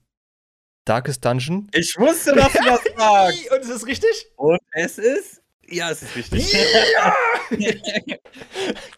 Darkest 0.87 1.23
Dungeon? 1.25 1.67
Ich 1.73 1.95
wusste, 1.97 2.33
dass 2.33 2.51
du 2.53 2.59
das 2.63 2.79
sagst. 2.97 3.51
Und 3.51 3.59
ist 3.61 3.69
es 3.69 3.85
richtig? 3.87 4.27
Und 4.35 4.59
es 4.71 4.97
ist. 4.97 5.41
Ja, 5.69 5.91
es 5.91 6.01
ist 6.01 6.15
richtig. 6.15 6.53
Ja! 6.53 7.13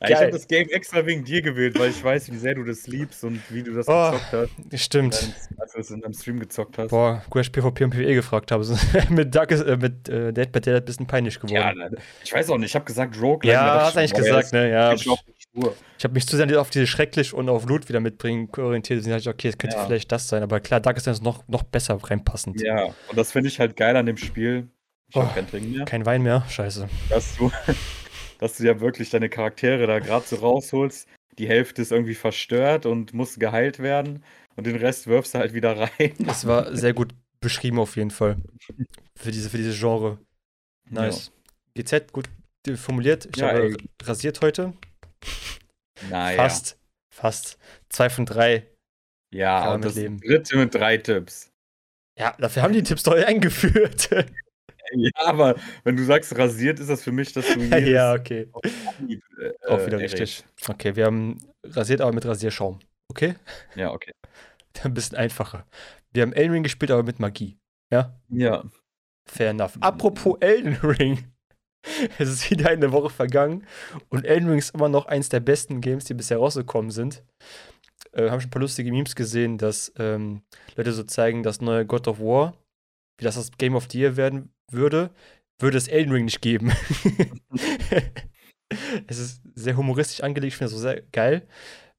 Ich 0.08 0.16
habe 0.16 0.32
das 0.32 0.48
Game 0.48 0.68
extra 0.70 1.06
wegen 1.06 1.24
dir 1.24 1.42
gewählt, 1.42 1.78
weil 1.78 1.90
ich 1.90 2.04
weiß, 2.04 2.32
wie 2.32 2.38
sehr 2.38 2.56
du 2.56 2.64
das 2.64 2.88
liebst 2.88 3.24
und 3.24 3.42
wie 3.50 3.64
du 3.64 3.74
das 3.74 3.88
Oh. 3.88 4.12
gezockt 4.12 4.34
hast, 4.72 4.80
Stimmt. 4.84 5.34
als 5.58 5.74
du 5.74 5.80
es 5.80 5.92
in 5.92 6.02
deinem 6.02 6.14
Stream 6.14 6.40
gezockt 6.40 6.78
hast. 6.78 6.90
Boah, 6.90 7.22
gut, 7.30 7.42
ich 7.44 7.52
PvP 7.52 7.84
und 7.84 7.90
PvE 7.92 8.14
gefragt 8.16 8.52
habe. 8.52 8.66
Mit, 9.10 9.36
Darkest, 9.36 9.66
äh, 9.66 9.78
mit 9.78 10.08
äh, 10.10 10.32
Dead 10.32 10.52
by 10.52 10.62
Daylight 10.62 10.84
ein 10.84 10.86
bisschen 10.86 11.06
peinlich 11.08 11.40
geworden. 11.40 11.80
ja, 11.80 11.90
ich 12.24 12.34
weiß 12.34 12.50
auch 12.50 12.58
nicht, 12.58 12.70
ich 12.70 12.76
habe 12.76 12.86
gesagt 12.86 13.20
Rogue. 13.22 13.42
Ja, 13.50 13.82
hast 13.86 13.98
eigentlich 13.98 14.14
gesagt, 14.14 14.54
ne? 14.54 14.70
Ja. 14.72 14.94
Ich, 14.94 15.06
Spur. 15.56 15.76
Ich 15.98 16.04
habe 16.04 16.14
mich 16.14 16.28
zu 16.28 16.38
sehr 16.38 16.62
auf 16.62 16.70
diese 16.70 16.88
schrecklich 16.88 17.34
und 17.34 17.50
auf 17.50 17.66
Loot 17.68 17.90
wieder 17.90 18.00
mitbringen 18.00 18.50
orientiert. 18.58 19.00
Deswegen 19.00 19.16
dachte 19.16 19.30
ich, 19.30 19.34
okay, 19.34 19.48
es 19.50 19.58
könnte 19.58 19.76
Ja. 19.78 19.86
vielleicht 19.86 20.12
das 20.12 20.28
sein. 20.28 20.44
Aber 20.44 20.60
klar, 20.60 20.80
Darkest 20.80 21.08
ist 21.08 21.24
noch, 21.24 21.48
noch 21.48 21.64
besser 21.64 21.96
reinpassend. 22.02 22.62
ja, 22.62 22.86
und 22.86 23.18
das 23.18 23.32
finde 23.32 23.50
ich 23.50 23.60
halt 23.60 23.76
geil 23.76 23.96
an 23.96 24.06
dem 24.06 24.18
Spiel. 24.18 24.70
Ich 25.10 25.16
Oh. 25.16 25.22
habe 25.24 25.34
kein 25.34 25.48
Trinken 25.50 25.72
mehr. 25.72 25.86
Kein 25.86 26.06
Wein 26.06 26.22
mehr? 26.22 26.46
Scheiße. 26.50 26.88
dass 27.10 27.36
du, 27.38 27.52
dass 28.40 28.58
du 28.58 28.64
ja 28.64 28.80
wirklich 28.80 29.10
deine 29.10 29.30
Charaktere 29.30 29.88
da 29.88 30.00
gerade 30.00 30.26
so 30.28 30.36
rausholst. 30.38 31.08
Die 31.40 31.48
Hälfte 31.48 31.82
ist 31.82 31.92
irgendwie 31.92 32.16
verstört 32.16 32.86
und 32.86 33.14
muss 33.14 33.40
geheilt 33.40 33.80
werden. 33.80 34.24
Und 34.56 34.68
den 34.68 34.76
Rest 34.76 35.08
wirfst 35.08 35.34
du 35.34 35.40
halt 35.40 35.54
wieder 35.54 35.78
rein. 35.80 36.14
Das 36.20 36.46
war 36.46 36.76
sehr 36.76 36.94
gut 36.94 37.14
beschrieben 37.42 37.80
auf 37.80 37.96
jeden 37.96 38.12
Fall. 38.12 38.38
Für 39.16 39.32
diese, 39.32 39.50
für 39.50 39.58
dieses 39.58 39.80
Genre. 39.80 40.20
Nice. 40.90 41.32
GZ, 41.76 42.12
gut 42.12 42.28
formuliert. 42.76 43.28
Ich 43.34 43.38
Ja, 43.42 43.48
habe 43.50 43.70
ey. 43.70 43.78
rasiert 44.04 44.42
heute. 44.42 44.74
Naja. 46.10 46.38
Fast. 46.38 46.78
Fast. 47.14 47.58
Zwei 47.90 48.10
von 48.10 48.26
drei. 48.26 48.68
Ja, 49.32 49.62
Kann 49.66 49.76
und 49.76 49.86
das 49.86 49.96
mitleben. 49.96 50.20
dritte 50.22 50.58
mit 50.58 50.74
drei 50.74 50.98
Tipps. 50.98 51.52
Ja, 52.18 52.36
dafür 52.40 52.64
haben 52.64 52.74
die 52.74 52.84
Tipps 52.84 53.04
doch 53.04 53.14
eingeführt. 53.26 54.10
Ja, 54.92 55.12
aber 55.26 55.56
wenn 55.84 55.96
du 55.98 56.04
sagst 56.04 56.36
rasiert, 56.38 56.80
ist 56.80 56.90
das 56.90 57.04
für 57.04 57.12
mich, 57.12 57.32
dass 57.34 57.46
du 57.54 57.60
ja, 57.78 58.14
okay. 58.14 58.50
Lied, 59.00 59.22
äh, 59.40 59.52
Auch 59.68 59.86
wieder 59.86 59.98
errätst. 59.98 60.20
richtig. 60.20 60.46
Okay, 60.68 60.96
wir 60.96 61.06
haben 61.06 61.38
rasiert, 61.64 62.02
aber 62.02 62.12
mit 62.12 62.26
Rasierschaum. 62.26 62.80
Okay? 63.12 63.36
Ja, 63.76 63.92
okay. 63.92 64.12
Ein 64.84 64.94
bisschen 64.94 65.18
einfacher. 65.18 65.68
Wir 66.12 66.24
haben 66.24 66.34
Elden 66.34 66.54
Ring 66.54 66.64
gespielt, 66.64 66.92
aber 66.92 67.04
mit 67.04 67.20
Magie. 67.20 67.60
Ja? 67.92 68.20
Ja. 68.30 68.64
Fair 69.30 69.52
enough. 69.52 69.78
Apropos 69.82 70.38
Elden 70.40 70.76
Ring. 70.78 71.32
Es 72.18 72.30
ist 72.30 72.52
wieder 72.52 72.70
eine 72.70 72.92
Woche 72.92 73.10
vergangen 73.10 73.66
und 74.10 74.26
Elden 74.26 74.50
Ring 74.50 74.60
ist 74.60 74.74
immer 74.74 74.90
noch 74.90 75.06
eins 75.06 75.30
der 75.30 75.40
besten 75.40 75.82
Games, 75.82 76.06
die 76.06 76.14
bisher 76.14 76.38
rausgekommen 76.38 76.92
sind. 76.92 77.24
Äh, 78.12 78.30
haben 78.30 78.42
schon 78.42 78.48
ein 78.48 78.52
paar 78.52 78.62
lustige 78.62 78.92
Memes 78.92 79.16
gesehen, 79.16 79.58
dass 79.58 79.92
ähm, 79.98 80.42
Leute 80.76 80.94
so 80.94 81.04
zeigen, 81.04 81.44
das 81.44 81.62
neue 81.62 81.86
God 81.86 82.08
of 82.08 82.20
War, 82.20 82.54
wie 83.18 83.26
das 83.26 83.36
das 83.36 83.52
Game 83.52 83.76
of 83.76 83.88
the 83.92 84.00
Year 84.00 84.18
werden 84.18 84.52
würde, 84.72 85.12
würde 85.60 85.78
es 85.78 85.88
Elden 85.88 86.12
Ring 86.12 86.26
nicht 86.26 86.42
geben. 86.42 86.72
es 89.08 89.20
ist 89.20 89.42
sehr 89.56 89.78
humoristisch 89.78 90.22
angelegt, 90.22 90.54
ich 90.54 90.58
finde 90.58 90.72
das 90.72 90.80
so 90.80 90.82
sehr 90.82 91.02
geil. 91.12 91.48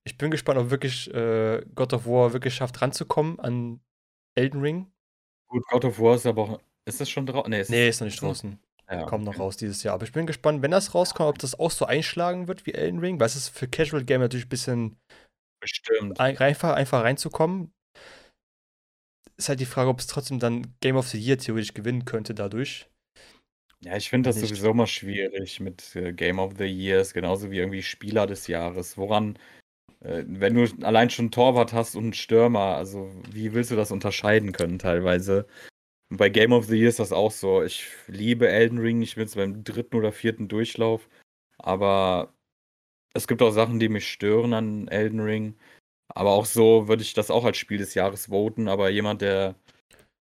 Ich 0.05 0.17
bin 0.17 0.31
gespannt, 0.31 0.59
ob 0.59 0.71
wirklich 0.71 1.13
äh, 1.15 1.63
God 1.75 1.93
of 1.93 2.07
War 2.07 2.33
wirklich 2.33 2.55
schafft, 2.55 2.81
ranzukommen 2.81 3.39
an 3.39 3.81
Elden 4.35 4.61
Ring. 4.61 4.91
Gut, 5.49 5.63
God 5.71 5.85
of 5.85 5.99
War 5.99 6.15
ist 6.17 6.27
aber 6.27 6.43
auch. 6.43 6.61
Ist 6.87 7.01
das 7.01 7.11
schon 7.11 7.27
draußen? 7.27 7.51
Nee, 7.51 7.61
ist 7.61 7.71
Nee, 7.71 7.89
ist 7.89 8.01
noch 8.01 8.07
nicht 8.07 8.21
draußen. 8.21 8.59
Ja. 8.91 9.05
Kommt 9.07 9.25
noch 9.25 9.39
raus 9.39 9.57
dieses 9.57 9.83
Jahr. 9.83 9.95
Aber 9.95 10.05
ich 10.05 10.13
bin 10.13 10.27
gespannt, 10.27 10.63
wenn 10.63 10.71
das 10.71 10.95
rauskommt, 10.95 11.29
ob 11.29 11.39
das 11.39 11.59
auch 11.59 11.71
so 11.71 11.85
einschlagen 11.87 12.49
wird 12.49 12.67
wie 12.67 12.75
Elden 12.75 12.99
Ring, 13.01 13.21
weil 13.21 13.27
es 13.27 13.37
ist 13.37 13.49
für 13.49 13.69
Casual 13.69 14.05
Game 14.05 14.21
natürlich 14.21 14.47
ein 14.47 14.51
bisschen 14.51 14.97
Bestimmt. 15.61 16.19
ein- 16.19 16.39
einfach, 16.39 16.75
einfach 16.75 17.03
reinzukommen. 17.03 17.73
Ist 19.37 19.49
halt 19.49 19.61
die 19.61 19.67
Frage, 19.67 19.89
ob 19.91 20.01
es 20.01 20.07
trotzdem 20.07 20.39
dann 20.39 20.75
Game 20.81 20.97
of 20.97 21.09
the 21.09 21.19
Year 21.19 21.39
theoretisch 21.39 21.73
gewinnen 21.75 22.05
könnte 22.05 22.35
dadurch. 22.35 22.89
Ja, 23.83 23.97
ich 23.97 24.11
finde 24.11 24.29
das 24.29 24.37
Nicht. 24.37 24.49
sowieso 24.49 24.71
immer 24.73 24.87
schwierig 24.87 25.61
mit 25.61 25.97
äh, 25.97 26.13
Game 26.13 26.39
of 26.39 26.55
the 26.59 26.65
Years, 26.67 27.15
genauso 27.15 27.51
wie 27.51 27.59
irgendwie 27.59 27.83
Spieler 27.83 28.27
des 28.27 28.47
Jahres. 28.47 28.99
Woran 28.99 29.39
äh, 30.01 30.25
wenn 30.27 30.55
du 30.55 30.67
allein 30.85 31.09
schon 31.11 31.25
einen 31.27 31.31
Torwart 31.33 31.73
hast 31.73 31.95
und 31.97 32.05
einen 32.05 32.13
Stürmer, 32.13 32.77
also 32.77 33.11
wie 33.31 33.55
willst 33.55 33.71
du 33.71 33.77
das 33.77 33.91
unterscheiden 33.91 34.53
können 34.53 34.79
teilweise? 34.79 35.47
Und 36.11 36.17
bei 36.17 36.29
Game 36.29 36.53
of 36.53 36.67
the 36.67 36.77
Year 36.77 36.89
ist 36.89 36.99
das 36.99 37.13
auch 37.13 37.31
so. 37.31 37.63
Ich 37.63 37.87
liebe 38.09 38.49
Elden 38.49 38.79
Ring, 38.79 39.01
ich 39.01 39.15
bin 39.15 39.23
jetzt 39.23 39.37
beim 39.37 39.63
dritten 39.63 39.97
oder 39.97 40.13
vierten 40.13 40.49
Durchlauf, 40.49 41.09
aber 41.59 42.35
es 43.15 43.29
gibt 43.29 43.43
auch 43.43 43.53
Sachen, 43.53 43.79
die 43.79 43.89
mich 43.89 44.11
stören 44.11 44.53
an 44.53 44.89
Elden 44.89 45.21
Ring. 45.21 45.57
Aber 46.13 46.33
auch 46.33 46.47
so 46.47 46.89
würde 46.89 47.03
ich 47.03 47.15
das 47.15 47.31
auch 47.31 47.45
als 47.45 47.57
Spiel 47.57 47.79
des 47.79 47.95
Jahres 47.95 48.27
voten, 48.27 48.69
aber 48.69 48.91
jemand, 48.91 49.23
der, 49.23 49.55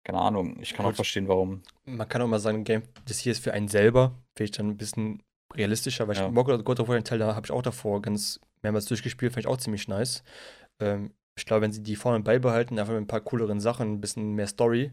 keine 0.05 0.21
Ahnung, 0.21 0.57
ich 0.61 0.75
kann 0.75 0.87
auch 0.87 0.95
verstehen, 0.95 1.27
warum. 1.27 1.63
Man 1.85 2.09
kann 2.09 2.23
auch 2.23 2.29
mal 2.29 2.39
sagen, 2.39 2.63
Game, 2.63 2.83
das 3.07 3.19
hier 3.19 3.33
ist 3.33 3.43
für 3.43 3.53
einen 3.53 3.67
selber, 3.67 4.15
vielleicht 4.37 4.61
dann 4.61 4.69
ein 4.69 4.77
bisschen 4.77 5.23
realistischer, 5.55 6.07
weil 6.07 6.17
ja. 6.17 6.29
ich 6.29 6.35
God 6.65 6.81
of 6.81 6.89
War 6.89 6.95
den 6.95 7.05
Teil 7.05 7.19
da 7.19 7.35
habe 7.35 7.47
ich 7.47 7.51
auch 7.51 7.63
davor 7.63 8.01
ganz 8.01 8.41
mehrmals 8.63 8.87
durchgespielt, 8.87 9.33
fand 9.33 9.45
ich 9.45 9.51
auch 9.51 9.57
ziemlich 9.57 9.89
nice. 9.89 10.23
Ähm, 10.81 11.13
ich 11.37 11.47
glaube, 11.47 11.63
wenn 11.63 11.73
sie 11.73 11.83
die 11.83 11.97
vorne 11.97 12.21
beibehalten, 12.21 12.79
einfach 12.79 12.93
mit 12.93 13.03
ein 13.03 13.07
paar 13.07 13.21
cooleren 13.21 13.61
Sachen, 13.61 13.95
ein 13.95 14.01
bisschen 14.01 14.35
mehr 14.35 14.47
Story, 14.47 14.93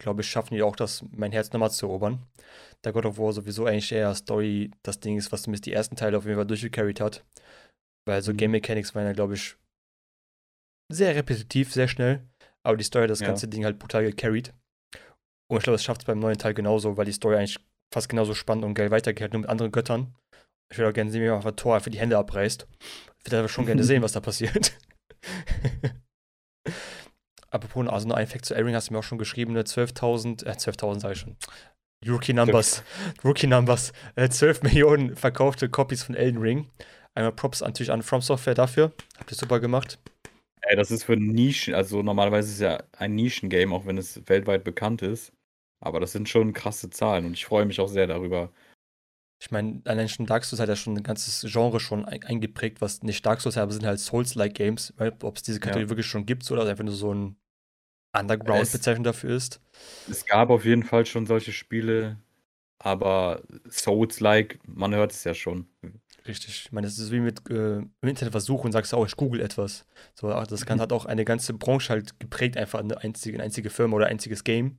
glaube 0.00 0.22
ich, 0.22 0.28
schaffen 0.28 0.54
die 0.54 0.62
auch 0.62 0.74
das, 0.74 1.04
mein 1.12 1.30
Herz 1.30 1.52
nochmal 1.52 1.70
zu 1.70 1.86
erobern. 1.86 2.26
Da 2.82 2.90
God 2.90 3.06
of 3.06 3.18
War 3.18 3.32
sowieso 3.32 3.66
eigentlich 3.66 3.92
eher 3.92 4.14
Story 4.14 4.70
das 4.82 4.98
Ding 4.98 5.16
ist, 5.16 5.30
was 5.30 5.42
zumindest 5.42 5.66
die 5.66 5.72
ersten 5.72 5.94
Teile 5.94 6.18
auf 6.18 6.24
jeden 6.24 6.36
Fall 6.36 6.46
durchgecarried 6.46 7.00
hat. 7.00 7.24
Weil 8.06 8.22
so 8.22 8.32
mhm. 8.32 8.38
Game 8.38 8.50
Mechanics 8.52 8.94
waren 8.94 9.06
ja, 9.06 9.12
glaube 9.12 9.34
ich, 9.34 9.56
sehr 10.90 11.14
repetitiv, 11.14 11.72
sehr 11.72 11.86
schnell. 11.86 12.26
Aber 12.66 12.76
die 12.76 12.84
Story 12.84 13.04
hat 13.04 13.10
das 13.10 13.20
ja. 13.20 13.28
ganze 13.28 13.46
Ding 13.46 13.64
halt 13.64 13.78
brutal 13.78 14.02
gecarried. 14.02 14.52
Und 15.50 15.58
ich 15.58 15.64
glaube, 15.64 15.74
das 15.74 15.84
schafft 15.84 16.02
es 16.02 16.06
beim 16.06 16.18
neuen 16.18 16.38
Teil 16.38 16.54
genauso, 16.54 16.96
weil 16.96 17.04
die 17.04 17.12
Story 17.12 17.36
eigentlich 17.36 17.58
fast 17.92 18.08
genauso 18.08 18.34
spannend 18.34 18.64
und 18.64 18.74
geil 18.74 18.90
weitergeht, 18.90 19.32
nur 19.32 19.42
mit 19.42 19.50
anderen 19.50 19.72
Göttern. 19.72 20.14
Ich 20.72 20.78
würde 20.78 20.90
auch 20.90 20.94
gerne 20.94 21.10
sehen, 21.10 21.22
wie 21.22 21.26
man 21.26 21.36
einfach 21.36 21.52
Thor 21.52 21.74
einfach 21.74 21.90
die 21.90 21.98
Hände 21.98 22.16
abreißt. 22.16 22.66
Ich 23.18 23.26
würde 23.26 23.38
aber 23.40 23.48
schon 23.48 23.66
gerne 23.66 23.84
sehen, 23.84 24.02
was 24.02 24.12
da 24.12 24.20
passiert. 24.20 24.78
Apropos, 27.50 27.88
also 27.88 28.08
nur 28.08 28.16
ein 28.16 28.26
Fact 28.26 28.44
zu 28.44 28.54
Airing 28.54 28.74
hast 28.74 28.88
du 28.88 28.92
mir 28.92 29.00
auch 29.00 29.04
schon 29.04 29.18
geschrieben, 29.18 29.56
12.000, 29.56 30.44
ne, 30.44 30.50
äh, 30.50 30.56
12.000 30.56 31.00
sage 31.00 31.14
ich 31.14 31.20
schon. 31.20 31.36
Rookie 32.06 32.32
Numbers, 32.32 32.82
Rookie 33.24 33.46
Numbers, 33.46 33.92
äh, 34.14 34.28
12 34.28 34.62
Millionen 34.62 35.16
verkaufte 35.16 35.68
Copies 35.68 36.02
von 36.02 36.14
Elden 36.14 36.40
Ring. 36.40 36.70
Einmal 37.14 37.32
Props 37.32 37.60
natürlich 37.60 37.90
an 37.90 38.02
From 38.02 38.22
Software 38.22 38.54
dafür. 38.54 38.92
Habt 39.18 39.30
ihr 39.30 39.36
super 39.36 39.60
gemacht. 39.60 39.98
Ey, 40.62 40.76
das 40.76 40.90
ist 40.90 41.04
für 41.04 41.16
Nischen, 41.16 41.74
also 41.74 42.02
normalerweise 42.02 42.48
ist 42.48 42.54
es 42.54 42.60
ja 42.60 42.82
ein 42.96 43.14
Nischengame, 43.14 43.74
auch 43.74 43.86
wenn 43.86 43.98
es 43.98 44.28
weltweit 44.28 44.64
bekannt 44.64 45.02
ist. 45.02 45.32
Aber 45.82 46.00
das 46.00 46.12
sind 46.12 46.28
schon 46.28 46.52
krasse 46.52 46.90
Zahlen 46.90 47.24
und 47.24 47.32
ich 47.32 47.46
freue 47.46 47.64
mich 47.64 47.80
auch 47.80 47.88
sehr 47.88 48.06
darüber. 48.06 48.52
Ich 49.42 49.50
meine, 49.50 49.80
allein 49.86 50.08
schon 50.08 50.26
Dark 50.26 50.44
Souls 50.44 50.60
hat 50.60 50.68
ja 50.68 50.76
schon 50.76 50.98
ein 50.98 51.02
ganzes 51.02 51.50
Genre 51.50 51.80
schon 51.80 52.04
eingeprägt, 52.04 52.82
was 52.82 53.02
nicht 53.02 53.24
Dark 53.24 53.40
Souls, 53.40 53.56
aber 53.56 53.72
sind 53.72 53.86
halt 53.86 53.98
Souls-like 53.98 54.54
Games, 54.54 54.92
ob 54.98 55.36
es 55.36 55.42
diese 55.42 55.60
Kategorie 55.60 55.84
ja. 55.84 55.88
wirklich 55.88 56.06
schon 56.06 56.26
gibt 56.26 56.48
oder 56.50 56.66
einfach 56.66 56.84
nur 56.84 56.92
so 56.92 57.14
ein 57.14 57.36
Underground-Bezeichnung 58.12 59.04
dafür 59.04 59.36
ist. 59.36 59.60
Es 60.10 60.26
gab 60.26 60.50
auf 60.50 60.64
jeden 60.64 60.82
Fall 60.82 61.06
schon 61.06 61.26
solche 61.26 61.52
Spiele, 61.52 62.18
aber 62.78 63.42
Souls-like, 63.68 64.58
man 64.66 64.94
hört 64.94 65.12
es 65.12 65.24
ja 65.24 65.34
schon. 65.34 65.68
Richtig. 66.26 66.64
Ich 66.66 66.72
meine, 66.72 66.86
das 66.86 66.98
ist 66.98 67.12
wie 67.12 67.20
mit 67.20 67.48
äh, 67.50 67.78
im 67.78 67.92
Internet 68.02 68.34
was 68.34 68.44
suchen 68.44 68.66
und 68.66 68.72
sagst, 68.72 68.92
oh, 68.92 69.04
ich 69.06 69.16
google 69.16 69.40
etwas. 69.40 69.86
So, 70.14 70.28
das 70.28 70.66
kann, 70.66 70.80
hat 70.80 70.92
auch 70.92 71.06
eine 71.06 71.24
ganze 71.24 71.54
Branche 71.54 71.90
halt 71.90 72.20
geprägt, 72.20 72.56
einfach 72.56 72.80
eine 72.80 72.98
einzige, 72.98 73.36
eine 73.36 73.44
einzige 73.44 73.70
Firma 73.70 73.96
oder 73.96 74.06
ein 74.06 74.12
einziges 74.12 74.44
Game. 74.44 74.78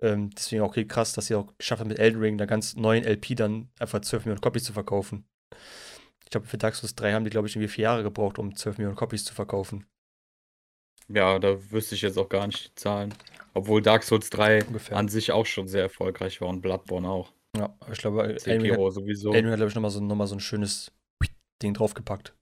Ähm, 0.00 0.30
deswegen 0.30 0.62
auch 0.62 0.68
okay, 0.68 0.84
krass, 0.84 1.12
dass 1.12 1.26
sie 1.26 1.34
auch 1.34 1.56
geschafft 1.56 1.80
haben, 1.80 1.88
mit 1.88 1.98
Elden 1.98 2.20
Ring 2.20 2.34
einer 2.34 2.46
ganz 2.46 2.76
neuen 2.76 3.04
LP 3.04 3.36
dann 3.36 3.70
einfach 3.78 4.00
12 4.00 4.26
Millionen 4.26 4.42
Copies 4.42 4.64
zu 4.64 4.72
verkaufen. 4.72 5.24
Ich 6.24 6.30
glaube, 6.30 6.46
für 6.46 6.58
Dark 6.58 6.74
Souls 6.74 6.94
3 6.94 7.12
haben 7.12 7.24
die, 7.24 7.30
glaube 7.30 7.48
ich, 7.48 7.54
irgendwie 7.54 7.68
vier 7.68 7.84
Jahre 7.84 8.02
gebraucht, 8.02 8.38
um 8.38 8.54
12 8.54 8.78
Millionen 8.78 8.96
Copies 8.96 9.24
zu 9.24 9.32
verkaufen. 9.32 9.86
Ja, 11.08 11.38
da 11.38 11.70
wüsste 11.70 11.94
ich 11.94 12.02
jetzt 12.02 12.18
auch 12.18 12.28
gar 12.28 12.46
nicht 12.46 12.70
die 12.70 12.74
Zahlen. 12.74 13.14
Obwohl 13.54 13.80
Dark 13.80 14.02
Souls 14.02 14.28
3 14.30 14.64
Ungefähr. 14.64 14.96
an 14.96 15.08
sich 15.08 15.32
auch 15.32 15.46
schon 15.46 15.68
sehr 15.68 15.82
erfolgreich 15.82 16.40
war 16.40 16.48
und 16.48 16.60
Bloodborne 16.60 17.08
auch. 17.08 17.32
Ja, 17.56 17.74
ich 17.90 17.98
glaube, 17.98 18.36
Elden 18.44 18.70
hat, 18.70 18.92
sowieso. 18.92 19.32
Elden 19.32 19.50
hat, 19.50 19.56
glaube 19.56 19.70
ich, 19.70 19.74
nochmal 19.74 19.90
so, 19.90 20.00
noch 20.00 20.26
so 20.26 20.34
ein 20.34 20.40
schönes 20.40 20.92
Ding 21.62 21.72
draufgepackt. 21.72 22.34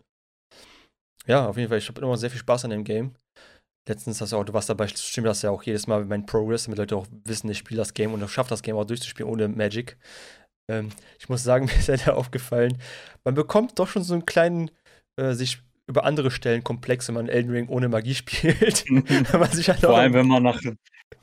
Ja, 1.27 1.49
auf 1.49 1.57
jeden 1.57 1.69
Fall. 1.69 1.79
Ich 1.79 1.89
habe 1.89 2.01
immer 2.01 2.17
sehr 2.17 2.31
viel 2.31 2.41
Spaß 2.41 2.65
an 2.65 2.71
dem 2.71 2.85
Game 2.85 3.15
letztens 3.89 4.21
hast 4.21 4.33
du 4.33 4.37
auch, 4.37 4.45
du 4.45 4.53
warst 4.53 4.69
dabei, 4.69 4.89
stimmt 4.89 5.27
das 5.27 5.43
ja 5.43 5.51
auch 5.51 5.63
jedes 5.63 5.87
Mal 5.87 6.05
mein 6.05 6.27
Progress, 6.27 6.65
damit 6.65 6.79
Leute 6.79 6.97
auch 6.97 7.07
wissen, 7.25 7.51
ich 7.51 7.59
spiele 7.59 7.79
das 7.79 7.95
Game 7.95 8.13
und 8.13 8.29
schaffe 8.29 8.51
das 8.51 8.63
Game 8.63 8.77
auch 8.77 8.85
durchzuspielen 8.85 9.31
ohne 9.31 9.49
Magic. 9.49 9.97
Ähm, 10.71 10.91
ich 11.19 11.29
muss 11.29 11.43
sagen, 11.43 11.67
mir 11.67 11.75
ist 11.75 11.89
ja 11.89 11.97
da 11.97 12.15
aufgefallen, 12.15 12.79
man 13.25 13.35
bekommt 13.35 13.79
doch 13.79 13.89
schon 13.89 14.03
so 14.03 14.15
einen 14.15 14.27
kleinen, 14.27 14.71
äh, 15.21 15.33
sich 15.33 15.63
über 15.87 16.05
andere 16.05 16.31
Stellen 16.31 16.65
komplex, 16.65 17.09
wenn 17.09 17.15
man 17.15 17.29
Elden 17.29 17.51
Ring 17.51 17.69
ohne 17.69 17.89
Magie 17.89 18.15
spielt. 18.15 18.85
halt 19.33 19.81
Vor 19.81 19.99
allem, 19.99 20.15
wenn 20.15 20.27
man 20.27 20.43
nach 20.43 20.61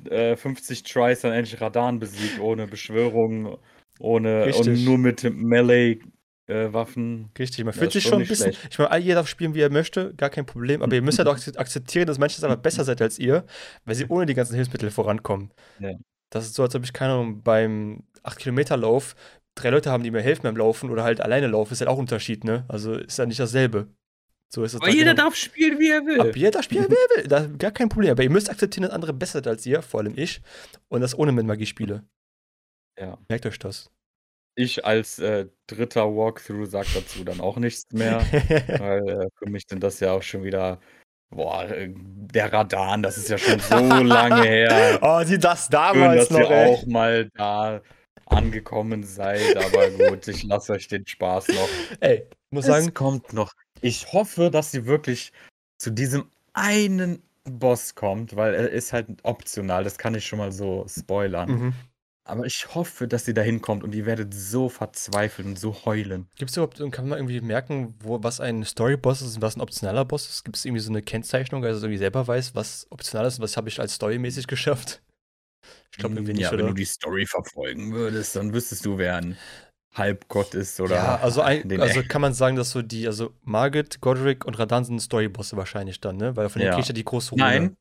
äh, 0.06 0.36
50 0.36 0.84
Tries 0.84 1.22
dann 1.22 1.34
endlich 1.34 1.60
Radan 1.60 2.00
besiegt, 2.00 2.40
ohne 2.40 2.68
Beschwörung, 2.68 3.58
ohne 4.00 4.46
Richtig. 4.46 4.68
und 4.68 4.86
nur 4.86 4.98
mit 4.98 5.24
Melee 5.24 6.00
äh, 6.48 6.74
Waffen. 6.74 7.30
Richtig, 7.38 7.64
man 7.64 7.74
fühlt 7.74 7.92
sich 7.92 8.04
schon 8.04 8.22
ein 8.22 8.28
bisschen. 8.28 8.54
Schlecht. 8.54 8.68
Ich 8.72 8.80
meine, 8.80 8.98
jeder 8.98 9.16
darf 9.16 9.28
spielen, 9.28 9.54
wie 9.54 9.62
er 9.62 9.72
möchte, 9.72 10.14
gar 10.16 10.30
kein 10.30 10.46
Problem. 10.46 10.82
Aber 10.82 10.94
ihr 10.94 11.02
müsst 11.02 11.18
ja 11.18 11.24
doch 11.24 11.38
akzeptieren, 11.56 12.08
dass 12.08 12.20
manche 12.20 12.44
einfach 12.44 12.62
besser 12.62 12.84
seid 12.84 13.02
als 13.02 13.20
ihr, 13.20 13.46
weil 13.86 13.96
sie 13.96 14.06
ohne 14.08 14.26
die 14.26 14.34
ganzen 14.34 14.56
Hilfsmittel 14.56 14.92
vorankommen. 14.92 15.52
Ja. 15.80 15.94
Das 16.30 16.46
ist 16.46 16.56
so, 16.56 16.64
als 16.64 16.76
ob 16.76 16.84
ich, 16.84 16.94
keine 16.94 17.14
Ahnung, 17.14 17.42
beim 17.44 18.04
8-Kilometer-Lauf 18.24 19.16
drei 19.56 19.70
Leute 19.70 19.92
haben, 19.92 20.04
die 20.04 20.12
mir 20.12 20.22
helfen 20.22 20.44
beim 20.44 20.56
Laufen 20.56 20.90
oder 20.90 21.04
halt 21.04 21.20
alleine 21.22 21.48
laufen, 21.48 21.74
ist 21.74 21.82
halt 21.82 21.90
auch 21.90 21.98
ein 21.98 22.02
Unterschied, 22.02 22.44
ne? 22.44 22.64
Also 22.70 22.94
ist 22.94 23.20
ja 23.20 23.26
nicht 23.26 23.40
dasselbe. 23.40 23.88
So 24.54 24.64
ist 24.64 24.74
es. 24.74 24.82
Aber 24.82 24.90
jeder 24.90 25.12
genau. 25.12 25.26
darf 25.26 25.36
spielen, 25.36 25.80
wie 25.80 25.90
er 25.90 26.06
will. 26.06 26.20
Aber 26.20 26.36
jeder 26.36 26.52
darf 26.52 26.66
spielen, 26.66 26.88
wie 26.90 26.94
er 26.94 27.18
will. 27.18 27.28
Da, 27.28 27.48
gar 27.58 27.72
kein 27.72 27.90
Problem. 27.90 28.12
Aber 28.12 28.24
ihr 28.24 28.30
müsst 28.30 28.50
akzeptieren, 28.50 28.84
dass 28.84 28.92
andere 28.92 29.14
besser 29.14 29.40
sind 29.40 29.48
als 29.48 29.66
ihr, 29.66 29.82
vor 29.82 30.02
allem 30.02 30.14
ich. 30.18 30.42
Und 30.90 31.02
das 31.02 31.18
ohne 31.18 31.32
mit 31.32 31.46
Magie 31.46 31.66
spiele. 31.66 32.04
Ja. 33.00 33.18
Merkt 33.30 33.46
euch 33.46 33.60
das 33.60 33.90
ich 34.56 34.86
als 34.86 35.20
äh, 35.20 35.48
dritter 35.68 36.06
Walkthrough 36.16 36.70
sag 36.70 36.88
dazu 36.94 37.24
dann 37.24 37.40
auch 37.40 37.58
nichts 37.58 37.86
mehr. 37.92 38.20
weil 38.80 39.10
äh, 39.10 39.28
für 39.38 39.50
mich 39.50 39.64
sind 39.68 39.84
das 39.84 40.00
ja 40.00 40.14
auch 40.14 40.24
schon 40.24 40.44
wieder. 40.44 40.80
Boah, 41.34 41.70
äh, 41.70 41.94
der 41.96 42.52
Radan, 42.52 43.04
das 43.04 43.18
ist 43.18 43.30
ja 43.30 43.38
schon 43.38 43.60
so 43.60 43.76
lange 44.04 44.44
her. 44.44 45.00
Oh, 45.02 45.24
sie 45.24 45.40
das 45.40 45.70
damals 45.70 46.28
Schön, 46.28 46.38
dass 46.38 46.44
noch, 46.44 46.50
ihr 46.50 46.56
ey. 46.56 46.74
auch 46.74 46.86
mal 46.88 47.30
da 47.36 47.82
angekommen 48.26 49.04
seid, 49.04 49.58
aber 49.58 49.90
gut, 49.92 50.28
ich 50.28 50.44
lasse 50.44 50.74
euch 50.74 50.88
den 50.88 51.06
Spaß 51.06 51.50
noch. 51.50 51.70
Ey, 52.02 52.28
muss 52.50 52.66
sagen, 52.66 52.88
es 52.88 52.94
kommt 52.94 53.34
noch. 53.34 53.54
Ich 53.82 54.14
hoffe, 54.14 54.50
dass 54.52 54.72
sie 54.72 54.86
wirklich 54.86 55.34
zu 55.78 55.92
diesem 55.92 56.30
einen 56.54 57.22
Boss 57.44 57.96
kommt, 57.96 58.36
weil 58.36 58.54
er 58.54 58.70
ist 58.70 58.94
halt 58.94 59.08
optional, 59.24 59.84
das 59.84 59.98
kann 59.98 60.16
ich 60.16 60.26
schon 60.26 60.40
mal 60.40 60.52
so 60.52 60.86
spoilern. 60.88 61.50
Mhm. 61.50 61.74
Aber 62.24 62.46
ich 62.46 62.76
hoffe, 62.76 63.08
dass 63.08 63.28
ihr 63.28 63.34
da 63.34 63.42
hinkommt 63.42 63.84
und 63.84 63.96
ihr 63.96 64.06
werdet 64.06 64.34
so 64.34 64.70
verzweifeln 64.70 65.50
und 65.50 65.60
so 65.60 65.86
heulen. 65.86 66.28
Gibt 66.36 66.52
es 66.52 66.58
überhaupt, 66.58 66.78
kann 66.92 67.10
man 67.10 67.18
irgendwie 67.18 67.42
merken, 67.42 67.96
wo, 68.00 68.24
was 68.24 68.40
ein 68.40 68.64
Story-Boss 68.64 69.22
ist 69.22 69.36
und 69.38 69.42
was 69.42 69.58
ein 69.58 69.62
optionaler 69.62 70.06
Boss 70.06 70.30
ist? 70.30 70.46
Gibt 70.46 70.56
es 70.56 70.64
irgendwie 70.64 70.82
so 70.82 70.92
eine 70.92 71.02
Kennzeichnung, 71.02 71.66
also 71.66 71.82
irgendwie 71.82 71.98
selber 71.98 72.28
weiß, 72.28 72.54
was 72.54 72.86
optional 72.92 73.26
ist 73.26 73.40
und 73.40 73.44
was 73.44 73.58
habe 73.58 73.70
ich 73.70 73.80
als 73.80 73.96
storymäßig 73.96 74.46
geschafft? 74.46 75.02
Ich 75.92 75.98
glaube 75.98 76.16
irgendwie 76.16 76.34
nicht, 76.34 76.44
ja, 76.44 76.52
wenn 76.52 76.68
du 76.68 76.74
die 76.74 76.86
Story 76.86 77.26
verfolgen 77.26 77.92
würdest, 77.92 78.36
dann 78.36 78.54
wüsstest 78.54 78.86
du, 78.86 78.98
wer 78.98 79.18
ein 79.18 79.38
Halbgott 79.94 80.54
ist 80.54 80.80
oder. 80.80 80.96
Ja, 80.96 81.16
also, 81.18 81.42
ein, 81.42 81.82
also 81.82 82.02
kann 82.04 82.22
man 82.22 82.34
sagen, 82.34 82.56
dass 82.56 82.72
so 82.72 82.82
die, 82.82 83.08
also 83.08 83.34
Margit, 83.44 84.00
Godric 84.00 84.46
und 84.46 84.58
Radan 84.58 84.86
sind 84.86 85.02
Storybosse 85.02 85.58
wahrscheinlich 85.58 86.00
dann, 86.00 86.18
ne? 86.18 86.36
Weil 86.36 86.50
von 86.50 86.60
den 86.60 86.68
ja. 86.68 86.76
kriegt 86.76 86.88
ja 86.88 86.94
die 86.94 87.04
große 87.04 87.32
Rune. 87.32 87.44
Nein, 87.44 87.78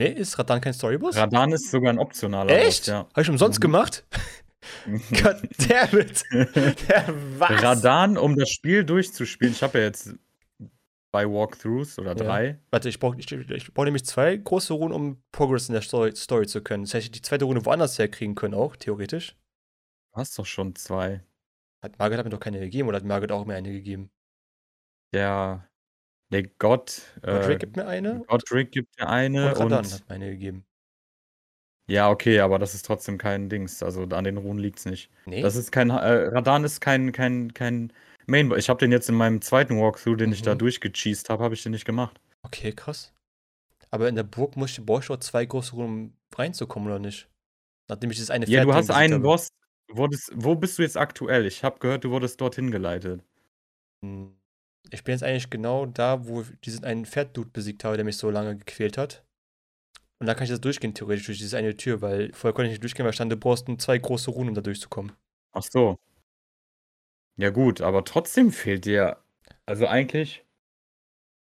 Nee, 0.00 0.12
ist 0.12 0.38
Radan 0.38 0.62
kein 0.62 0.72
Storyboss? 0.72 1.14
Radan 1.14 1.52
ist 1.52 1.70
sogar 1.70 1.92
ein 1.92 1.98
optionaler 1.98 2.50
Echt? 2.50 2.80
Boss, 2.80 2.86
ja. 2.86 2.98
Hab 3.00 3.18
ich 3.18 3.28
umsonst 3.28 3.58
mhm. 3.58 3.62
gemacht? 3.64 4.06
Gott 5.22 5.42
dammit. 5.68 6.24
Der 6.88 7.14
was? 7.38 7.62
Radan, 7.62 8.16
um 8.16 8.34
das 8.34 8.48
Spiel 8.48 8.82
durchzuspielen. 8.82 9.52
Ich 9.52 9.62
habe 9.62 9.78
ja 9.78 9.84
jetzt 9.84 10.14
zwei 11.10 11.26
Walkthroughs 11.26 11.98
oder 11.98 12.14
drei. 12.14 12.46
Ja. 12.46 12.54
Warte, 12.70 12.88
ich 12.88 12.98
brauche 12.98 13.18
ich, 13.18 13.30
ich 13.30 13.74
brauch 13.74 13.84
nämlich 13.84 14.06
zwei 14.06 14.38
große 14.38 14.72
Runen, 14.72 14.94
um 14.94 15.22
Progress 15.32 15.68
in 15.68 15.74
der 15.74 15.82
Story, 15.82 16.16
Story 16.16 16.46
zu 16.46 16.62
können. 16.62 16.84
Das 16.84 16.94
heißt, 16.94 17.04
ich 17.04 17.12
die 17.12 17.22
zweite 17.22 17.44
Rune 17.44 17.66
woanders 17.66 17.98
herkriegen 17.98 18.34
können, 18.34 18.54
auch, 18.54 18.76
theoretisch. 18.76 19.36
Du 20.14 20.20
hast 20.20 20.38
doch 20.38 20.46
schon 20.46 20.74
zwei. 20.76 21.22
Hat 21.82 21.98
Margaret 21.98 22.18
hat 22.18 22.26
mir 22.26 22.30
doch 22.30 22.40
keine 22.40 22.60
gegeben 22.60 22.88
oder 22.88 22.96
hat 22.96 23.04
Margaret 23.04 23.32
auch 23.32 23.46
mir 23.46 23.54
eine 23.54 23.72
gegeben? 23.72 24.10
Ja, 25.14 25.66
der 26.32 26.44
Gott. 26.58 27.02
Godric 27.22 27.56
äh, 27.56 27.58
gibt 27.58 27.76
mir 27.76 27.86
eine. 27.86 28.22
Godric 28.26 28.70
gibt 28.70 28.98
mir 28.98 29.08
eine. 29.08 29.54
Und 29.54 29.72
Radan 29.72 29.90
hat 29.90 30.08
mir 30.08 30.14
eine 30.14 30.30
gegeben. 30.30 30.64
Ja, 31.88 32.08
okay, 32.08 32.38
aber 32.38 32.60
das 32.60 32.74
ist 32.74 32.86
trotzdem 32.86 33.18
kein 33.18 33.48
Dings. 33.48 33.82
Also 33.82 34.04
an 34.04 34.24
den 34.24 34.36
Runen 34.36 34.60
liegt 34.60 34.78
es 34.78 34.84
nicht. 34.84 35.10
Nee. 35.26 35.42
Das 35.42 35.56
ist 35.56 35.72
kein. 35.72 35.90
Äh, 35.90 36.28
Radan 36.28 36.62
ist 36.62 36.80
kein, 36.80 37.10
kein, 37.10 37.52
kein 37.52 37.92
Main. 38.26 38.52
Ich 38.56 38.68
habe 38.68 38.78
den 38.78 38.92
jetzt 38.92 39.08
in 39.08 39.16
meinem 39.16 39.40
zweiten 39.40 39.80
Walkthrough, 39.80 40.16
den 40.16 40.28
mhm. 40.28 40.34
ich 40.34 40.42
da 40.42 40.54
mhm. 40.54 40.58
durchgecheased 40.58 41.30
habe, 41.30 41.42
habe 41.42 41.54
ich 41.54 41.62
den 41.64 41.72
nicht 41.72 41.84
gemacht. 41.84 42.20
Okay, 42.42 42.72
krass. 42.72 43.12
Aber 43.90 44.08
in 44.08 44.14
der 44.14 44.22
Burg 44.22 44.56
muss 44.56 44.70
ich, 44.70 44.86
brauche 44.86 45.02
ich 45.02 45.10
auch 45.10 45.18
zwei 45.18 45.44
große 45.44 45.74
Runen, 45.74 45.88
um 45.88 46.14
reinzukommen, 46.36 46.88
oder 46.88 47.00
nicht? 47.00 47.28
Nachdem 47.88 48.12
ich 48.12 48.18
das 48.18 48.30
eine 48.30 48.46
Ja, 48.46 48.64
du 48.64 48.72
hast 48.72 48.90
einen 48.90 49.14
habe. 49.14 49.22
Boss. 49.24 49.48
Wurdest, 49.92 50.30
wo 50.34 50.54
bist 50.54 50.78
du 50.78 50.82
jetzt 50.82 50.96
aktuell? 50.96 51.46
Ich 51.46 51.64
habe 51.64 51.78
gehört, 51.78 52.04
du 52.04 52.10
wurdest 52.10 52.40
dorthin 52.40 52.70
geleitet. 52.70 53.24
Hm. 54.04 54.36
Ich 54.90 55.04
bin 55.04 55.12
jetzt 55.12 55.22
eigentlich 55.22 55.50
genau 55.50 55.86
da, 55.86 56.26
wo 56.26 56.42
ich 56.42 56.48
diesen 56.64 56.84
einen 56.84 57.04
Pferd-Dude 57.04 57.50
besiegt 57.50 57.84
habe, 57.84 57.96
der 57.96 58.04
mich 58.04 58.16
so 58.16 58.30
lange 58.30 58.56
gequält 58.56 58.98
hat. 58.98 59.24
Und 60.18 60.26
dann 60.26 60.36
kann 60.36 60.44
ich 60.44 60.50
das 60.50 60.60
durchgehen, 60.60 60.94
theoretisch, 60.94 61.26
durch 61.26 61.38
diese 61.38 61.56
eine 61.56 61.76
Tür, 61.76 62.02
weil 62.02 62.32
vorher 62.32 62.54
konnte 62.54 62.66
ich 62.66 62.72
nicht 62.72 62.82
durchgehen, 62.82 63.04
weil 63.04 63.12
stand, 63.12 63.32
du 63.32 63.36
brauchst 63.36 63.68
nur 63.68 63.78
zwei 63.78 63.98
große 63.98 64.30
Runen, 64.30 64.50
um 64.50 64.54
da 64.54 64.60
durchzukommen. 64.60 65.12
Ach 65.52 65.62
so. 65.62 65.98
Ja 67.36 67.50
gut, 67.50 67.80
aber 67.80 68.04
trotzdem 68.04 68.52
fehlt 68.52 68.84
dir 68.84 69.22
also 69.70 69.86
eigentlich 69.86 70.44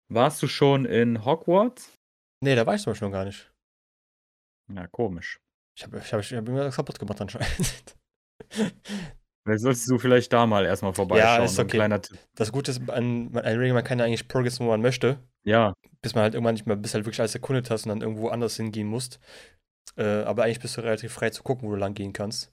warst 0.09 0.43
du 0.43 0.47
schon 0.47 0.83
in 0.85 1.23
Hogwarts? 1.23 1.97
Nee, 2.41 2.55
da 2.55 2.65
war 2.65 2.75
ich 2.75 2.81
zum 2.81 2.91
Beispiel 2.91 3.07
noch 3.07 3.13
gar 3.13 3.25
nicht. 3.25 3.49
Ja, 4.73 4.87
komisch. 4.87 5.39
Ich 5.77 5.83
habe 5.83 5.99
ich 5.99 6.13
hab, 6.13 6.19
ich 6.19 6.33
hab 6.33 6.47
irgendwas 6.47 6.75
kaputt 6.75 6.99
gemacht 6.99 7.21
anscheinend. 7.21 7.95
Vielleicht 8.49 9.61
solltest 9.61 9.89
du 9.89 9.97
vielleicht 9.97 10.31
da 10.31 10.45
mal 10.45 10.65
erstmal 10.65 10.93
vorbeischauen. 10.93 11.39
Ja, 11.39 11.43
ist 11.43 11.59
okay. 11.59 11.99
Das 12.35 12.51
Gute 12.51 12.71
ist, 12.71 12.89
an, 12.89 13.35
an 13.35 13.57
Ring, 13.57 13.73
man 13.73 13.83
kann 13.83 13.97
ja 13.99 14.05
eigentlich 14.05 14.27
progressen, 14.27 14.65
wo 14.65 14.69
man 14.69 14.81
möchte, 14.81 15.17
Ja, 15.43 15.73
bis 16.01 16.13
man 16.13 16.23
halt 16.23 16.33
irgendwann 16.33 16.53
nicht 16.53 16.67
mehr, 16.67 16.75
bis 16.75 16.93
halt 16.93 17.05
wirklich 17.05 17.19
alles 17.19 17.35
erkundet 17.35 17.69
hast 17.69 17.85
und 17.85 17.89
dann 17.89 18.01
irgendwo 18.01 18.29
anders 18.29 18.57
hingehen 18.57 18.87
musst. 18.87 19.19
Äh, 19.97 20.23
aber 20.23 20.43
eigentlich 20.43 20.59
bist 20.59 20.77
du 20.77 20.81
relativ 20.81 21.13
frei 21.13 21.29
zu 21.29 21.43
gucken, 21.43 21.67
wo 21.67 21.73
du 21.73 21.77
lang 21.77 21.93
gehen 21.93 22.13
kannst. 22.13 22.51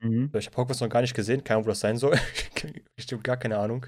mhm. 0.00 0.30
Ich 0.34 0.46
habe 0.46 0.56
Hogwarts 0.56 0.80
noch 0.80 0.88
gar 0.88 1.00
nicht 1.00 1.14
gesehen, 1.14 1.42
keine 1.42 1.56
Ahnung, 1.56 1.66
wo 1.66 1.70
das 1.70 1.80
sein 1.80 1.96
soll. 1.96 2.14
ich 2.96 3.10
habe 3.10 3.22
gar 3.22 3.36
keine 3.36 3.58
Ahnung. 3.58 3.86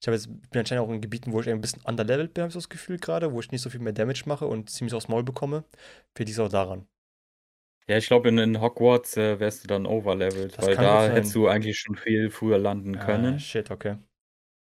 Ich 0.00 0.08
habe 0.08 0.16
jetzt, 0.16 0.28
bin 0.50 0.58
anscheinend 0.58 0.84
auch 0.84 0.92
in 0.92 1.00
Gebieten, 1.00 1.32
wo 1.32 1.40
ich 1.40 1.48
ein 1.48 1.60
bisschen 1.60 1.82
underlevelt 1.82 2.34
bin, 2.34 2.42
habe 2.42 2.48
ich 2.48 2.54
das 2.54 2.68
Gefühl 2.68 2.98
gerade, 2.98 3.32
wo 3.32 3.38
ich 3.38 3.52
nicht 3.52 3.62
so 3.62 3.70
viel 3.70 3.80
mehr 3.80 3.92
Damage 3.92 4.24
mache 4.26 4.46
und 4.46 4.68
ziemlich 4.68 4.94
aufs 4.94 5.08
Maul 5.08 5.22
bekomme. 5.22 5.64
Für 6.16 6.24
dies 6.24 6.40
auch 6.40 6.48
daran. 6.48 6.88
Ja 7.88 7.96
ich 7.98 8.06
glaube, 8.06 8.28
in, 8.28 8.38
in 8.38 8.60
Hogwarts 8.60 9.16
äh, 9.16 9.38
wärst 9.40 9.64
du 9.64 9.68
dann 9.68 9.86
overlevelt, 9.86 10.56
Das 10.56 10.66
weil 10.66 10.76
da 10.76 11.08
hättest 11.08 11.34
du 11.34 11.48
eigentlich 11.48 11.78
schon 11.78 11.96
viel 11.96 12.30
früher 12.30 12.58
landen 12.58 12.96
Ah, 12.96 13.04
können. 13.04 13.38
shit, 13.38 13.70
okay. 13.70 13.96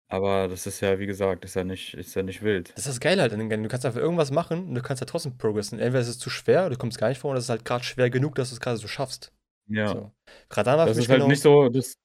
Aber 0.09 0.49
das 0.49 0.67
ist 0.67 0.81
ja, 0.81 0.99
wie 0.99 1.05
gesagt, 1.05 1.45
ist 1.45 1.55
ja 1.55 1.63
nicht, 1.63 1.93
ist 1.93 2.15
ja 2.15 2.23
nicht 2.23 2.41
wild. 2.41 2.71
Das 2.71 2.79
ist 2.85 2.89
das 2.89 2.99
Geile 2.99 3.21
halt 3.21 3.31
an 3.31 3.39
den 3.39 3.49
Game. 3.49 3.63
Du 3.63 3.69
kannst 3.69 3.85
einfach 3.85 4.01
irgendwas 4.01 4.29
machen 4.31 4.67
und 4.67 4.75
du 4.75 4.81
kannst 4.81 4.99
ja 4.99 5.05
trotzdem 5.05 5.37
progressen. 5.37 5.79
Entweder 5.79 6.01
ist 6.01 6.09
es 6.09 6.19
zu 6.19 6.29
schwer, 6.29 6.69
du 6.69 6.77
kommst 6.77 6.97
gar 6.97 7.07
nicht 7.07 7.19
vor, 7.19 7.31
oder 7.31 7.37
es 7.37 7.45
ist 7.45 7.49
halt 7.49 7.63
gerade 7.63 7.85
schwer 7.85 8.09
genug, 8.09 8.35
dass 8.35 8.49
du 8.49 8.55
es 8.55 8.59
gerade 8.59 8.75
so 8.77 8.89
schaffst. 8.89 9.31
Ja. 9.67 9.87
So. 9.87 10.11
Radan 10.49 10.77
war 10.79 10.85
Das 10.85 10.97
für 10.97 10.97
mich 10.97 11.05
ist 11.05 11.09
halt 11.09 11.19
genau, 11.19 11.29
nicht 11.29 11.41
so, 11.41 11.69
das, 11.69 11.97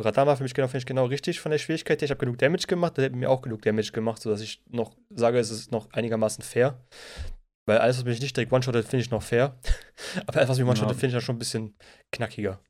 Radan 0.00 0.26
war 0.26 0.36
für 0.36 0.42
mich 0.42 0.54
genau, 0.54 0.68
ich 0.72 0.86
genau 0.86 1.04
richtig 1.04 1.38
von 1.40 1.52
der 1.52 1.58
Schwierigkeit 1.58 2.00
her. 2.00 2.06
Ich 2.06 2.10
habe 2.10 2.18
genug 2.18 2.38
Damage 2.38 2.66
gemacht, 2.66 2.96
der 2.98 3.04
hat 3.04 3.12
mir 3.12 3.30
auch 3.30 3.42
genug 3.42 3.62
Damage 3.62 3.92
gemacht, 3.92 4.20
sodass 4.20 4.40
ich 4.40 4.60
noch 4.68 4.96
sage, 5.10 5.38
es 5.38 5.50
ist 5.52 5.70
noch 5.70 5.92
einigermaßen 5.92 6.42
fair. 6.42 6.80
Weil 7.66 7.78
alles, 7.78 7.98
was 7.98 8.04
mich 8.04 8.20
nicht 8.20 8.36
direkt 8.36 8.52
one-shottet, 8.52 8.86
finde 8.86 9.04
ich 9.04 9.10
noch 9.10 9.22
fair. 9.22 9.58
Aber 10.26 10.38
alles, 10.38 10.48
was 10.50 10.58
mich 10.58 10.66
one-shottet, 10.66 10.96
Ja. 10.96 10.98
finde 10.98 11.06
ich 11.06 11.12
dann 11.12 11.20
schon 11.22 11.36
ein 11.36 11.38
bisschen 11.38 11.76
knackiger. 12.12 12.60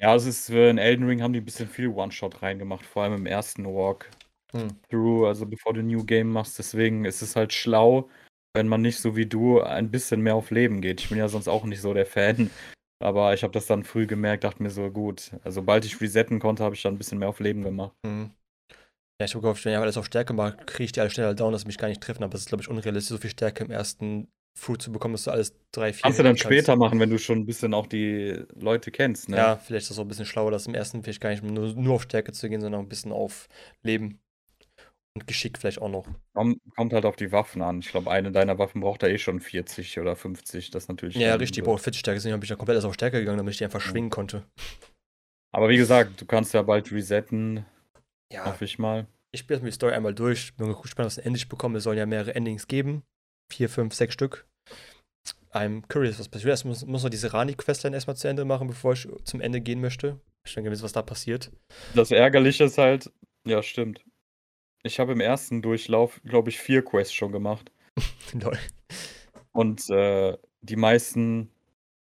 ja, 0.00 0.14
es 0.14 0.26
ist, 0.26 0.50
äh, 0.50 0.70
in 0.70 0.78
Elden 0.78 1.06
Ring 1.06 1.22
haben 1.22 1.32
die 1.32 1.40
ein 1.40 1.44
bisschen 1.44 1.68
viel 1.68 1.88
One-Shot 1.88 2.42
reingemacht, 2.42 2.84
vor 2.84 3.02
allem 3.04 3.14
im 3.14 3.26
ersten 3.26 3.64
Walk. 3.66 4.10
Hm. 4.52 4.68
through, 4.90 5.26
also 5.26 5.46
bevor 5.46 5.72
du 5.72 5.82
New 5.82 6.04
Game 6.04 6.28
machst. 6.30 6.58
Deswegen 6.58 7.06
ist 7.06 7.22
es 7.22 7.36
halt 7.36 7.54
schlau, 7.54 8.10
wenn 8.54 8.68
man 8.68 8.82
nicht 8.82 8.98
so 8.98 9.16
wie 9.16 9.24
du 9.24 9.62
ein 9.62 9.90
bisschen 9.90 10.20
mehr 10.20 10.34
auf 10.34 10.50
Leben 10.50 10.82
geht. 10.82 11.00
Ich 11.00 11.08
bin 11.08 11.16
ja 11.16 11.28
sonst 11.28 11.48
auch 11.48 11.64
nicht 11.64 11.80
so 11.80 11.94
der 11.94 12.04
Fan. 12.04 12.50
Aber 13.02 13.32
ich 13.32 13.42
habe 13.44 13.52
das 13.54 13.66
dann 13.66 13.82
früh 13.82 14.06
gemerkt, 14.06 14.44
dachte 14.44 14.62
mir 14.62 14.68
so, 14.70 14.90
gut. 14.90 15.32
Also, 15.42 15.60
sobald 15.62 15.86
ich 15.86 16.00
resetten 16.02 16.38
konnte, 16.38 16.62
habe 16.62 16.74
ich 16.74 16.82
dann 16.82 16.94
ein 16.94 16.98
bisschen 16.98 17.18
mehr 17.18 17.30
auf 17.30 17.40
Leben 17.40 17.62
gemacht. 17.62 17.94
Mhm. 18.04 18.30
Ja, 19.22 19.26
ich 19.26 19.34
habe 19.34 19.42
gehofft, 19.42 19.64
wenn 19.64 19.72
ich 19.72 19.78
alles 19.78 19.96
auf 19.96 20.06
Stärke 20.06 20.32
mache, 20.32 20.56
kriege 20.66 20.82
ich 20.82 20.90
die 20.90 21.00
alle 21.00 21.08
schneller 21.08 21.32
down, 21.32 21.52
dass 21.52 21.60
sie 21.60 21.68
mich 21.68 21.78
gar 21.78 21.86
nicht 21.86 22.00
treffen. 22.00 22.24
Aber 22.24 22.34
es 22.34 22.40
ist, 22.40 22.48
glaube 22.48 22.62
ich, 22.62 22.68
unrealistisch, 22.68 23.10
so 23.10 23.18
viel 23.18 23.30
Stärke 23.30 23.62
im 23.62 23.70
ersten 23.70 24.26
Fruit 24.58 24.82
zu 24.82 24.90
bekommen, 24.90 25.14
dass 25.14 25.22
du 25.24 25.30
alles 25.30 25.54
drei, 25.70 25.92
vier 25.92 26.02
Kannst 26.02 26.18
du 26.18 26.24
dann 26.24 26.34
hitten 26.34 26.44
später 26.48 26.74
machen, 26.74 26.98
wenn 26.98 27.08
du 27.08 27.20
schon 27.20 27.38
ein 27.38 27.46
bisschen 27.46 27.72
auch 27.72 27.86
die 27.86 28.42
Leute 28.56 28.90
kennst, 28.90 29.28
ne? 29.28 29.36
Ja, 29.36 29.56
vielleicht 29.56 29.84
ist 29.84 29.90
das 29.90 29.98
auch 30.00 30.02
ein 30.02 30.08
bisschen 30.08 30.26
schlauer, 30.26 30.50
das 30.50 30.66
im 30.66 30.74
ersten 30.74 31.04
vielleicht 31.04 31.20
gar 31.20 31.30
nicht 31.30 31.44
nur, 31.44 31.72
nur 31.72 31.94
auf 31.94 32.02
Stärke 32.02 32.32
zu 32.32 32.48
gehen, 32.48 32.60
sondern 32.60 32.80
auch 32.80 32.84
ein 32.84 32.88
bisschen 32.88 33.12
auf 33.12 33.48
Leben. 33.84 34.18
Und 35.14 35.28
Geschick 35.28 35.56
vielleicht 35.56 35.80
auch 35.80 35.88
noch. 35.88 36.08
Komm, 36.34 36.58
kommt 36.74 36.92
halt 36.92 37.04
auf 37.04 37.14
die 37.14 37.30
Waffen 37.30 37.62
an. 37.62 37.78
Ich 37.78 37.90
glaube, 37.90 38.10
eine 38.10 38.32
deiner 38.32 38.58
Waffen 38.58 38.80
braucht 38.80 39.04
da 39.04 39.06
eh 39.06 39.18
schon 39.18 39.38
40 39.38 40.00
oder 40.00 40.16
50. 40.16 40.70
Das 40.70 40.84
ist 40.84 40.88
natürlich. 40.88 41.14
Ja, 41.14 41.36
richtig, 41.36 41.62
braucht 41.62 41.84
40 41.84 42.00
Stärke, 42.00 42.16
deswegen 42.16 42.34
bin 42.34 42.42
ich 42.42 42.50
ja 42.50 42.56
komplett 42.56 42.74
erst 42.76 42.86
auf 42.88 42.94
Stärke 42.94 43.20
gegangen, 43.20 43.38
damit 43.38 43.52
ich 43.52 43.58
die 43.58 43.64
einfach 43.64 43.84
Ja. 43.84 43.90
schwingen 43.90 44.10
konnte. 44.10 44.44
Aber 45.54 45.68
wie 45.68 45.76
gesagt, 45.76 46.20
du 46.20 46.26
kannst 46.26 46.54
ja 46.54 46.62
bald 46.62 46.90
resetten, 46.92 47.66
Ja, 48.32 48.46
hoffe 48.46 48.64
ich 48.64 48.78
mal. 48.78 49.06
ich 49.30 49.40
spiele 49.40 49.58
jetzt 49.58 49.66
die 49.66 49.72
Story 49.72 49.92
einmal 49.92 50.14
durch. 50.14 50.54
Bin 50.56 50.74
gespannt, 50.80 51.06
was 51.06 51.18
ich 51.18 51.26
endlich 51.26 51.48
bekomme. 51.48 51.78
Es 51.78 51.84
sollen 51.84 51.98
ja 51.98 52.06
mehrere 52.06 52.34
Endings 52.34 52.66
geben. 52.66 53.02
Vier, 53.52 53.68
fünf, 53.68 53.94
sechs 53.94 54.14
Stück. 54.14 54.46
I'm 55.52 55.82
curious, 55.88 56.18
was 56.18 56.28
passiert. 56.28 56.58
Ich 56.58 56.64
muss, 56.64 56.86
muss 56.86 57.02
noch 57.02 57.10
diese 57.10 57.32
Rani-Questline 57.32 57.94
erstmal 57.94 58.16
zu 58.16 58.26
Ende 58.26 58.44
machen, 58.44 58.68
bevor 58.68 58.94
ich 58.94 59.06
zum 59.24 59.40
Ende 59.40 59.60
gehen 59.60 59.80
möchte. 59.80 60.18
Ich 60.46 60.54
denke, 60.54 60.70
wissen, 60.70 60.82
was 60.82 60.92
da 60.92 61.02
passiert. 61.02 61.52
Das 61.94 62.10
Ärgerliche 62.10 62.64
ist 62.64 62.78
halt, 62.78 63.12
ja, 63.46 63.62
stimmt. 63.62 64.02
Ich 64.82 64.98
habe 64.98 65.12
im 65.12 65.20
ersten 65.20 65.62
Durchlauf, 65.62 66.20
glaube 66.24 66.48
ich, 66.48 66.58
vier 66.58 66.82
Quests 66.82 67.12
schon 67.12 67.32
gemacht. 67.32 67.70
Lol. 68.32 68.58
Und 69.52 69.88
äh, 69.90 70.36
die 70.62 70.76
meisten 70.76 71.51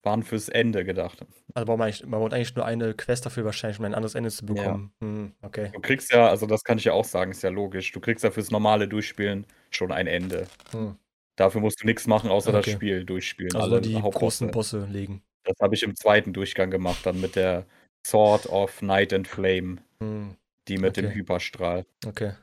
waren 0.03 0.23
fürs 0.23 0.49
Ende 0.49 0.85
gedacht. 0.85 1.19
Also 1.53 1.65
braucht 1.65 1.77
man, 1.79 1.87
eigentlich, 1.87 2.05
man 2.05 2.19
braucht 2.19 2.33
eigentlich 2.33 2.55
nur 2.55 2.65
eine 2.65 2.93
Quest 2.93 3.25
dafür, 3.25 3.45
wahrscheinlich, 3.45 3.79
um 3.79 3.85
ein 3.85 3.93
anderes 3.95 4.15
Ende 4.15 4.29
zu 4.29 4.45
bekommen. 4.45 4.93
Hm, 5.01 5.33
okay. 5.41 5.71
Du 5.73 5.81
kriegst 5.81 6.11
ja, 6.11 6.27
also 6.29 6.45
das 6.47 6.63
kann 6.63 6.77
ich 6.77 6.85
ja 6.85 6.93
auch 6.93 7.05
sagen, 7.05 7.31
ist 7.31 7.43
ja 7.43 7.49
logisch. 7.49 7.91
Du 7.91 7.99
kriegst 7.99 8.23
ja 8.23 8.31
fürs 8.31 8.51
normale 8.51 8.87
Durchspielen 8.87 9.45
schon 9.71 9.91
ein 9.91 10.07
Ende. 10.07 10.47
Hm. 10.71 10.97
Dafür 11.37 11.61
musst 11.61 11.81
du 11.81 11.85
nichts 11.87 12.07
machen, 12.07 12.29
außer 12.29 12.51
das 12.51 12.65
Okay. 12.65 12.75
Spiel 12.75 13.05
durchspielen. 13.05 13.55
Also 13.55 13.75
alle 13.75 13.81
die 13.81 14.01
großen 14.01 14.51
Bosse 14.51 14.85
legen. 14.85 15.23
Das 15.43 15.55
habe 15.61 15.75
ich 15.75 15.83
im 15.83 15.95
zweiten 15.95 16.33
Durchgang 16.33 16.69
gemacht, 16.71 17.05
dann 17.05 17.19
mit 17.21 17.35
der 17.35 17.65
Sword 18.05 18.47
of 18.47 18.81
Night 18.81 19.13
and 19.13 19.27
Flame, 19.27 19.77
Hm, 20.01 20.35
die 20.67 20.77
mit 20.77 20.97
dem 20.97 21.05
Okay. 21.05 21.15
Hyperstrahl. 21.15 21.85
okay. 22.07 22.33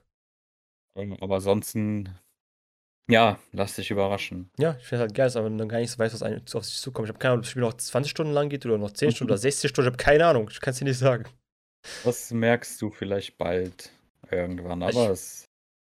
Ähm, 0.96 1.16
Aber 1.20 1.36
ansonsten, 1.36 2.08
ja, 3.08 3.38
lass 3.52 3.76
dich 3.76 3.90
überraschen. 3.90 4.50
Ja, 4.58 4.76
ich 4.78 4.86
finde 4.86 5.02
halt 5.02 5.14
geil, 5.14 5.30
man 5.34 5.58
dann 5.58 5.68
gar 5.68 5.78
nicht 5.78 5.90
so 5.90 5.98
weiß, 5.98 6.12
was 6.14 6.22
einem 6.22 6.42
auf 6.52 6.64
sich 6.64 6.78
zukommt. 6.80 7.06
Ich 7.06 7.10
habe 7.10 7.18
keine 7.18 7.32
Ahnung, 7.32 7.40
ob 7.40 7.44
das 7.44 7.50
Spiel 7.50 7.62
noch 7.62 7.74
20 7.74 8.10
Stunden 8.10 8.32
lang 8.32 8.48
geht 8.48 8.66
oder 8.66 8.78
noch 8.78 8.90
10 8.90 9.10
Stunden 9.12 9.30
oder 9.32 9.38
60 9.38 9.70
Stunden. 9.70 9.88
Ich 9.88 9.92
habe 9.92 10.02
keine 10.02 10.26
Ahnung. 10.26 10.48
Ich 10.50 10.60
kann 10.60 10.72
es 10.72 10.78
dir 10.78 10.84
nicht 10.84 10.98
sagen. 10.98 11.24
Das 12.04 12.30
merkst 12.32 12.80
du 12.82 12.90
vielleicht 12.90 13.38
bald 13.38 13.92
irgendwann, 14.30 14.82
Ich- 14.82 14.88
aber 14.88 15.10
es. 15.10 15.44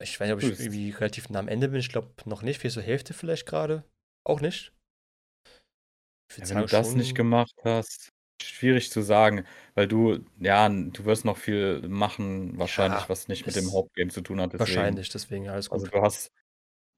Ich 0.03 0.19
weiß 0.19 0.27
nicht, 0.27 0.35
ob 0.35 0.43
ich 0.43 0.59
irgendwie 0.59 0.91
relativ 0.91 1.29
nah 1.31 1.39
am 1.39 1.47
Ende 1.49 1.69
bin. 1.69 1.79
Ich 1.79 1.89
glaube 1.91 2.11
noch 2.25 2.43
nicht. 2.43 2.59
Vielleicht 2.59 2.75
so 2.75 2.81
Hälfte 2.81 3.15
vielleicht 3.15 3.47
gerade. 3.47 3.85
Auch 4.25 4.41
nicht. 4.41 4.73
Ich 6.33 6.39
Ja, 6.39 6.49
wenn 6.49 6.59
du 6.59 6.67
das 6.67 6.95
nicht 6.95 7.15
gemacht 7.15 7.55
hast, 7.63 8.09
schwierig 8.43 8.91
zu 8.91 9.03
sagen, 9.03 9.45
weil 9.75 9.87
du, 9.87 10.25
ja, 10.41 10.69
du 10.69 11.05
wirst 11.05 11.25
noch 11.25 11.37
viel 11.37 11.87
machen, 11.87 12.59
wahrscheinlich, 12.59 13.03
Ja, 13.03 13.09
was 13.09 13.29
nicht 13.29 13.47
mit 13.47 13.55
dem 13.55 13.71
Hauptgame 13.73 14.11
zu 14.11 14.23
tun 14.23 14.41
hat. 14.41 14.55
Deswegen. 14.55 14.61
Wahrscheinlich, 14.61 15.09
deswegen 15.11 15.49
alles 15.49 15.69
gut. 15.69 15.81
Also 15.81 15.87
du 15.87 16.03
hast 16.03 16.33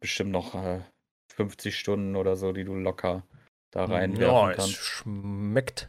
bestimmt 0.05 0.33
noch 0.33 0.55
äh, 0.55 0.81
50 1.35 1.79
Stunden 1.79 2.15
oder 2.15 2.37
so, 2.37 2.53
die 2.53 2.65
du 2.65 2.75
locker 2.75 3.25
da 3.71 3.87
reinwerfen 3.87 4.35
ja, 4.35 4.51
es 4.51 4.57
kannst. 4.59 4.75
schmeckt. 4.77 5.89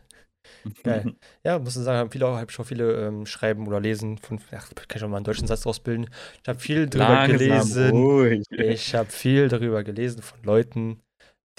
Geil. 0.83 1.15
Ja, 1.43 1.59
muss 1.59 1.75
ich 1.75 1.83
sagen, 1.83 1.97
haben 1.97 2.11
viele, 2.11 2.27
habe 2.27 2.51
schon 2.51 2.63
viele 2.63 3.07
ähm, 3.07 3.25
schreiben 3.25 3.67
oder 3.67 3.81
lesen 3.81 4.17
von, 4.17 4.39
ach, 4.51 4.69
kann 4.73 4.97
ich 4.97 5.03
auch 5.03 5.09
mal 5.09 5.17
einen 5.17 5.25
deutschen 5.25 5.47
Satz 5.47 5.65
rausbilden. 5.65 6.09
Ich 6.41 6.47
habe 6.47 6.59
viel 6.59 6.87
drüber 6.87 7.09
Langsam, 7.09 7.37
gelesen. 7.37 7.89
ruhig. 7.91 8.43
Ich 8.51 8.95
habe 8.95 9.09
viel 9.09 9.49
darüber 9.49 9.83
gelesen 9.83 10.21
von 10.21 10.41
Leuten, 10.43 11.01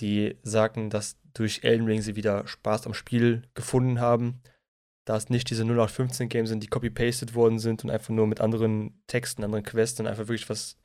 die 0.00 0.36
sagen, 0.42 0.88
dass 0.88 1.18
durch 1.34 1.60
Elden 1.62 1.86
Ring 1.86 2.00
sie 2.00 2.16
wieder 2.16 2.46
Spaß 2.46 2.86
am 2.86 2.94
Spiel 2.94 3.42
gefunden 3.52 4.00
haben. 4.00 4.40
Da 5.04 5.16
es 5.16 5.28
nicht 5.28 5.50
diese 5.50 5.62
0815 5.64 6.30
Games 6.30 6.48
sind, 6.48 6.62
die 6.62 6.68
copy-pasted 6.68 7.34
worden 7.34 7.58
sind 7.58 7.84
und 7.84 7.90
einfach 7.90 8.10
nur 8.10 8.26
mit 8.26 8.40
anderen 8.40 9.02
Texten, 9.08 9.44
anderen 9.44 9.64
Quests 9.64 10.00
und 10.00 10.06
einfach 10.06 10.28
wirklich 10.28 10.48
was 10.48 10.78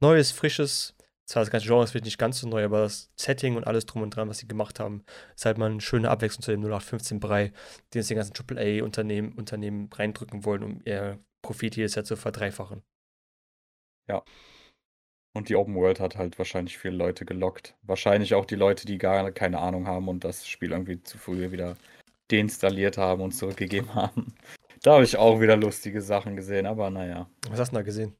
Neues, 0.00 0.30
Frisches. 0.30 0.95
Zwar 1.26 1.42
das 1.42 1.50
ganze 1.50 1.66
Genre 1.66 1.82
ist 1.82 1.90
vielleicht 1.90 2.04
nicht 2.04 2.18
ganz 2.18 2.38
so 2.38 2.48
neu, 2.48 2.64
aber 2.64 2.82
das 2.82 3.10
Setting 3.16 3.56
und 3.56 3.66
alles 3.66 3.84
drum 3.86 4.02
und 4.02 4.10
dran, 4.10 4.28
was 4.28 4.38
sie 4.38 4.46
gemacht 4.46 4.78
haben, 4.78 5.04
ist 5.34 5.44
halt 5.44 5.58
mal 5.58 5.70
eine 5.70 5.80
schöne 5.80 6.08
Abwechslung 6.08 6.42
zu 6.42 6.52
dem 6.52 6.64
0815-Brei, 6.64 7.48
den 7.48 7.54
jetzt 8.00 8.10
die 8.10 8.14
ganzen 8.14 8.34
AAA-Unternehmen 8.34 9.32
Unternehmen 9.32 9.90
reindrücken 9.92 10.44
wollen, 10.44 10.62
um 10.62 10.80
ihr 10.84 11.18
Profit 11.42 11.76
jedes 11.76 11.96
Jahr 11.96 12.04
zu 12.04 12.16
verdreifachen. 12.16 12.82
Und 15.36 15.48
die 15.48 15.56
Open 15.56 15.74
World 15.74 16.00
hat 16.00 16.16
halt 16.16 16.38
wahrscheinlich 16.38 16.78
viele 16.78 16.96
Leute 16.96 17.24
gelockt. 17.26 17.76
Wahrscheinlich 17.82 18.34
auch 18.34 18.46
die 18.46 18.54
Leute, 18.54 18.86
die 18.86 18.96
gar 18.96 19.30
keine 19.32 19.58
Ahnung 19.58 19.86
haben 19.86 20.08
und 20.08 20.24
das 20.24 20.48
Spiel 20.48 20.70
irgendwie 20.70 21.02
zu 21.02 21.18
früh 21.18 21.50
wieder 21.50 21.76
deinstalliert 22.30 22.98
haben 22.98 23.20
und 23.20 23.32
zurückgegeben 23.32 23.94
haben. 23.94 24.34
Da 24.82 24.94
habe 24.94 25.04
ich 25.04 25.16
auch 25.16 25.40
wieder 25.40 25.56
lustige 25.56 26.00
Sachen 26.00 26.36
gesehen, 26.36 26.66
aber 26.66 26.90
naja. 26.90 27.28
Was 27.50 27.58
hast 27.58 27.72
du 27.72 27.76
da 27.76 27.82
gesehen? 27.82 28.16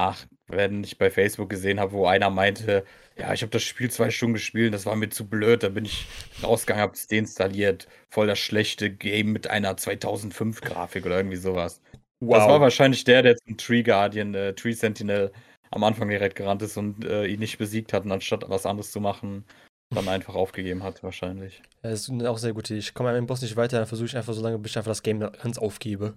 Ach, 0.00 0.24
wenn 0.46 0.84
ich 0.84 0.96
bei 0.96 1.10
Facebook 1.10 1.50
gesehen 1.50 1.80
habe, 1.80 1.90
wo 1.90 2.06
einer 2.06 2.30
meinte, 2.30 2.84
ja, 3.16 3.32
ich 3.32 3.42
habe 3.42 3.50
das 3.50 3.64
Spiel 3.64 3.90
zwei 3.90 4.10
Stunden 4.10 4.34
gespielt, 4.34 4.72
das 4.72 4.86
war 4.86 4.94
mir 4.94 5.08
zu 5.08 5.28
blöd, 5.28 5.64
da 5.64 5.70
bin 5.70 5.86
ich 5.86 6.06
rausgegangen, 6.40 6.82
habe 6.82 6.92
es 6.94 7.08
deinstalliert. 7.08 7.88
Voll 8.08 8.28
das 8.28 8.38
schlechte 8.38 8.92
Game 8.92 9.32
mit 9.32 9.50
einer 9.50 9.74
2005-Grafik 9.74 11.04
oder 11.04 11.16
irgendwie 11.16 11.36
sowas. 11.36 11.80
Das 12.20 12.46
war 12.46 12.60
wahrscheinlich 12.60 13.02
der, 13.02 13.22
der 13.22 13.36
zum 13.38 13.56
Tree 13.56 13.82
Guardian, 13.82 14.34
äh, 14.34 14.54
Tree 14.54 14.70
Sentinel 14.70 15.32
am 15.72 15.82
Anfang 15.82 16.08
direkt 16.08 16.36
gerannt 16.36 16.62
ist 16.62 16.76
und 16.76 17.04
äh, 17.04 17.26
ihn 17.26 17.40
nicht 17.40 17.58
besiegt 17.58 17.92
hat 17.92 18.04
und 18.04 18.12
anstatt 18.12 18.44
was 18.46 18.66
anderes 18.66 18.92
zu 18.92 19.00
machen, 19.00 19.44
dann 19.90 20.08
einfach 20.08 20.36
aufgegeben 20.36 20.84
hat, 20.84 21.02
wahrscheinlich. 21.02 21.60
Ja, 21.82 21.90
das 21.90 22.08
ist 22.08 22.24
auch 22.24 22.38
sehr 22.38 22.52
gut. 22.52 22.70
Ich 22.70 22.94
komme 22.94 23.08
an 23.08 23.16
dem 23.16 23.26
Boss 23.26 23.42
nicht 23.42 23.56
weiter, 23.56 23.78
dann 23.78 23.88
versuche 23.88 24.06
ich 24.06 24.16
einfach 24.16 24.34
so 24.34 24.42
lange, 24.42 24.58
bis 24.60 24.70
ich 24.70 24.78
einfach 24.78 24.92
das 24.92 25.02
Game 25.02 25.18
ganz 25.18 25.58
aufgebe. 25.58 26.14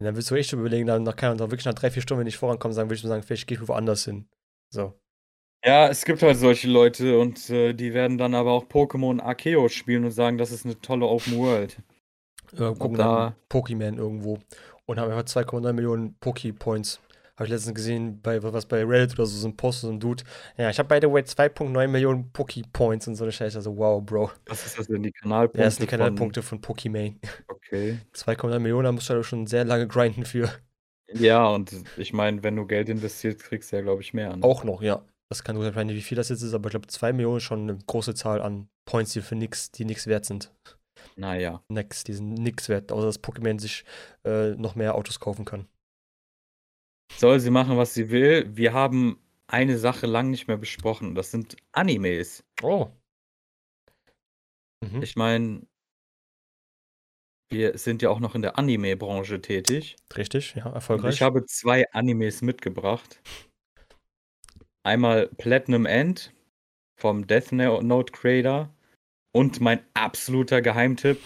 Und 0.00 0.04
dann 0.06 0.14
willst 0.14 0.30
du 0.30 0.36
echt 0.36 0.52
überlegen, 0.52 0.86
dann 0.86 1.02
nach, 1.02 1.16
Ahnung, 1.22 1.38
wirklich 1.40 1.64
nach 1.64 1.74
drei, 1.74 1.90
vier 1.90 2.02
Stunden, 2.02 2.20
wenn 2.20 2.26
ich 2.28 2.36
vorankomme, 2.36 2.72
sagen, 2.74 2.88
würde 2.88 2.96
ich 2.96 3.02
mir 3.02 3.08
sagen, 3.08 3.22
vielleicht 3.22 3.46
gehe 3.48 3.58
ich 3.60 3.68
woanders 3.68 4.04
hin. 4.04 4.28
So. 4.70 4.94
Ja, 5.64 5.88
es 5.88 6.04
gibt 6.04 6.22
halt 6.22 6.36
solche 6.38 6.68
Leute 6.68 7.18
und 7.18 7.50
äh, 7.50 7.72
die 7.72 7.92
werden 7.92 8.16
dann 8.16 8.34
aber 8.34 8.52
auch 8.52 8.64
Pokémon 8.66 9.20
Arceus 9.20 9.72
spielen 9.72 10.04
und 10.04 10.12
sagen, 10.12 10.38
das 10.38 10.52
ist 10.52 10.64
eine 10.64 10.80
tolle 10.80 11.06
Open 11.06 11.36
World. 11.36 11.78
Äh, 12.52 12.58
gucken 12.74 12.94
da- 12.94 13.34
Pokémon 13.50 13.96
irgendwo 13.96 14.38
und 14.86 15.00
haben 15.00 15.10
einfach 15.10 15.24
2,9 15.24 15.72
Millionen 15.72 16.16
Poké-Points. 16.20 17.00
Habe 17.38 17.44
ich 17.44 17.50
letztens 17.52 17.76
gesehen, 17.76 18.20
bei 18.20 18.42
was 18.42 18.66
bei 18.66 18.84
Reddit 18.84 19.12
oder 19.16 19.24
so, 19.24 19.36
so 19.38 19.46
ein 19.46 19.56
Post, 19.56 19.82
so 19.82 19.90
ein 19.90 20.00
Dude. 20.00 20.24
Ja, 20.56 20.70
ich 20.70 20.78
habe 20.80 20.88
by 20.88 20.98
the 21.06 21.12
way 21.12 21.22
2,9 21.22 21.86
Millionen 21.86 22.32
Poké-Points 22.32 23.06
und 23.06 23.14
so 23.14 23.22
eine 23.22 23.30
Scheiße. 23.30 23.58
Also, 23.58 23.76
wow, 23.76 24.04
Bro. 24.04 24.32
Was 24.46 24.66
ist 24.66 24.76
das 24.76 24.88
denn, 24.88 25.04
die 25.04 25.12
Kanalpunkte? 25.12 25.60
Ja, 25.60 25.64
das 25.66 25.76
sind 25.76 25.84
die 25.84 25.90
von- 25.90 25.98
Kanalpunkte 26.00 26.42
von 26.42 26.60
Pokémon. 26.60 27.14
Okay. 27.46 27.98
2,9 28.12 28.58
Millionen, 28.58 28.84
da 28.86 28.92
musst 28.92 29.08
du 29.08 29.14
halt 29.14 29.24
schon 29.24 29.46
sehr 29.46 29.64
lange 29.64 29.86
grinden 29.86 30.24
für. 30.24 30.50
Ja, 31.14 31.46
und 31.48 31.72
ich 31.96 32.12
meine, 32.12 32.42
wenn 32.42 32.56
du 32.56 32.66
Geld 32.66 32.88
investierst, 32.88 33.38
kriegst 33.44 33.70
du 33.70 33.76
ja, 33.76 33.82
glaube 33.82 34.02
ich, 34.02 34.12
mehr. 34.14 34.34
Ne? 34.36 34.42
Auch 34.42 34.64
noch, 34.64 34.82
ja. 34.82 35.00
Das 35.30 35.44
kann 35.44 35.54
gut 35.56 35.72
sein, 35.72 35.88
wie 35.90 36.02
viel 36.02 36.16
das 36.16 36.30
jetzt 36.30 36.42
ist, 36.42 36.54
aber 36.54 36.66
ich 36.68 36.72
glaube, 36.72 36.88
2 36.88 37.12
Millionen 37.12 37.36
ist 37.36 37.44
schon 37.44 37.70
eine 37.70 37.78
große 37.86 38.14
Zahl 38.14 38.42
an 38.42 38.68
Points, 38.84 39.12
die 39.12 39.20
für 39.20 39.36
nix, 39.36 39.70
die 39.70 39.84
nichts 39.84 40.06
wert 40.08 40.24
sind. 40.24 40.52
Naja. 41.16 41.62
Nix, 41.68 42.02
die 42.02 42.14
sind 42.14 42.34
nix 42.34 42.68
wert, 42.68 42.90
außer 42.90 43.06
dass 43.06 43.22
Pokémon 43.22 43.60
sich 43.60 43.84
äh, 44.24 44.50
noch 44.56 44.74
mehr 44.74 44.96
Autos 44.96 45.20
kaufen 45.20 45.44
kann. 45.44 45.66
Soll 47.16 47.40
sie 47.40 47.50
machen, 47.50 47.76
was 47.76 47.94
sie 47.94 48.10
will. 48.10 48.48
Wir 48.56 48.72
haben 48.72 49.18
eine 49.46 49.78
Sache 49.78 50.06
lang 50.06 50.30
nicht 50.30 50.46
mehr 50.46 50.56
besprochen. 50.58 51.14
Das 51.14 51.30
sind 51.30 51.56
Animes. 51.72 52.44
Oh. 52.62 52.88
Mhm. 54.84 55.02
Ich 55.02 55.16
meine, 55.16 55.66
wir 57.50 57.78
sind 57.78 58.02
ja 58.02 58.10
auch 58.10 58.20
noch 58.20 58.34
in 58.34 58.42
der 58.42 58.58
Anime-Branche 58.58 59.40
tätig. 59.40 59.96
Richtig, 60.16 60.54
ja, 60.54 60.66
Und 60.66 60.74
erfolgreich. 60.74 61.14
ich 61.14 61.22
habe 61.22 61.44
zwei 61.46 61.90
Animes 61.92 62.42
mitgebracht. 62.42 63.20
Einmal 64.84 65.28
Platinum 65.38 65.86
End 65.86 66.32
vom 67.00 67.26
Death 67.26 67.52
No- 67.52 67.80
Note 67.80 68.12
Creator 68.12 68.72
und 69.34 69.60
mein 69.60 69.80
absoluter 69.94 70.62
Geheimtipp, 70.62 71.20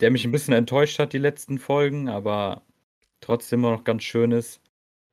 der 0.00 0.10
mich 0.10 0.24
ein 0.24 0.32
bisschen 0.32 0.54
enttäuscht 0.54 0.98
hat, 0.98 1.12
die 1.12 1.18
letzten 1.18 1.58
Folgen, 1.58 2.08
aber 2.08 2.62
trotzdem 3.22 3.60
immer 3.60 3.70
noch 3.72 3.84
ganz 3.84 4.02
schön 4.02 4.32
ist. 4.32 4.60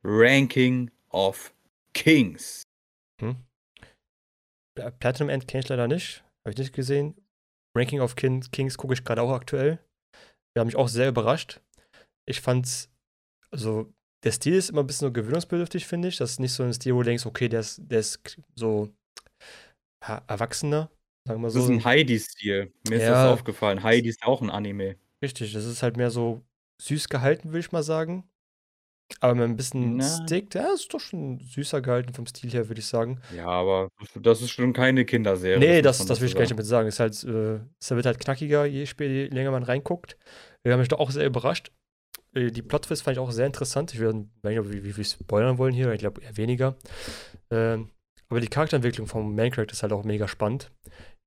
Ranking 0.04 0.92
of 1.10 1.54
Kings. 1.94 2.64
Pla- 4.76 4.92
Platinum 4.92 5.30
End 5.30 5.48
kenne 5.48 5.62
ich 5.64 5.70
leider 5.70 5.88
nicht. 5.88 6.24
Habe 6.46 6.52
ich 6.52 6.58
nicht 6.58 6.74
gesehen. 6.74 7.16
Ranking 7.78 8.02
of 8.02 8.16
Kin 8.16 8.42
Kings 8.52 8.78
gucke 8.78 8.94
ich 8.94 9.04
gerade 9.04 9.22
auch 9.22 9.32
aktuell. 9.32 9.80
Wir 10.54 10.62
haben 10.62 10.68
mich 10.68 10.76
auch 10.76 10.88
sehr 10.88 11.10
überrascht. 11.10 11.62
Ich 12.28 12.42
fand's, 12.42 12.90
also 13.52 13.92
der 14.24 14.32
Stil 14.32 14.56
ist 14.56 14.70
immer 14.70 14.82
ein 14.82 14.88
bisschen 14.88 15.08
so 15.08 15.12
gewöhnungsbedürftig, 15.14 15.86
finde 15.86 16.08
ich. 16.08 16.18
Das 16.18 16.32
ist 16.32 16.40
nicht 16.40 16.54
so 16.54 16.64
ein 16.64 16.74
Stil, 16.74 16.94
wo 16.96 17.00
du 17.00 17.06
denkst, 17.06 17.26
okay, 17.26 17.48
der 17.50 17.62
ist, 17.62 17.82
der 17.84 18.00
ist 18.00 18.38
so 18.56 18.90
ja, 20.08 20.24
erwachsener, 20.28 20.90
sagen 21.28 21.42
wir 21.42 21.48
Das 21.48 21.54
so. 21.54 21.64
ist 21.64 21.70
ein 21.70 21.84
Heidi-Stil. 21.84 22.74
Mir 22.90 22.96
ist 22.96 23.04
Ja. 23.04 23.12
das 23.26 23.34
aufgefallen. 23.34 23.84
Heidi 23.84 24.10
ist 24.10 24.24
auch 24.24 24.42
ein 24.42 24.50
Anime. 24.50 24.98
Richtig, 25.24 25.54
das 25.54 25.66
ist 25.66 25.84
halt 25.84 25.98
mehr 25.98 26.10
so 26.12 26.42
süß 26.82 27.10
gehalten, 27.10 27.50
würde 27.50 27.60
ich 27.60 27.72
mal 27.72 27.84
sagen. 27.84 28.30
Aber 29.22 29.34
mit 29.34 29.44
ein 29.50 29.56
bisschen 29.56 29.98
Na. 29.98 30.04
Stick, 30.24 30.54
ja, 30.54 30.72
ist 30.74 30.94
doch 30.94 31.00
schon 31.00 31.40
süßer 31.40 31.82
gehalten 31.82 32.14
vom 32.14 32.28
Stil 32.28 32.52
her, 32.52 32.68
würde 32.70 32.80
ich 32.80 32.86
sagen. 32.86 33.20
Ja, 33.36 33.48
aber 33.48 33.90
das 34.16 34.42
ist 34.42 34.52
schon 34.52 34.72
keine 34.72 35.04
Kinderserie. 35.04 35.58
Nee, 35.58 35.82
das, 35.82 35.98
man 36.00 36.08
das 36.08 36.22
will 36.22 36.28
ich 36.28 36.36
gar 36.36 36.42
nicht 36.42 36.52
damit 36.52 36.66
sagen. 36.68 36.88
Es, 36.88 37.00
halt, 37.00 37.24
äh, 37.24 37.60
es 37.80 37.90
wird 37.90 38.06
halt 38.06 38.20
knackiger, 38.20 38.66
je 38.66 38.86
später, 38.86 39.12
je 39.12 39.26
länger 39.28 39.50
man 39.52 39.64
reinguckt. 39.64 40.16
Wir 40.64 40.74
haben 40.74 40.80
mich 40.80 40.90
doch 40.90 41.00
auch 41.00 41.10
sehr 41.10 41.26
überrascht. 41.26 41.72
Äh, 42.36 42.52
Die 42.52 42.62
Plot-Twist 42.62 43.02
fand 43.02 43.18
ich 43.18 43.20
auch 43.20 43.32
sehr 43.32 43.48
interessant. 43.48 43.94
Ich 43.96 44.00
weiß 44.00 44.14
nicht, 44.14 44.60
ob 44.60 44.72
wir 44.72 44.84
wie 44.84 44.94
viel 44.94 45.06
spoilern 45.06 45.58
wollen 45.58 45.74
hier. 45.74 45.92
Ich 45.92 46.00
glaube 46.00 46.22
eher 46.22 46.38
weniger. 46.38 46.76
Ähm, 47.50 47.90
aber 48.30 48.42
die 48.42 48.48
Charakterentwicklung 48.48 49.08
vom 49.08 49.34
Main-Character 49.34 49.74
ist 49.74 49.82
halt 49.82 49.92
auch 49.92 50.04
mega 50.04 50.28
spannend. 50.28 50.72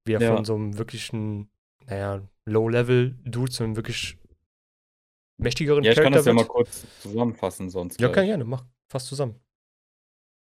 Wie 0.05 0.12
er 0.12 0.21
Ja. 0.21 0.37
von 0.37 0.45
so 0.45 0.55
einem 0.55 0.79
wirklichen, 0.79 1.51
naja, 1.87 2.23
Low-Level-Dude 2.49 3.51
zu 3.51 3.65
einem 3.65 3.75
wirklich 3.75 4.19
mächtigeren 5.38 5.85
Ja, 5.85 5.92
ich 5.92 6.01
kann 6.01 6.12
das 6.12 6.27
ja 6.27 6.33
mal 6.33 6.47
kurz 6.47 6.87
zusammenfassen 7.01 7.71
sonst. 7.71 8.01
Ja, 8.01 8.09
kann 8.09 8.27
gerne, 8.27 8.45
mach 8.45 8.64
fast 8.90 9.07
zusammen. 9.07 9.40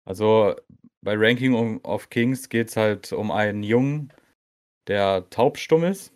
Also 0.06 0.56
bei 1.04 1.16
Ranking 1.16 1.80
of 1.84 2.10
Kings 2.10 2.50
geht 2.50 2.70
es 2.70 2.78
halt 2.78 3.14
um 3.14 3.32
einen 3.32 3.64
Jungen, 3.64 4.12
der 4.88 5.30
taubstumm 5.30 5.84
ist. 5.84 6.14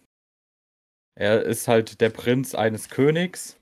Er 1.17 1.43
ist 1.43 1.67
halt 1.67 2.01
der 2.01 2.10
Prinz 2.10 2.56
eines 2.56 2.89
Königs. 2.89 3.60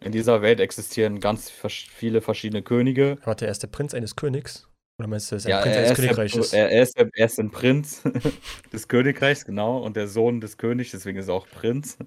In 0.00 0.12
dieser 0.12 0.42
Welt 0.42 0.58
existieren 0.58 1.20
ganz 1.20 1.50
viele 1.50 2.20
verschiedene 2.22 2.62
Könige. 2.62 3.18
Warte, 3.24 3.44
er 3.44 3.52
ist 3.52 3.62
der 3.62 3.68
Prinz 3.68 3.94
eines 3.94 4.16
Königs? 4.16 4.68
Oder 4.98 5.08
meinst 5.08 5.30
du, 5.30 5.34
er 5.34 5.36
ist 5.36 5.46
ein 5.46 5.50
Ja, 5.50 5.60
Prinz 5.60 5.76
er 5.76 5.80
eines 5.82 5.90
ist, 5.90 5.98
der, 5.98 6.06
Königreiches? 6.06 6.52
er, 6.54 6.70
er, 6.70 6.82
ist 6.82 6.98
der, 6.98 7.10
er 7.14 7.26
ist 7.26 7.38
ein 7.38 7.50
Prinz 7.50 8.02
des 8.72 8.88
Königreichs, 8.88 9.44
genau, 9.44 9.84
und 9.84 9.96
der 9.96 10.08
Sohn 10.08 10.40
des 10.40 10.56
Königs, 10.56 10.92
deswegen 10.92 11.18
ist 11.18 11.28
er 11.28 11.34
auch 11.34 11.46
Prinz. 11.48 11.98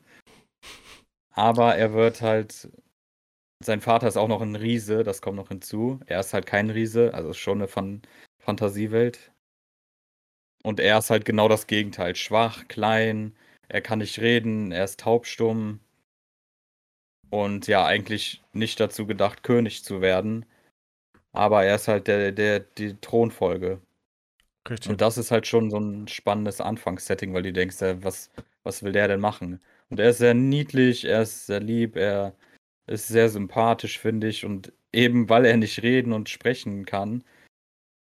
Aber 1.40 1.78
er 1.78 1.94
wird 1.94 2.22
halt. 2.22 2.70
Sein 3.64 3.80
Vater 3.80 4.10
ist 4.10 4.18
auch 4.18 4.28
noch 4.28 4.42
ein 4.42 4.58
Riese, 4.58 5.04
das 5.04 5.22
kommt 5.22 5.38
noch 5.38 5.48
hinzu. 5.48 6.02
Er 6.06 6.20
ist 6.20 6.34
halt 6.34 6.46
kein 6.46 6.70
Riese, 6.70 7.14
also 7.14 7.30
ist 7.30 7.38
schon 7.38 7.60
eine 7.60 7.70
Fan 7.70 8.02
Fantasiewelt. 8.40 9.32
Und 10.64 10.82
er 10.82 10.98
ist 10.98 11.10
halt 11.10 11.24
genau 11.24 11.48
das 11.48 11.68
Gegenteil. 11.68 12.16
Schwach, 12.18 12.68
klein, 12.68 13.38
er 13.70 13.82
kann 13.82 14.00
nicht 14.00 14.20
reden, 14.20 14.74
er 14.74 14.84
ist 14.84 15.00
taubstumm. 15.00 15.80
Und 17.30 17.68
ja, 17.68 17.86
eigentlich 17.86 18.44
nicht 18.52 18.80
dazu 18.82 19.08
gedacht, 19.08 19.42
König 19.44 19.86
zu 19.86 20.02
werden. 20.02 20.46
Aber 21.32 21.64
er 21.64 21.76
ist 21.76 21.88
halt 21.88 22.08
der, 22.08 22.34
der, 22.34 22.60
die 22.60 22.96
Thronfolge. 22.96 23.80
Richtig. 24.70 24.92
Und 24.92 25.00
das 25.00 25.18
ist 25.18 25.32
halt 25.32 25.48
schon 25.48 25.72
so 25.72 25.80
ein 25.80 26.10
spannendes 26.10 26.60
Anfangssetting, 26.60 27.34
weil 27.34 27.44
du 27.44 27.54
denkst, 27.54 27.78
was, 27.80 28.30
was 28.64 28.84
will 28.84 28.92
der 28.92 29.08
denn 29.08 29.22
machen? 29.22 29.62
Und 29.90 30.00
er 30.00 30.10
ist 30.12 30.20
sehr 30.20 30.34
niedlich, 30.34 31.06
er 31.06 31.24
ist 31.24 31.46
sehr 31.48 31.60
lieb, 31.60 31.96
er 31.96 32.36
ist 32.88 33.08
sehr 33.08 33.30
sympathisch, 33.30 34.00
finde 34.00 34.28
ich. 34.28 34.46
Und 34.46 34.72
eben 34.94 35.30
weil 35.30 35.46
er 35.46 35.58
nicht 35.58 35.82
reden 35.84 36.14
und 36.14 36.30
sprechen 36.30 36.86
kann, 36.86 37.24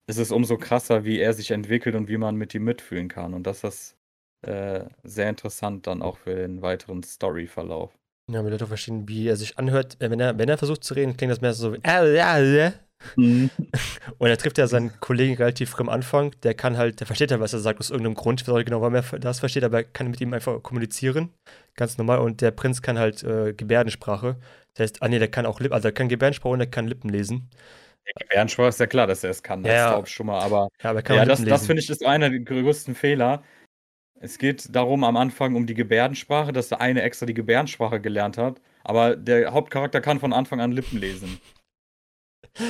ist 0.09 0.17
es 0.17 0.31
umso 0.31 0.57
krasser, 0.57 1.03
wie 1.03 1.19
er 1.19 1.33
sich 1.33 1.51
entwickelt 1.51 1.95
und 1.95 2.07
wie 2.07 2.17
man 2.17 2.35
mit 2.35 2.53
ihm 2.53 2.63
mitfühlen 2.63 3.07
kann. 3.09 3.33
Und 3.33 3.43
das 3.47 3.63
ist 3.63 3.97
äh, 4.45 4.85
sehr 5.03 5.29
interessant 5.29 5.87
dann 5.87 6.01
auch 6.01 6.17
für 6.17 6.35
den 6.35 6.61
weiteren 6.61 7.03
Storyverlauf. 7.03 7.97
Ja, 8.29 8.43
mir 8.43 8.49
Leute 8.49 8.65
auch 8.65 8.69
verstehen, 8.69 9.07
wie 9.07 9.27
er 9.27 9.37
sich 9.37 9.57
anhört. 9.57 9.97
Äh, 10.01 10.09
Wenn 10.11 10.19
er, 10.19 10.37
wenn 10.37 10.49
er 10.49 10.57
versucht 10.57 10.83
zu 10.83 10.93
reden, 10.93 11.15
klingt 11.17 11.31
das 11.31 11.41
mehr 11.41 11.53
so 11.53 11.73
wie. 11.73 11.79
"Äh, 11.83 12.15
ja, 12.15 12.39
ja." 12.39 12.73
Und 13.15 13.51
er 14.27 14.37
trifft 14.37 14.57
ja 14.57 14.67
seinen 14.67 14.99
Kollegen 14.99 15.35
relativ 15.35 15.69
früh 15.69 15.83
am 15.83 15.89
Anfang. 15.89 16.31
Der 16.43 16.53
kann 16.53 16.77
halt, 16.77 16.99
der 16.99 17.07
versteht 17.07 17.31
ja, 17.31 17.39
was 17.39 17.53
er 17.53 17.59
sagt, 17.59 17.79
aus 17.79 17.89
irgendeinem 17.89 18.15
Grund. 18.15 18.41
Ich 18.41 18.47
weiß 18.47 18.53
auch 18.53 18.57
nicht 18.57 18.65
genau, 18.65 18.81
warum 18.81 18.95
er 18.95 19.03
das 19.19 19.39
versteht, 19.39 19.63
aber 19.63 19.77
er 19.77 19.83
kann 19.83 20.09
mit 20.09 20.19
ihm 20.19 20.33
einfach 20.33 20.61
kommunizieren. 20.63 21.29
Ganz 21.77 21.97
normal. 21.97 22.19
Und 22.19 22.41
der 22.41 22.51
Prinz 22.51 22.81
kann 22.81 22.99
halt 22.99 23.23
äh, 23.23 23.53
Gebärdensprache. 23.53 24.37
Das 24.73 24.83
heißt, 24.83 25.01
ah 25.01 25.07
nee, 25.07 25.19
der 25.19 25.29
kann 25.29 25.45
auch 25.45 25.59
Lippen, 25.59 25.73
also 25.73 25.87
er 25.87 25.93
kann 25.93 26.09
Gebärdensprache 26.09 26.53
und 26.53 26.59
er 26.59 26.67
kann 26.67 26.87
Lippen 26.87 27.09
lesen. 27.09 27.49
Gebärdensprache 28.19 28.69
ist 28.69 28.79
ja 28.79 28.87
klar, 28.87 29.07
dass 29.07 29.23
er 29.23 29.31
es 29.31 29.43
kann, 29.43 29.63
Ja, 29.63 29.71
als 29.71 29.79
ja. 29.79 29.89
Taubstummer, 29.91 30.41
aber 30.41 30.69
Ja, 30.81 30.89
aber 30.89 30.99
er 30.99 31.03
kann 31.03 31.15
Ja, 31.17 31.25
das, 31.25 31.43
das 31.43 31.65
finde 31.65 31.81
ich 31.81 31.89
ist 31.89 32.05
einer 32.05 32.29
der 32.29 32.39
größten 32.39 32.95
Fehler. 32.95 33.43
Es 34.19 34.37
geht 34.37 34.75
darum 34.75 35.03
am 35.03 35.15
Anfang 35.17 35.55
um 35.55 35.67
die 35.67 35.75
Gebärdensprache, 35.75 36.51
dass 36.51 36.69
der 36.69 36.81
eine 36.81 37.03
extra 37.03 37.25
die 37.25 37.33
Gebärdensprache 37.35 38.01
gelernt 38.01 38.37
hat, 38.37 38.61
aber 38.83 39.15
der 39.15 39.53
Hauptcharakter 39.53 40.01
kann 40.01 40.19
von 40.19 40.33
Anfang 40.33 40.59
an 40.61 40.71
Lippen 40.71 40.99
lesen. 40.99 41.39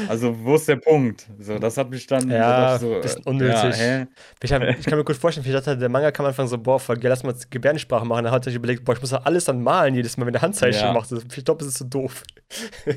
Also, 0.08 0.36
wo 0.43 0.56
ist 0.56 0.67
der 0.67 0.76
Punkt? 0.78 1.28
So, 1.39 1.60
das 1.60 1.78
hat 1.78 1.89
mich 1.89 2.08
dann 2.08 2.30
Ja, 2.30 2.78
so, 2.78 3.00
bisschen 3.02 3.23
äh, 3.23 3.30
unnötig. 3.30 3.78
Ja? 3.78 4.08
Ich, 4.41 4.52
hab, 4.54 4.62
ich 4.63 4.86
kann 4.86 4.97
mir 4.97 5.04
gut 5.06 5.15
vorstellen, 5.15 5.45
vielleicht 5.45 5.67
dachte 5.67 5.78
der 5.78 5.89
Manga 5.89 6.12
kam 6.12 6.26
am 6.26 6.30
Anfang 6.30 6.47
so, 6.47 6.58
boah, 6.58 6.80
voll 6.80 6.97
geil, 6.97 7.10
lass 7.10 7.23
mal 7.23 7.36
Gebärdensprache 7.50 8.06
machen. 8.06 8.23
Dann 8.26 8.34
hat 8.34 8.45
er 8.45 8.52
sich 8.52 8.56
überlegt, 8.58 8.84
boah, 8.86 8.93
ich 8.93 9.02
muss 9.02 9.12
ja 9.12 9.19
alles 9.19 9.45
dann 9.45 9.62
malen, 9.62 9.95
jedes 9.95 10.17
Mal, 10.17 10.26
wenn 10.26 10.34
der 10.34 10.41
Handzeichen 10.41 10.82
Ja. 10.88 10.93
macht. 10.93 11.12
Ich 11.12 11.45
glaube, 11.45 11.60
das 11.60 11.67
ist 11.69 11.78
so 11.78 11.86
doof. 11.86 12.23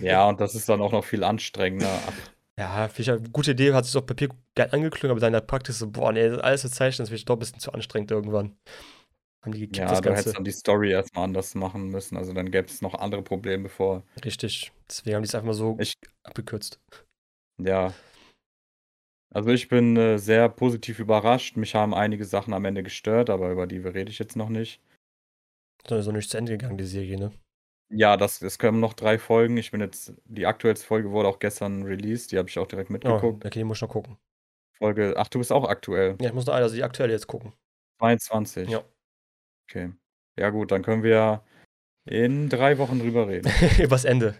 Ja, 0.03 0.29
und 0.29 0.41
das 0.41 0.55
ist 0.55 0.69
dann 0.69 0.81
auch 0.81 0.93
noch 0.93 1.05
viel 1.05 1.25
anstrengender. 1.25 2.01
Ja, 2.59 2.89
vielleicht 2.89 3.09
eine 3.09 3.31
gute 3.31 3.53
Idee, 3.53 3.73
hat 3.73 3.87
sich 3.87 3.97
auf 3.97 4.05
Papier 4.05 4.29
geil 4.55 4.69
angeklungen, 4.73 5.13
aber 5.13 5.21
dann 5.21 5.29
in 5.29 5.33
der 5.33 5.41
Praxis 5.41 5.79
so, 5.79 5.91
boah, 5.91 6.13
nee, 6.13 6.29
das 6.29 6.41
alles 6.41 6.61
zu 6.61 6.71
zeichnen, 6.71 7.07
das 7.07 7.11
wird 7.11 7.27
doch 7.27 7.37
ein 7.37 7.39
bisschen 7.39 7.59
zu 7.59 7.73
anstrengend 7.73 8.11
irgendwann. 8.11 8.55
Haben 9.43 9.53
die 9.53 9.61
gekippt, 9.61 9.77
ja, 9.91 10.01
du 10.01 10.11
hättest 10.15 10.37
dann 10.37 10.45
die 10.45 10.51
Story 10.53 10.91
erstmal 10.93 11.25
anders 11.25 11.55
machen 11.55 11.89
müssen. 11.89 12.17
Also 12.19 12.33
dann 12.35 12.51
gäbe 12.51 12.67
es 12.69 12.83
noch 12.83 12.95
andere 12.95 13.23
Probleme 13.23 13.65
bevor. 13.65 14.03
Richtig. 14.25 14.71
Deswegen 14.89 15.17
haben 15.17 15.23
die 15.23 15.29
es 15.29 15.35
einfach 15.35 15.47
mal 15.47 15.55
so 15.55 15.77
Ich- 15.81 15.95
abgekürzt. 16.25 16.79
Ja. 17.63 17.95
Also 19.33 19.51
ich 19.51 19.69
bin 19.69 19.97
äh, 19.97 20.19
sehr 20.19 20.49
positiv 20.49 20.99
überrascht. 20.99 21.57
Mich 21.57 21.75
haben 21.75 21.95
einige 21.95 22.25
Sachen 22.25 22.53
am 22.53 22.65
Ende 22.65 22.83
gestört, 22.83 23.31
aber 23.31 23.51
über 23.51 23.67
die 23.67 23.79
rede 23.79 24.11
ich 24.11 24.19
jetzt 24.19 24.37
noch 24.37 24.49
nicht. 24.49 24.83
Sondern 25.87 26.05
so 26.05 26.13
nicht 26.13 26.29
zu 26.31 26.37
Ende 26.37 26.53
gegangen, 26.53 26.77
die 26.77 26.85
Serie, 26.85 27.19
ne? 27.19 27.33
Ja, 27.93 28.17
das, 28.17 28.43
es 28.43 28.59
kommen 28.59 28.79
noch 28.81 28.93
drei 28.95 29.19
Folgen. 29.19 29.57
Ich 29.57 29.71
bin 29.71 29.81
jetzt, 29.81 30.13
die 30.27 30.47
aktuellste 30.47 30.87
Folge 30.87 31.11
wurde 31.11 31.29
auch 31.29 31.39
gestern 31.39 31.83
released, 31.85 32.31
die 32.33 32.39
habe 32.39 32.49
ich 32.49 32.59
auch 32.59 32.67
direkt 32.67 32.91
Oh, 32.91 32.93
mitgeguckt. 32.93 33.45
okay, 33.45 33.59
die 33.61 33.65
muss 33.65 33.79
ich 33.79 33.83
noch 33.83 33.89
gucken. 33.89 34.19
Folge, 34.77 35.15
ach, 35.17 35.29
du 35.29 35.39
bist 35.39 35.51
auch 35.53 35.65
aktuell. 35.69 36.17
Ja, 36.21 36.29
ich 36.29 36.35
muss 36.35 36.47
noch 36.47 36.55
also 36.55 36.75
die 36.75 36.85
aktuelle 36.85 37.13
jetzt 37.13 37.27
gucken. 37.27 37.53
22. 38.01 38.69
Ja. 38.69 38.83
Okay. 39.71 39.93
Ja, 40.37 40.51
gut, 40.51 40.73
dann 40.73 40.83
können 40.83 41.03
wir 41.03 41.43
in 42.05 42.49
drei 42.49 42.79
Wochen 42.79 42.99
drüber 42.99 43.29
reden. 43.29 43.51
Übers 43.79 44.05
Ende. 44.05 44.35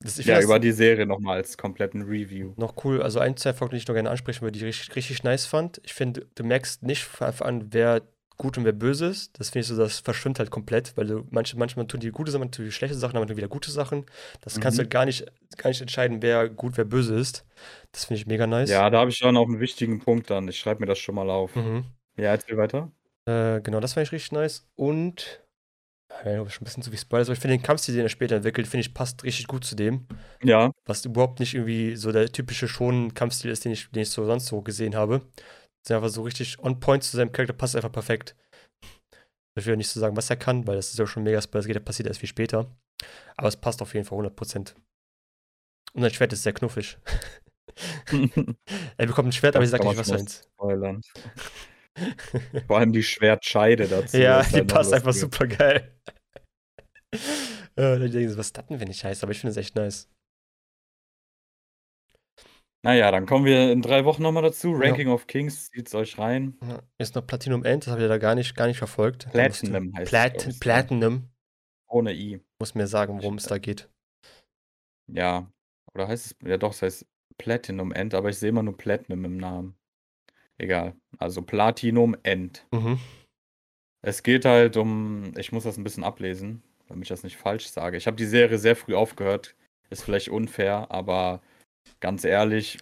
Das, 0.00 0.22
ja, 0.24 0.40
über 0.40 0.58
die 0.58 0.72
Serie 0.72 1.06
nochmal 1.06 1.38
als 1.38 1.56
kompletten 1.56 2.02
Review. 2.02 2.52
Noch 2.56 2.84
cool. 2.84 3.02
Also 3.02 3.20
ein, 3.20 3.36
zwei 3.36 3.52
Faktoren, 3.52 3.70
die 3.70 3.76
ich 3.78 3.88
noch 3.88 3.94
gerne 3.94 4.10
ansprechen 4.10 4.42
würde, 4.42 4.58
die 4.58 4.64
ich 4.66 4.66
richtig, 4.66 4.96
richtig 4.96 5.24
nice 5.24 5.46
fand. 5.46 5.80
Ich 5.84 5.94
finde, 5.94 6.26
du 6.34 6.44
merkst 6.44 6.82
nicht 6.82 7.08
an, 7.20 7.72
wer 7.72 8.02
gut 8.36 8.58
und 8.58 8.64
wer 8.64 8.72
böse 8.72 9.06
ist. 9.06 9.38
Das 9.38 9.50
finde 9.50 9.60
ich 9.60 9.66
so, 9.68 9.76
das 9.76 10.00
verschwimmt 10.00 10.38
halt 10.38 10.50
komplett, 10.50 10.96
weil 10.96 11.06
du 11.06 11.26
manche, 11.30 11.56
manchmal 11.56 11.86
tun 11.86 12.00
die 12.00 12.10
gute 12.10 12.30
Sachen, 12.30 12.40
manchmal 12.40 12.56
tun 12.56 12.64
die 12.66 12.72
schlechte 12.72 12.96
Sachen, 12.96 13.16
aber 13.16 13.34
wieder 13.34 13.48
gute 13.48 13.70
Sachen. 13.70 14.04
Das 14.42 14.56
mhm. 14.56 14.60
kannst 14.60 14.78
du 14.78 14.82
halt 14.82 14.90
gar 14.90 15.06
nicht, 15.06 15.24
gar 15.56 15.70
nicht 15.70 15.80
entscheiden, 15.80 16.20
wer 16.20 16.48
gut, 16.48 16.76
wer 16.76 16.84
böse 16.84 17.14
ist. 17.16 17.46
Das 17.92 18.04
finde 18.04 18.20
ich 18.20 18.26
mega 18.26 18.46
nice. 18.46 18.70
Ja, 18.70 18.90
da 18.90 18.98
habe 18.98 19.10
ich 19.10 19.18
dann 19.20 19.36
auch 19.36 19.48
einen 19.48 19.60
wichtigen 19.60 20.00
Punkt 20.00 20.30
dann. 20.30 20.48
Ich 20.48 20.58
schreibe 20.58 20.80
mir 20.80 20.86
das 20.86 20.98
schon 20.98 21.14
mal 21.14 21.30
auf. 21.30 21.54
Mhm. 21.56 21.84
Ja, 22.16 22.30
erzähl 22.30 22.56
weiter. 22.56 22.90
Äh, 23.26 23.60
genau, 23.60 23.80
das 23.80 23.94
fand 23.94 24.06
ich 24.06 24.12
richtig 24.12 24.32
nice. 24.32 24.66
Und 24.76 25.44
ja, 26.24 26.48
schon 26.48 26.62
ein 26.62 26.64
bisschen 26.64 26.82
zu 26.82 26.90
viel 26.90 26.98
Spoilers, 26.98 27.28
aber 27.28 27.34
ich 27.34 27.40
finde 27.40 27.56
den 27.56 27.62
Kampfstil, 27.62 27.94
den 27.94 28.04
er 28.04 28.08
später 28.08 28.36
entwickelt, 28.36 28.66
finde 28.66 28.82
ich, 28.82 28.94
passt 28.94 29.24
richtig 29.24 29.46
gut 29.46 29.64
zu 29.64 29.74
dem. 29.74 30.06
Ja. 30.42 30.70
Was 30.86 31.04
überhaupt 31.04 31.40
nicht 31.40 31.54
irgendwie 31.54 31.96
so 31.96 32.12
der 32.12 32.30
typische 32.30 32.68
schon 32.68 33.14
Kampfstil 33.14 33.50
ist, 33.50 33.64
den 33.64 33.72
ich, 33.72 33.90
den 33.90 34.02
ich 34.02 34.10
so 34.10 34.24
sonst 34.24 34.46
so 34.46 34.62
gesehen 34.62 34.94
habe. 34.94 35.20
Das 35.36 35.90
ist 35.90 35.92
einfach 35.92 36.08
so 36.08 36.22
richtig 36.22 36.58
on 36.60 36.80
point 36.80 37.02
zu 37.02 37.16
seinem 37.16 37.32
Charakter, 37.32 37.52
passt 37.52 37.76
einfach 37.76 37.92
perfekt. 37.92 38.36
Ich 39.56 39.66
will 39.66 39.72
ja 39.72 39.76
nicht 39.76 39.90
so 39.90 40.00
sagen, 40.00 40.16
was 40.16 40.30
er 40.30 40.36
kann, 40.36 40.66
weil 40.66 40.76
das 40.76 40.90
ist 40.90 40.98
ja 40.98 41.06
schon 41.06 41.22
mega 41.22 41.40
Spoilers, 41.40 41.66
das 41.66 41.84
passiert 41.84 42.08
erst 42.08 42.20
viel 42.20 42.28
später. 42.28 42.70
Aber 43.36 43.48
es 43.48 43.56
passt 43.56 43.82
auf 43.82 43.94
jeden 43.94 44.06
Fall 44.06 44.18
100%. 44.18 44.74
Und 45.94 46.02
sein 46.02 46.12
Schwert 46.12 46.32
ist 46.32 46.42
sehr 46.42 46.52
knuffig. 46.52 46.98
er 48.96 49.06
bekommt 49.06 49.28
ein 49.28 49.32
Schwert, 49.32 49.56
aber 49.56 49.64
ich 49.64 49.70
sag 49.70 49.82
nicht, 49.82 49.96
was 49.96 50.10
er 50.10 50.18
ist. 50.18 50.48
Vor 52.66 52.78
allem 52.78 52.92
die 52.92 53.02
Schwertscheide 53.02 53.86
dazu. 53.86 54.16
Ja, 54.16 54.42
die 54.42 54.54
halt 54.54 54.68
passt 54.68 54.92
einfach 54.92 55.12
super 55.12 55.46
geil. 55.46 55.96
dann 57.76 58.00
denken 58.00 58.36
was 58.36 58.46
ist 58.46 58.58
das 58.58 58.66
denn, 58.66 58.80
wenn 58.80 58.90
ich 58.90 59.04
heiße? 59.04 59.22
Aber 59.22 59.32
ich 59.32 59.40
finde 59.40 59.52
es 59.52 59.56
echt 59.56 59.76
nice. 59.76 60.08
Naja, 62.84 63.10
dann 63.10 63.24
kommen 63.24 63.46
wir 63.46 63.72
in 63.72 63.80
drei 63.80 64.04
Wochen 64.04 64.22
nochmal 64.22 64.42
dazu. 64.42 64.72
Ranking 64.74 65.08
ja. 65.08 65.14
of 65.14 65.26
Kings, 65.26 65.70
zieht's 65.70 65.94
euch 65.94 66.18
rein. 66.18 66.58
Ja, 66.60 66.82
ist 66.98 67.14
noch 67.14 67.26
Platinum 67.26 67.64
End, 67.64 67.86
das 67.86 67.92
habe 67.92 68.02
ich 68.02 68.08
da 68.08 68.18
gar 68.18 68.34
nicht, 68.34 68.54
gar 68.56 68.66
nicht 68.66 68.76
verfolgt. 68.76 69.30
Platinum 69.32 69.96
heißt 69.96 70.10
Plat 70.10 70.36
es. 70.36 70.46
Ne? 70.46 70.54
Platinum. 70.60 71.30
Ohne 71.88 72.12
I. 72.12 72.40
Muss 72.58 72.74
mir 72.74 72.86
sagen, 72.86 73.22
worum 73.22 73.36
es 73.36 73.44
da 73.44 73.56
geht. 73.56 73.88
Ja, 75.06 75.50
oder 75.94 76.08
heißt 76.08 76.26
es, 76.26 76.36
ja 76.46 76.58
doch, 76.58 76.72
es 76.72 76.82
heißt 76.82 77.06
Platinum 77.38 77.90
End, 77.90 78.12
aber 78.12 78.28
ich 78.28 78.38
sehe 78.38 78.50
immer 78.50 78.62
nur 78.62 78.76
Platinum 78.76 79.24
im 79.24 79.38
Namen. 79.38 79.76
Egal. 80.58 80.94
Also 81.18 81.42
Platinum 81.42 82.16
End. 82.22 82.66
Mhm. 82.70 82.98
Es 84.02 84.22
geht 84.22 84.44
halt 84.44 84.76
um, 84.76 85.32
ich 85.36 85.52
muss 85.52 85.64
das 85.64 85.78
ein 85.78 85.84
bisschen 85.84 86.04
ablesen, 86.04 86.62
damit 86.88 87.04
ich 87.04 87.08
das 87.08 87.22
nicht 87.22 87.36
falsch 87.36 87.66
sage. 87.68 87.96
Ich 87.96 88.06
habe 88.06 88.16
die 88.16 88.26
Serie 88.26 88.58
sehr 88.58 88.76
früh 88.76 88.94
aufgehört. 88.94 89.54
Ist 89.90 90.04
vielleicht 90.04 90.28
unfair, 90.28 90.90
aber 90.90 91.40
ganz 92.00 92.24
ehrlich, 92.24 92.78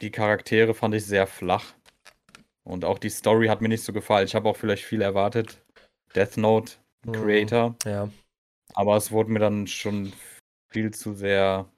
die 0.00 0.10
Charaktere 0.10 0.74
fand 0.74 0.94
ich 0.94 1.04
sehr 1.04 1.26
flach. 1.26 1.74
Und 2.64 2.84
auch 2.84 2.98
die 2.98 3.10
Story 3.10 3.46
hat 3.46 3.60
mir 3.60 3.68
nicht 3.68 3.84
so 3.84 3.92
gefallen. 3.92 4.26
Ich 4.26 4.34
habe 4.34 4.48
auch 4.48 4.56
vielleicht 4.56 4.84
viel 4.84 5.00
erwartet. 5.00 5.62
Death 6.14 6.36
Note. 6.36 6.74
Creator. 7.12 7.70
Mhm, 7.70 7.90
ja. 7.90 8.10
Aber 8.74 8.96
es 8.96 9.12
wurde 9.12 9.30
mir 9.30 9.38
dann 9.38 9.66
schon 9.66 10.12
viel 10.72 10.92
zu 10.92 11.14
sehr 11.14 11.68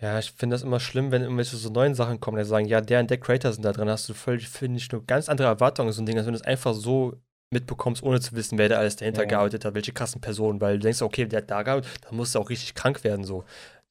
ja, 0.00 0.18
ich 0.18 0.32
finde 0.32 0.54
das 0.54 0.62
immer 0.62 0.80
schlimm, 0.80 1.10
wenn 1.10 1.22
irgendwelche 1.22 1.56
so 1.56 1.70
neuen 1.70 1.94
Sachen 1.94 2.20
kommen, 2.20 2.36
die 2.36 2.44
sagen, 2.44 2.66
ja, 2.66 2.80
der 2.80 3.00
und 3.00 3.10
der 3.10 3.18
Creator 3.18 3.52
sind 3.52 3.64
da 3.64 3.72
drin, 3.72 3.88
hast 3.88 4.08
du 4.08 4.14
völlig, 4.14 4.48
finde 4.48 4.78
ich, 4.78 4.90
nur 4.90 5.04
ganz 5.06 5.28
andere 5.28 5.48
Erwartungen, 5.48 5.92
so 5.92 6.02
ein 6.02 6.06
Ding, 6.06 6.16
als 6.16 6.26
wenn 6.26 6.34
du 6.34 6.40
es 6.40 6.46
einfach 6.46 6.74
so 6.74 7.20
mitbekommst, 7.50 8.02
ohne 8.02 8.20
zu 8.20 8.34
wissen, 8.34 8.58
wer 8.58 8.68
da 8.68 8.78
alles 8.78 8.96
dahinter 8.96 9.22
ja. 9.22 9.28
gearbeitet 9.28 9.64
hat, 9.64 9.74
welche 9.74 9.92
krassen 9.92 10.20
Personen, 10.20 10.60
weil 10.60 10.78
du 10.78 10.84
denkst, 10.84 11.02
okay, 11.02 11.26
der 11.26 11.42
hat 11.42 11.50
da 11.50 11.62
gearbeitet, 11.62 11.92
dann 12.02 12.16
musst 12.16 12.34
du 12.34 12.38
auch 12.38 12.50
richtig 12.50 12.74
krank 12.74 13.04
werden, 13.04 13.24
so. 13.24 13.44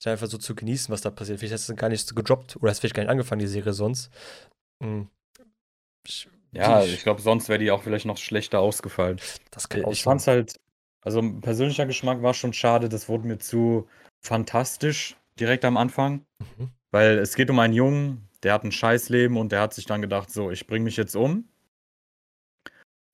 Einfach 0.04 0.26
so 0.26 0.40
zu 0.40 0.56
genießen, 0.56 0.92
was 0.92 1.02
da 1.02 1.12
passiert. 1.12 1.38
Vielleicht 1.38 1.54
hast 1.54 1.70
du 1.70 1.76
gar 1.76 1.88
nicht 1.88 2.16
gedroppt 2.16 2.56
oder 2.56 2.72
hast 2.72 2.80
vielleicht 2.80 2.96
gar 2.96 3.04
nicht 3.04 3.12
angefangen, 3.12 3.38
die 3.38 3.46
Serie 3.46 3.72
sonst. 3.72 4.10
Hm. 4.82 5.08
Ich, 6.08 6.28
ja, 6.52 6.84
ich, 6.84 6.96
ich 6.96 7.04
glaube, 7.04 7.22
sonst 7.22 7.50
wäre 7.50 7.60
die 7.60 7.70
auch 7.70 7.84
vielleicht 7.84 8.08
noch 8.08 8.18
schlechter 8.18 8.62
ausgefallen. 8.62 9.22
Das 9.52 9.70
kann 9.70 9.86
auch 9.86 9.92
Ich 9.92 10.02
fand 10.02 10.22
es 10.22 10.26
halt, 10.26 10.60
also 11.02 11.22
persönlicher 11.42 11.86
Geschmack 11.86 12.24
war 12.24 12.34
schon 12.34 12.52
schade, 12.52 12.90
das 12.90 13.10
wurde 13.10 13.28
mir 13.28 13.38
zu 13.38 13.88
fantastisch 14.22 15.16
direkt 15.40 15.66
am 15.66 15.78
Anfang. 15.78 16.26
Mhm. 16.40 16.70
Weil 16.92 17.20
es 17.20 17.36
geht 17.36 17.50
um 17.50 17.60
einen 17.60 17.74
Jungen, 17.74 18.28
der 18.44 18.54
hat 18.54 18.64
ein 18.64 18.72
Scheißleben 18.72 19.38
und 19.38 19.52
der 19.52 19.62
hat 19.62 19.74
sich 19.74 19.86
dann 19.86 20.02
gedacht, 20.02 20.32
so, 20.32 20.52
ich 20.52 20.68
bringe 20.68 20.86
mich 20.86 20.98
jetzt 20.98 21.16
um. 21.16 21.48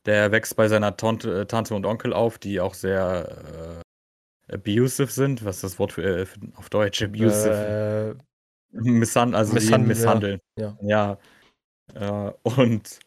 Der 0.06 0.32
wächst 0.32 0.56
bei 0.56 0.68
seiner 0.68 0.96
Tante, 0.96 1.42
äh, 1.42 1.46
Tante 1.46 1.76
und 1.76 1.86
Onkel 1.86 2.14
auf, 2.14 2.40
die 2.40 2.60
auch 2.60 2.74
sehr 2.74 3.84
äh, 4.50 4.54
abusive 4.54 5.12
sind. 5.12 5.44
Was 5.44 5.58
ist 5.58 5.64
das 5.64 5.80
Wort 5.80 5.92
für, 5.92 6.04
äh, 6.04 6.26
für 6.26 6.40
auf 6.56 6.70
Deutsch? 6.70 7.04
Abusive. 7.04 8.18
Äh, 8.18 8.24
Missan 8.72 9.36
also 9.36 9.54
misshandeln. 9.54 9.88
misshandeln. 9.88 10.40
Ja. 10.58 10.78
ja. 10.82 11.18
ja. 11.94 12.30
Äh, 12.30 12.34
und 12.44 13.00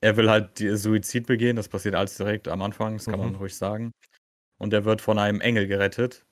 er 0.00 0.16
will 0.16 0.30
halt 0.30 0.58
Suizid 0.58 1.26
begehen. 1.26 1.56
Das 1.56 1.68
passiert 1.68 1.94
alles 1.94 2.16
direkt 2.16 2.48
am 2.48 2.62
Anfang, 2.62 2.96
das 2.96 3.06
kann 3.06 3.20
mhm. 3.20 3.26
man 3.26 3.34
ruhig 3.36 3.56
sagen. 3.56 3.92
Und 4.58 4.72
er 4.72 4.84
wird 4.84 5.00
von 5.00 5.18
einem 5.18 5.40
Engel 5.40 5.66
gerettet. 5.66 6.26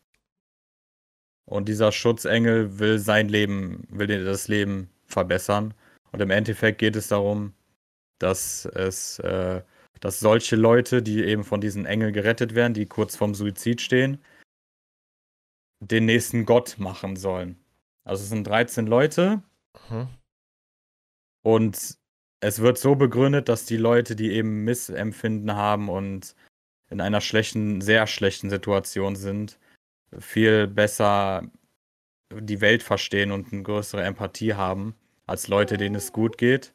Und 1.49 1.66
dieser 1.68 1.92
Schutzengel 1.92 2.78
will 2.78 2.99
sein 2.99 3.28
Leben, 3.28 3.86
will 3.88 4.24
das 4.24 4.49
Leben 4.49 4.90
verbessern. 5.07 5.72
Und 6.12 6.20
im 6.20 6.30
Endeffekt 6.30 6.78
geht 6.78 6.94
es 6.94 7.09
darum, 7.09 7.55
dass 8.18 8.66
es, 8.66 9.18
äh, 9.20 9.62
dass 10.01 10.20
solche 10.20 10.57
Leute, 10.57 11.03
die 11.03 11.24
eben 11.24 11.44
von 11.44 11.62
diesen 11.62 11.86
Engeln 11.86 12.12
gerettet 12.12 12.55
werden, 12.55 12.74
die 12.74 12.84
kurz 12.84 13.16
vorm 13.16 13.34
Suizid 13.34 13.80
stehen, 13.80 14.18
den 15.80 16.05
nächsten 16.05 16.44
Gott 16.44 16.76
machen 16.78 17.16
sollen. 17.16 17.57
Also 18.05 18.24
es 18.24 18.28
sind 18.28 18.46
13 18.46 18.86
Leute. 18.86 19.42
Mhm. 19.88 20.09
Und 21.42 21.96
es 22.40 22.61
wird 22.61 22.76
so 22.76 22.94
begründet, 22.94 23.49
dass 23.49 23.64
die 23.64 23.78
Leute, 23.78 24.16
die 24.16 24.32
eben 24.32 24.64
Missempfinden 24.64 25.55
haben 25.55 25.88
und 25.88 26.34
in 26.90 27.01
einer 27.01 27.22
schlechten, 27.22 27.80
sehr 27.80 28.07
schlechten 28.07 28.51
Situation 28.51 29.16
sind, 29.16 29.59
viel 30.18 30.66
besser 30.66 31.42
die 32.32 32.61
Welt 32.61 32.82
verstehen 32.82 33.32
und 33.32 33.52
eine 33.52 33.62
größere 33.62 34.02
Empathie 34.02 34.54
haben 34.54 34.94
als 35.26 35.48
Leute, 35.48 35.76
denen 35.76 35.94
es 35.94 36.12
gut 36.12 36.38
geht. 36.38 36.74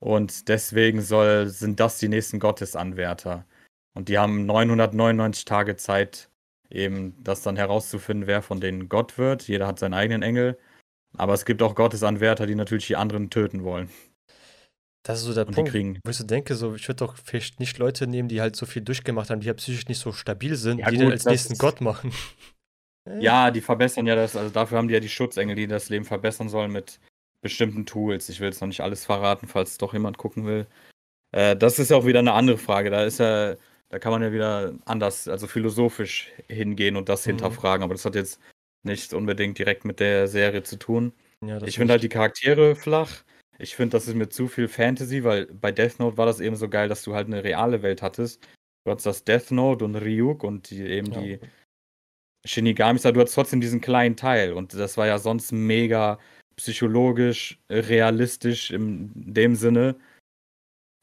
Und 0.00 0.48
deswegen 0.48 1.00
soll, 1.00 1.48
sind 1.48 1.80
das 1.80 1.98
die 1.98 2.08
nächsten 2.08 2.40
Gottesanwärter. 2.40 3.46
Und 3.94 4.08
die 4.08 4.18
haben 4.18 4.46
999 4.46 5.44
Tage 5.44 5.76
Zeit, 5.76 6.30
eben 6.70 7.14
das 7.22 7.42
dann 7.42 7.56
herauszufinden, 7.56 8.26
wer 8.26 8.42
von 8.42 8.60
denen 8.60 8.88
Gott 8.88 9.18
wird. 9.18 9.48
Jeder 9.48 9.66
hat 9.66 9.78
seinen 9.78 9.94
eigenen 9.94 10.22
Engel. 10.22 10.58
Aber 11.16 11.34
es 11.34 11.44
gibt 11.44 11.62
auch 11.62 11.74
Gottesanwärter, 11.74 12.46
die 12.46 12.56
natürlich 12.56 12.88
die 12.88 12.96
anderen 12.96 13.30
töten 13.30 13.64
wollen. 13.64 13.90
Das 15.04 15.18
ist 15.18 15.26
so 15.26 15.34
der 15.34 15.46
und 15.46 15.54
Punkt, 15.54 15.74
wo 15.74 16.10
ich 16.10 16.16
so 16.16 16.24
denke, 16.24 16.54
so, 16.54 16.74
ich 16.74 16.88
würde 16.88 17.04
doch 17.04 17.16
vielleicht 17.22 17.60
nicht 17.60 17.76
Leute 17.76 18.06
nehmen, 18.06 18.28
die 18.28 18.40
halt 18.40 18.56
so 18.56 18.64
viel 18.64 18.80
durchgemacht 18.80 19.28
haben, 19.28 19.40
die 19.40 19.46
ja 19.46 19.50
halt 19.50 19.58
psychisch 19.58 19.86
nicht 19.86 20.00
so 20.00 20.12
stabil 20.12 20.56
sind, 20.56 20.78
ja, 20.78 20.90
die 20.90 20.96
gut, 20.96 21.12
als 21.12 21.26
nächsten 21.26 21.56
Gott 21.56 21.80
machen. 21.80 22.12
Ja, 23.20 23.50
die 23.50 23.60
verbessern 23.60 24.06
ja 24.06 24.14
das, 24.14 24.34
also 24.34 24.48
dafür 24.48 24.78
haben 24.78 24.88
die 24.88 24.94
ja 24.94 25.00
die 25.00 25.10
Schutzengel, 25.10 25.54
die 25.54 25.66
das 25.66 25.90
Leben 25.90 26.06
verbessern 26.06 26.48
sollen 26.48 26.72
mit 26.72 27.00
bestimmten 27.42 27.84
Tools. 27.84 28.30
Ich 28.30 28.40
will 28.40 28.48
jetzt 28.48 28.62
noch 28.62 28.68
nicht 28.68 28.80
alles 28.80 29.04
verraten, 29.04 29.46
falls 29.46 29.76
doch 29.76 29.92
jemand 29.92 30.16
gucken 30.16 30.46
will. 30.46 30.66
Äh, 31.32 31.54
das 31.54 31.78
ist 31.78 31.90
ja 31.90 31.98
auch 31.98 32.06
wieder 32.06 32.20
eine 32.20 32.32
andere 32.32 32.56
Frage. 32.56 32.88
Da 32.88 33.04
ist 33.04 33.18
ja, 33.18 33.56
da 33.90 33.98
kann 33.98 34.10
man 34.10 34.22
ja 34.22 34.32
wieder 34.32 34.72
anders, 34.86 35.28
also 35.28 35.46
philosophisch 35.46 36.32
hingehen 36.48 36.96
und 36.96 37.10
das 37.10 37.26
mhm. 37.26 37.32
hinterfragen, 37.32 37.84
aber 37.84 37.92
das 37.92 38.06
hat 38.06 38.14
jetzt 38.14 38.40
nicht 38.84 39.12
unbedingt 39.12 39.58
direkt 39.58 39.84
mit 39.84 40.00
der 40.00 40.26
Serie 40.26 40.62
zu 40.62 40.78
tun. 40.78 41.12
Ja, 41.44 41.60
ich 41.62 41.76
finde 41.76 41.92
halt 41.92 42.02
die 42.02 42.08
Charaktere 42.08 42.74
flach. 42.74 43.22
Ich 43.58 43.76
finde, 43.76 43.96
das 43.96 44.08
ist 44.08 44.14
mir 44.14 44.28
zu 44.28 44.48
viel 44.48 44.68
Fantasy, 44.68 45.24
weil 45.24 45.46
bei 45.46 45.72
Death 45.72 45.98
Note 45.98 46.16
war 46.16 46.26
das 46.26 46.40
eben 46.40 46.56
so 46.56 46.68
geil, 46.68 46.88
dass 46.88 47.02
du 47.02 47.14
halt 47.14 47.26
eine 47.26 47.44
reale 47.44 47.82
Welt 47.82 48.02
hattest. 48.02 48.46
Du 48.84 48.90
hattest 48.90 49.06
das 49.06 49.24
Death 49.24 49.50
Note 49.50 49.84
und 49.84 49.96
Ryuk 49.96 50.44
und 50.44 50.70
die, 50.70 50.82
eben 50.82 51.12
ja. 51.12 51.20
die 51.20 51.40
Shinigamis, 52.44 53.02
du 53.02 53.08
hattest 53.08 53.34
trotzdem 53.34 53.60
diesen 53.60 53.80
kleinen 53.80 54.16
Teil. 54.16 54.52
Und 54.52 54.74
das 54.74 54.96
war 54.96 55.06
ja 55.06 55.18
sonst 55.18 55.52
mega 55.52 56.18
psychologisch, 56.56 57.58
realistisch 57.70 58.70
in 58.70 59.10
dem 59.14 59.54
Sinne. 59.54 59.96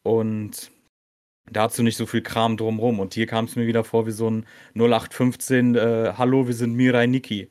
Und 0.04 0.72
dazu 1.50 1.84
nicht 1.84 1.98
so 1.98 2.06
viel 2.06 2.22
Kram 2.22 2.58
drumrum. 2.58 3.00
Und 3.00 3.14
hier 3.14 3.28
kam 3.28 3.46
es 3.46 3.56
mir 3.56 3.68
wieder 3.68 3.84
vor 3.84 4.06
wie 4.08 4.12
so 4.12 4.30
ein 4.30 4.46
0815, 4.76 5.76
äh, 5.76 6.14
Hallo, 6.18 6.48
wir 6.48 6.54
sind 6.54 6.74
Mirai 6.74 7.08
Niki. 7.08 7.50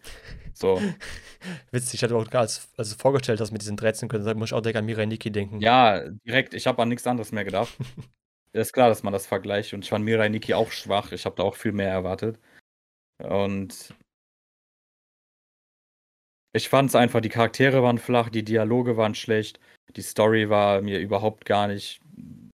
So. 0.60 0.80
Witzig, 1.70 1.94
ich 1.94 2.02
hatte 2.02 2.14
auch 2.14 2.24
gerade, 2.24 2.40
als, 2.40 2.68
als 2.76 2.90
du 2.90 2.96
vorgestellt 2.98 3.40
hast 3.40 3.50
mit 3.50 3.62
diesen 3.62 3.76
13 3.76 4.08
können, 4.08 4.38
muss 4.38 4.50
ich 4.50 4.54
auch 4.54 4.60
direkt 4.60 4.76
an 4.76 4.84
Mirai 4.84 5.06
Niki 5.06 5.30
denken. 5.30 5.60
Ja, 5.60 6.06
direkt, 6.26 6.52
ich 6.54 6.66
habe 6.66 6.82
an 6.82 6.88
nichts 6.88 7.06
anderes 7.06 7.32
mehr 7.32 7.44
gedacht. 7.44 7.74
ist 8.52 8.72
klar, 8.72 8.88
dass 8.88 9.02
man 9.02 9.12
das 9.12 9.26
vergleicht. 9.26 9.72
Und 9.72 9.84
ich 9.84 9.90
fand 9.90 10.04
Mirai 10.04 10.28
Niki 10.28 10.54
auch 10.54 10.70
schwach. 10.70 11.12
Ich 11.12 11.24
habe 11.24 11.36
da 11.36 11.44
auch 11.44 11.56
viel 11.56 11.72
mehr 11.72 11.90
erwartet. 11.90 12.38
Und 13.22 13.94
ich 16.52 16.68
fand 16.68 16.90
es 16.90 16.96
einfach, 16.96 17.20
die 17.20 17.28
Charaktere 17.28 17.82
waren 17.82 17.98
flach, 17.98 18.28
die 18.28 18.42
Dialoge 18.42 18.96
waren 18.96 19.14
schlecht, 19.14 19.60
die 19.94 20.02
Story 20.02 20.50
war 20.50 20.82
mir 20.82 20.98
überhaupt 20.98 21.44
gar 21.44 21.68
nicht. 21.68 22.00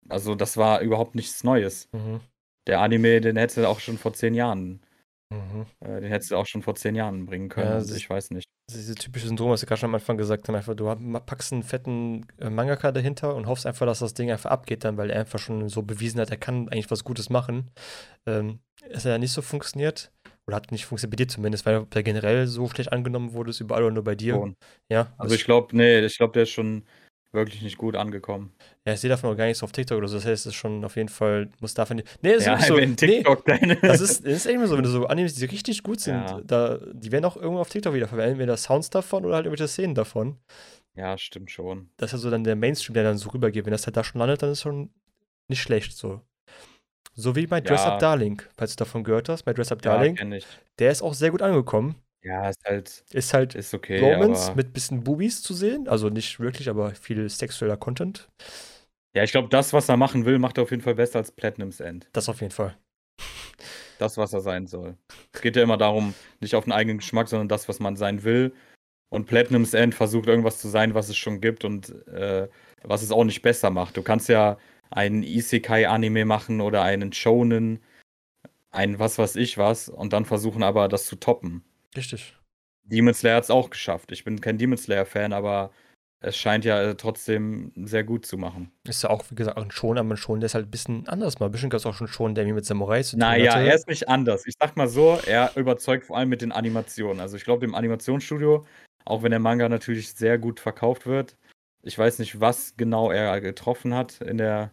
Also, 0.08 0.34
das 0.34 0.56
war 0.56 0.80
überhaupt 0.80 1.14
nichts 1.14 1.42
Neues. 1.42 1.88
Mhm. 1.92 2.20
Der 2.66 2.80
Anime, 2.80 3.20
den 3.20 3.36
hättest 3.36 3.58
du 3.58 3.68
auch 3.68 3.80
schon 3.80 3.98
vor 3.98 4.12
zehn 4.12 4.34
Jahren, 4.34 4.80
Mhm. 5.30 5.66
äh, 5.80 6.00
den 6.00 6.10
hättest 6.10 6.30
du 6.30 6.36
auch 6.36 6.46
schon 6.46 6.62
vor 6.62 6.74
zehn 6.76 6.94
Jahren 6.94 7.26
bringen 7.26 7.48
können. 7.48 7.68
Ja, 7.68 7.74
also 7.74 7.94
ich 7.94 8.08
weiß 8.08 8.30
nicht. 8.30 8.46
Das 8.68 8.76
ist 8.76 8.82
dieses 8.88 8.94
typische 8.96 9.28
Syndrom, 9.28 9.50
was 9.50 9.62
wir 9.62 9.66
gerade 9.66 9.80
schon 9.80 9.90
am 9.90 9.94
Anfang 9.94 10.16
gesagt 10.16 10.48
haben. 10.48 10.54
Einfach, 10.56 10.74
du 10.74 10.86
packst 11.20 11.52
einen 11.52 11.62
fetten 11.62 12.26
äh, 12.38 12.50
Mangaka 12.50 12.90
dahinter 12.92 13.34
und 13.34 13.46
hoffst 13.46 13.66
einfach, 13.66 13.86
dass 13.86 14.00
das 14.00 14.14
Ding 14.14 14.30
einfach 14.30 14.50
abgeht 14.50 14.84
dann, 14.84 14.96
weil 14.96 15.10
er 15.10 15.20
einfach 15.20 15.38
schon 15.38 15.68
so 15.68 15.82
bewiesen 15.82 16.20
hat, 16.20 16.30
er 16.30 16.36
kann 16.36 16.68
eigentlich 16.68 16.90
was 16.90 17.04
Gutes 17.04 17.30
machen. 17.30 17.70
Ähm, 18.26 18.60
es 18.88 19.04
hat 19.04 19.10
ja 19.10 19.18
nicht 19.18 19.32
so 19.32 19.42
funktioniert. 19.42 20.12
Oder 20.46 20.56
hat 20.56 20.70
nicht 20.70 20.86
funktioniert 20.86 21.10
bei 21.18 21.24
dir 21.24 21.28
zumindest, 21.28 21.66
weil 21.66 21.86
der 21.86 22.04
generell 22.04 22.46
so 22.46 22.68
schlecht 22.68 22.92
angenommen 22.92 23.32
wurde, 23.32 23.50
ist 23.50 23.60
überall 23.60 23.82
oder 23.82 23.94
nur 23.94 24.04
bei 24.04 24.14
dir. 24.14 24.34
Schon. 24.34 24.56
Ja, 24.88 25.12
Also 25.18 25.34
ich 25.34 25.44
glaube, 25.44 25.76
nee, 25.76 25.98
ich 26.04 26.18
glaube, 26.18 26.34
der 26.34 26.44
ist 26.44 26.50
schon 26.50 26.84
wirklich 27.36 27.62
nicht 27.62 27.78
gut 27.78 27.94
angekommen. 27.94 28.52
ja, 28.84 28.94
ich 28.94 29.00
sehe 29.00 29.08
davon 29.10 29.30
auch 29.32 29.36
gar 29.36 29.46
nichts 29.46 29.62
auf 29.62 29.70
TikTok 29.72 29.98
oder 29.98 30.08
so. 30.08 30.16
Das 30.16 30.24
heißt, 30.26 30.46
es 30.46 30.46
ist 30.46 30.54
schon 30.54 30.84
auf 30.84 30.96
jeden 30.96 31.08
Fall, 31.08 31.50
muss 31.60 31.74
davon. 31.74 32.02
Nee, 32.22 32.32
ist 32.32 32.46
Ja, 32.46 32.58
so. 32.60 32.74
Nee, 32.76 32.94
TikTok 32.96 33.44
deine. 33.44 33.76
das 33.76 34.00
ist, 34.00 34.24
das 34.26 34.32
ist 34.32 34.46
immer 34.46 34.66
so, 34.66 34.76
wenn 34.76 34.82
du 34.82 34.90
so 34.90 35.06
Animes, 35.06 35.34
die 35.36 35.44
richtig 35.44 35.82
gut 35.84 36.00
sind, 36.00 36.14
Ja. 36.14 36.40
da, 36.44 36.78
die 36.92 37.12
werden 37.12 37.24
auch 37.24 37.36
irgendwo 37.36 37.60
auf 37.60 37.68
TikTok 37.68 37.94
wieder 37.94 38.08
verwendet. 38.08 38.32
Entweder 38.32 38.56
Sounds 38.56 38.90
davon 38.90 39.24
oder 39.24 39.36
halt 39.36 39.46
irgendwelche 39.46 39.68
Szenen 39.68 39.94
davon. 39.94 40.38
ja, 40.94 41.16
stimmt 41.18 41.50
schon. 41.50 41.90
Das 41.98 42.08
ist 42.08 42.12
ja 42.12 42.18
so 42.18 42.30
dann 42.30 42.42
der 42.44 42.56
Mainstream, 42.56 42.94
der 42.94 43.04
dann 43.04 43.18
so 43.18 43.28
rübergeht. 43.30 43.64
Wenn 43.66 43.72
das 43.72 43.86
halt 43.86 43.96
da 43.96 44.02
schon 44.02 44.18
landet, 44.18 44.42
dann 44.42 44.50
ist 44.50 44.62
schon 44.62 44.90
nicht 45.48 45.60
schlecht 45.62 45.96
so. 45.96 46.20
So 47.14 47.34
wie 47.34 47.46
bei 47.46 47.60
Dress 47.62 47.80
Ja. 47.84 47.94
Up 47.94 47.98
Darling, 47.98 48.42
falls 48.58 48.76
du 48.76 48.84
davon 48.84 49.02
gehört 49.04 49.28
hast. 49.30 49.44
Bei 49.44 49.52
Dress 49.54 49.72
Up 49.72 49.82
Ja, 49.84 49.92
Darling, 49.94 50.32
ich. 50.32 50.46
der 50.78 50.90
ist 50.90 51.00
auch 51.02 51.14
sehr 51.14 51.30
gut 51.30 51.40
angekommen. 51.42 51.94
Ja, 52.22 52.48
ist 52.48 52.64
halt, 52.64 53.04
Ist 53.12 53.34
halt 53.34 53.54
ist 53.54 53.72
okay, 53.74 54.00
Romance 54.00 54.46
aber 54.48 54.56
mit 54.56 54.72
bisschen 54.72 55.04
Boobies 55.04 55.42
zu 55.42 55.54
sehen. 55.54 55.86
Also 55.88 56.08
nicht 56.08 56.40
wirklich, 56.40 56.68
aber 56.68 56.94
viel 56.94 57.28
sexueller 57.28 57.76
Content. 57.76 58.28
ja, 59.14 59.22
ich 59.24 59.32
glaube, 59.32 59.48
das, 59.48 59.72
was 59.72 59.88
er 59.88 59.96
machen 59.96 60.24
will, 60.26 60.38
macht 60.38 60.58
er 60.58 60.64
auf 60.64 60.70
jeden 60.70 60.82
Fall 60.82 60.94
besser 60.96 61.18
als 61.18 61.32
Platinum's 61.32 61.80
End. 61.80 62.08
Das 62.12 62.28
auf 62.28 62.40
jeden 62.40 62.52
Fall. 62.52 62.76
Das, 63.98 64.18
was 64.18 64.34
er 64.34 64.42
sein 64.42 64.66
soll. 64.66 64.98
Es 65.32 65.40
geht 65.40 65.56
ja 65.56 65.62
immer 65.62 65.78
darum, 65.78 66.14
nicht 66.40 66.54
auf 66.54 66.64
den 66.64 66.72
eigenen 66.74 66.98
Geschmack, 66.98 67.28
sondern 67.28 67.48
das, 67.48 67.66
was 67.66 67.80
man 67.80 67.96
sein 67.96 68.24
will. 68.24 68.52
Und 69.08 69.26
Platinum's 69.26 69.72
End 69.72 69.94
versucht 69.94 70.26
irgendwas 70.26 70.58
zu 70.60 70.68
sein, 70.68 70.94
was 70.94 71.08
es 71.08 71.16
schon 71.16 71.40
gibt 71.40 71.64
und 71.64 72.06
äh, 72.08 72.46
was 72.82 73.02
es 73.02 73.10
auch 73.10 73.24
nicht 73.24 73.40
besser 73.40 73.70
macht. 73.70 73.96
Du 73.96 74.02
kannst 74.02 74.28
ja 74.28 74.58
einen 74.90 75.22
Isekai-Anime 75.22 76.26
machen 76.26 76.60
oder 76.60 76.82
einen 76.82 77.14
Shonen, 77.14 77.82
ein 78.70 78.98
was 78.98 79.18
weiß 79.18 79.36
ich 79.36 79.58
was, 79.58 79.88
und 79.88 80.12
dann 80.12 80.26
versuchen 80.26 80.62
aber 80.62 80.88
das 80.88 81.06
zu 81.06 81.16
toppen. 81.16 81.64
Richtig. 81.94 82.34
Demon 82.84 83.14
Slayer 83.14 83.36
hat 83.36 83.44
es 83.44 83.50
auch 83.50 83.70
geschafft. 83.70 84.12
Ich 84.12 84.24
bin 84.24 84.40
kein 84.40 84.58
Demon 84.58 84.78
Slayer-Fan, 84.78 85.32
aber 85.32 85.72
es 86.20 86.36
scheint 86.36 86.64
ja 86.64 86.80
äh, 86.82 86.94
trotzdem 86.96 87.72
sehr 87.84 88.04
gut 88.04 88.24
zu 88.26 88.38
machen. 88.38 88.70
Ist 88.84 89.02
ja 89.02 89.10
auch, 89.10 89.24
wie 89.30 89.34
gesagt, 89.34 89.58
ein 89.58 89.70
Schon, 89.70 89.98
aber 89.98 90.14
ein 90.14 90.16
Schon, 90.16 90.40
der 90.40 90.46
ist 90.46 90.54
halt 90.54 90.66
ein 90.68 90.70
bisschen 90.70 91.06
anders 91.08 91.38
mal. 91.38 91.46
Ein 91.46 91.52
bisschen 91.52 91.68
gab 91.70 91.78
es 91.78 91.86
auch 91.86 91.94
schon 91.94 92.08
Schon, 92.08 92.34
der 92.34 92.44
irgendwie 92.44 92.56
mit 92.56 92.64
Samurai 92.64 93.02
zu 93.02 93.12
tun 93.12 93.20
Naja, 93.20 93.54
hatte. 93.54 93.66
er 93.66 93.74
ist 93.74 93.88
nicht 93.88 94.08
anders. 94.08 94.46
Ich 94.46 94.54
sag 94.58 94.76
mal 94.76 94.88
so, 94.88 95.18
er 95.26 95.56
überzeugt 95.56 96.06
vor 96.06 96.16
allem 96.16 96.28
mit 96.28 96.42
den 96.42 96.52
Animationen. 96.52 97.20
Also 97.20 97.36
ich 97.36 97.44
glaube, 97.44 97.66
dem 97.66 97.74
Animationsstudio, 97.74 98.64
auch 99.04 99.22
wenn 99.22 99.30
der 99.30 99.40
Manga 99.40 99.68
natürlich 99.68 100.14
sehr 100.14 100.38
gut 100.38 100.60
verkauft 100.60 101.06
wird, 101.06 101.36
ich 101.82 101.98
weiß 101.98 102.18
nicht, 102.18 102.40
was 102.40 102.76
genau 102.76 103.10
er 103.10 103.40
getroffen 103.40 103.94
hat 103.94 104.20
in 104.20 104.38
der 104.38 104.70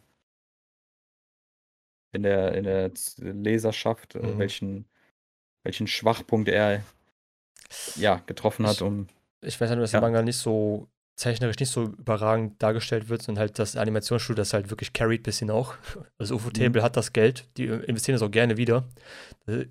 in 2.16 2.22
der, 2.22 2.54
in 2.54 2.64
der 2.64 2.92
Leserschaft, 3.18 4.14
äh, 4.16 4.20
Mhm. 4.20 4.38
welchen, 4.38 4.86
welchen 5.64 5.88
Schwachpunkt 5.88 6.48
er 6.48 6.84
ja, 7.96 8.22
getroffen 8.26 8.66
hat, 8.68 8.76
Ich- 8.76 8.82
um. 8.82 9.08
Ich 9.42 9.60
weiß 9.60 9.70
ja 9.70 9.76
nur, 9.76 9.84
dass 9.84 9.92
Ja. 9.92 10.00
der 10.00 10.10
Manga 10.10 10.22
nicht 10.22 10.38
so 10.38 10.88
zeichnerisch 11.16 11.60
nicht 11.60 11.70
so 11.72 11.84
überragend 11.84 12.62
dargestellt 12.64 13.08
wird, 13.10 13.22
sondern 13.22 13.42
halt 13.42 13.60
das 13.60 13.76
Animationsstudio 13.76 14.42
das 14.42 14.54
halt 14.54 14.70
wirklich 14.72 14.94
carried 14.94 15.22
bisschen 15.24 15.52
auch. 15.52 15.76
Also 16.18 16.36
UFO-Table 16.36 16.82
Mhm. 16.82 16.86
hat 16.86 16.98
das 16.98 17.14
Geld, 17.14 17.48
die 17.58 17.66
investieren 17.66 18.16
das 18.16 18.24
auch 18.24 18.32
gerne 18.32 18.58
wieder. 18.58 18.88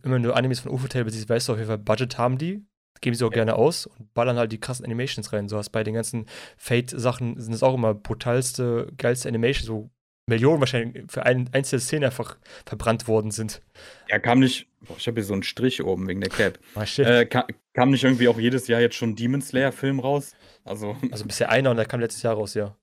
Immer 0.03 0.21
du 0.21 0.33
Animes 0.35 0.61
von 0.61 0.71
UFO-Table 0.73 1.11
siehst, 1.11 1.29
weißt 1.29 1.49
du 1.49 1.53
auf 1.53 1.59
jeden 1.59 1.69
Fall, 1.69 1.79
Budget 1.79 2.17
haben 2.19 2.39
die, 2.39 2.63
geben 3.01 3.17
sie 3.17 3.25
auch 3.25 3.31
Ja. 3.31 3.37
gerne 3.37 3.57
aus 3.57 3.87
und 3.87 4.13
ballern 4.15 4.37
halt 4.37 4.53
die 4.53 4.61
krassen 4.61 4.85
Animations 4.85 5.33
rein. 5.33 5.49
So 5.49 5.57
hast 5.57 5.71
bei 5.71 5.83
den 5.83 5.95
ganzen 5.95 6.27
Fate-Sachen 6.59 7.41
sind 7.41 7.53
es 7.55 7.63
auch 7.63 7.75
immer 7.75 7.95
brutalste, 7.95 8.93
geilste 8.99 9.29
Animations, 9.29 9.67
so 9.67 9.91
Millionen 10.29 10.61
wahrscheinlich 10.61 11.11
für 11.11 11.25
ein, 11.27 11.51
einzelne 11.53 11.81
Szenen 11.81 12.05
einfach 12.05 12.37
verbrannt 12.65 13.09
worden 13.09 13.33
sind. 13.33 13.61
Er 14.07 14.21
kam 14.21 14.39
nicht. 14.39 14.69
Boah, 14.83 14.95
ich 14.97 15.07
habe 15.09 15.17
hier 15.21 15.25
so 15.25 15.33
einen 15.33 15.43
Strich 15.43 15.83
oben 15.83 16.07
wegen 16.07 16.21
der 16.21 16.31
Cap. 16.31 16.59
Shit. 16.87 17.07
Äh, 17.07 17.27
ka 17.27 17.47
kam 17.75 17.91
nicht 17.91 18.05
irgendwie 18.05 18.29
auch 18.29 18.39
jedes 18.39 18.69
Jahr 18.69 18.81
jetzt 18.81 18.97
schon 18.97 19.17
Demon 19.17 19.43
Slayer-Film 19.43 20.01
raus? 20.01 20.35
Also, 20.65 20.97
also 21.11 21.25
bisher 21.25 21.51
einer 21.51 21.71
und 21.71 21.77
der 21.77 21.87
kam 21.87 22.01
letztes 22.01 22.23
Jahr 22.23 22.35
raus, 22.35 22.55
ja. 22.55 22.77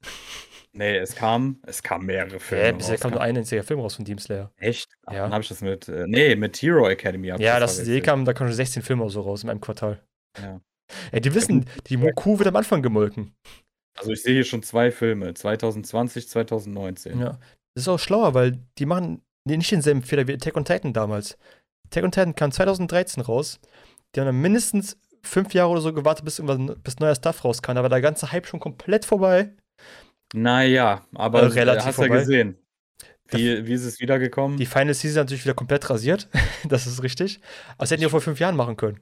nee, 0.74 0.98
es 0.98 1.16
kam, 1.16 1.60
es 1.66 1.82
kam 1.84 2.06
mehrere 2.06 2.40
Filme. 2.40 2.66
Ja, 2.66 2.72
bisher 2.72 2.94
raus. 2.96 3.02
kam 3.02 3.12
nur 3.12 3.22
ein 3.22 3.38
einziger 3.38 3.64
Film 3.64 3.80
raus 3.80 3.96
von 3.96 4.06
Demon 4.06 4.20
Slayer. 4.20 4.52
Echt? 4.58 4.98
Ach, 5.06 5.14
Ja. 5.14 5.24
Dann 5.24 5.34
habe 5.34 5.44
ich 5.44 5.50
das 5.50 5.62
mit. 5.62 5.88
Äh, 5.88 6.06
nee, 6.08 6.36
mit 6.36 6.58
Hero 6.62 6.88
Academy. 6.88 7.28
Ja, 7.28 7.60
das, 7.60 7.78
die 7.78 7.84
verwechselt. 7.84 8.06
kam, 8.06 8.26
da 8.26 8.34
kamen 8.34 8.50
schon 8.50 8.56
16 8.56 8.82
Filme 8.84 9.04
oder 9.04 9.12
so 9.12 9.22
raus 9.22 9.44
in 9.44 9.50
einem 9.50 9.62
Quartal. 9.62 10.02
Ja. 10.42 10.62
Ey, 11.12 11.22
die 11.22 11.34
wissen, 11.34 11.66
die 11.88 11.98
Kuh 12.16 12.40
wird 12.40 12.48
am 12.48 12.56
Anfang 12.56 12.82
gemolken. 12.82 13.34
Also 13.98 14.12
ich 14.12 14.24
sehe 14.24 14.34
hier 14.34 14.44
schon 14.46 14.64
zwei 14.64 14.92
Filme, 14.92 15.34
2020, 15.34 16.30
2019. 16.30 17.20
Ja. 17.20 17.38
Das 17.76 17.84
ist 17.84 17.88
auch 17.88 18.00
schlauer, 18.00 18.34
weil 18.34 18.58
die 18.78 18.86
machen 18.86 19.22
nicht 19.46 19.72
denselben 19.72 20.02
Fehler 20.02 20.28
wie 20.28 20.34
Attack 20.34 20.56
on 20.56 20.66
Titan 20.66 20.94
damals. 20.94 21.38
Attack 21.88 22.04
on 22.04 22.12
Titan 22.12 22.36
kam 22.36 22.52
2013 22.52 23.22
raus. 23.24 23.60
Die 24.16 24.20
haben 24.20 24.28
dann 24.28 24.41
mindestens 24.41 24.97
fünf 25.24 25.53
Jahre 25.53 25.70
oder 25.72 25.82
so 25.82 25.93
gewartet, 25.93 26.26
bis, 26.26 26.41
bis 26.84 26.99
neuer 26.99 27.16
Stuff 27.16 27.43
rauskam. 27.43 27.76
Da 27.76 27.84
war 27.84 27.89
der 27.89 28.01
ganze 28.01 28.32
Hype 28.32 28.47
schon 28.47 28.60
komplett 28.60 29.05
vorbei. 29.05 29.55
Naja, 30.34 31.05
aber 31.16 31.39
Also 31.43 31.55
relativ 31.55 31.86
äh, 31.86 31.88
hast 31.88 31.95
vorbei. 31.95 32.16
ja 32.16 32.20
gesehen. 32.22 32.57
Wie, 33.32 33.66
wie 33.68 33.74
ist 33.74 33.86
es 33.86 33.99
wiedergekommen? 33.99 34.57
Die 34.57 34.66
Final 34.66 34.93
Season 34.93 35.22
natürlich 35.22 35.43
wieder 35.45 35.53
komplett 35.53 35.89
rasiert. 35.89 36.30
das 36.68 36.88
ist 36.88 37.03
richtig. 37.03 37.39
Aber 37.74 37.80
das 37.84 37.91
hätten 37.91 38.01
die 38.01 38.07
auch 38.07 38.12
vor 38.12 38.22
fünf 38.22 38.39
Jahren 38.39 38.55
machen 38.55 38.76
können. 38.78 38.99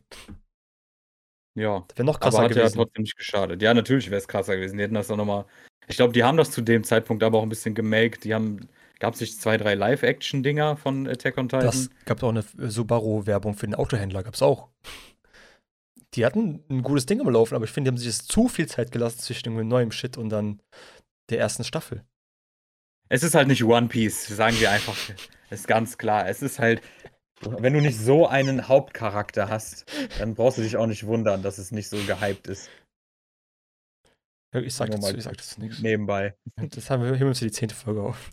ja. 1.56 1.84
Das 1.88 1.98
wäre 1.98 2.06
noch 2.06 2.16
Aber 2.22 2.32
krasser 2.32 2.44
hat 2.44 2.56
ja 2.56 2.70
trotzdem 2.70 3.04
nicht 3.04 3.18
geschadet. 3.18 3.62
Ja, 3.62 3.74
natürlich 3.74 4.10
wäre 4.10 4.20
es 4.20 4.28
krasser 4.28 4.56
gewesen. 4.56 4.78
Die 4.78 4.84
hätten 4.84 4.94
das 4.96 5.10
auch 5.12 5.18
nochmal. 5.18 5.46
Ich 5.88 5.96
glaube, 5.96 6.14
die 6.14 6.24
haben 6.24 6.38
das 6.38 6.52
zu 6.52 6.62
dem 6.62 6.84
Zeitpunkt 6.84 7.24
aber 7.24 7.38
auch 7.40 7.44
ein 7.44 7.50
bisschen 7.50 7.76
gemaked. 7.76 8.24
Die 8.26 8.34
haben. 8.34 8.68
Gab 9.00 9.14
es 9.14 9.22
nicht 9.22 9.40
zwei, 9.40 9.58
drei 9.58 9.76
Live-Action-Dinger 9.76 10.78
von 10.78 11.08
Attack 11.08 11.38
on 11.38 11.50
Titan? 11.50 11.66
Das 11.66 11.90
gab 12.06 12.24
auch 12.24 12.30
eine 12.30 12.44
Subaru-Werbung 12.58 13.54
für 13.54 13.68
den 13.68 13.76
Autohändler, 13.76 14.24
gab 14.24 14.34
es 14.34 14.42
auch. 14.42 14.70
Die 16.14 16.26
hatten 16.26 16.64
ein 16.70 16.82
gutes 16.82 17.06
Ding 17.06 17.22
am 17.22 17.30
Laufen, 17.30 17.56
aber 17.56 17.66
ich 17.66 17.72
finde, 17.72 17.90
die 17.90 17.94
haben 17.94 17.98
sich 17.98 18.08
jetzt 18.08 18.32
zu 18.32 18.48
viel 18.48 18.68
Zeit 18.68 18.92
gelassen 18.92 19.20
zwischen 19.20 19.56
dem 19.56 19.68
neuen 19.68 19.92
Shit 19.92 20.18
und 20.18 20.30
dann 20.30 20.62
der 21.30 21.40
ersten 21.40 21.64
Staffel. 21.64 22.04
Es 23.10 23.24
ist 23.24 23.36
halt 23.36 23.48
nicht 23.48 23.64
One 23.64 23.88
Piece, 23.88 24.28
sagen 24.28 24.60
wir 24.60 24.72
einfach. 24.72 24.98
ist 25.50 25.68
ganz 25.68 25.98
klar. 25.98 26.28
Es 26.28 26.42
ist 26.42 26.60
halt. 26.60 26.82
Wenn 27.42 27.74
du 27.74 27.82
nicht 27.82 28.00
so 28.00 28.28
einen 28.28 28.68
Hauptcharakter 28.68 29.48
hast, 29.48 29.86
dann 30.18 30.34
brauchst 30.34 30.58
du 30.58 30.64
dich 30.64 30.76
auch 30.76 30.88
nicht 30.88 31.06
wundern, 31.06 31.44
dass 31.44 31.60
es 31.60 31.72
nicht 31.72 31.88
so 31.88 31.98
gehypt 31.98 32.48
ist. 32.48 32.68
Ich 34.54 34.74
sag 34.74 34.90
dazu, 34.90 35.16
ich 35.16 35.24
sag 35.24 35.38
dazu 35.38 35.62
nichts. 35.62 35.80
Nebenbei. 35.80 36.36
Das 36.56 36.90
haben 36.90 37.04
wir, 37.04 37.14
heben 37.14 37.30
uns 37.30 37.40
die 37.40 37.52
zehnte 37.52 37.76
Folge 37.76 38.02
auf. 38.02 38.32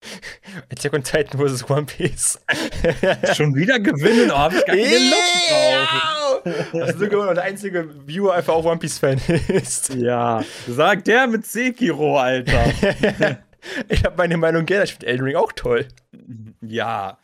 Attack 0.70 0.94
on 0.94 1.02
Titan 1.02 1.38
vs. 1.38 1.68
One 1.68 1.86
Piece. 1.86 2.38
Schon 3.34 3.54
wieder 3.54 3.78
gewinnen, 3.80 4.30
oh, 4.30 4.38
hab 4.38 4.52
ich 4.52 4.64
gar 4.64 4.76
keine 4.76 5.10
Lust 5.10 5.50
drauf. 5.50 6.46
Yeah! 6.46 6.84
Also 6.84 6.98
sogar 6.98 7.34
der 7.34 7.44
einzige 7.44 8.06
Viewer 8.06 8.34
einfach 8.34 8.54
auch 8.54 8.64
One 8.64 8.78
Piece-Fan 8.78 9.20
ist. 9.48 9.94
Ja, 9.94 10.44
sagt 10.68 11.06
der 11.08 11.26
mit 11.26 11.46
Sekiro, 11.46 12.18
Alter. 12.18 12.64
ich 13.88 14.04
habe 14.04 14.16
meine 14.16 14.36
Meinung 14.36 14.64
geändert. 14.64 14.88
Ich 14.88 14.94
finde 14.94 15.06
Elden 15.06 15.24
Ring 15.24 15.36
auch 15.36 15.52
toll. 15.52 15.88
ja. 16.60 17.18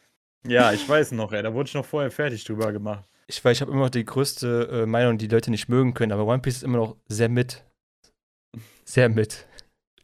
Ja, 0.47 0.73
ich 0.73 0.87
weiß 0.87 1.13
noch, 1.13 1.33
ey. 1.33 1.43
Da 1.43 1.55
wurde 1.55 1.69
ich 1.69 1.75
noch 1.75 1.87
vorher 1.87 2.11
fertig 2.11 2.45
drüber 2.45 2.71
gemacht. 2.71 3.09
Ich 3.27 3.43
weiß, 3.43 3.57
ich 3.57 3.61
habe 3.63 3.73
immer 3.73 3.85
noch 3.85 3.91
die 3.91 4.05
größte 4.05 4.83
äh, 4.83 4.87
Meinung, 4.87 5.17
die 5.17 5.29
Leute 5.29 5.51
nicht 5.51 5.69
mögen 5.69 5.95
können, 5.95 6.13
aber 6.13 6.27
One 6.27 6.41
Piece 6.41 6.57
ist 6.57 6.63
immer 6.65 6.77
noch 6.77 6.97
sehr 7.09 7.31
mit. 7.31 7.65
Sehr 8.85 9.09
mit. 9.09 9.47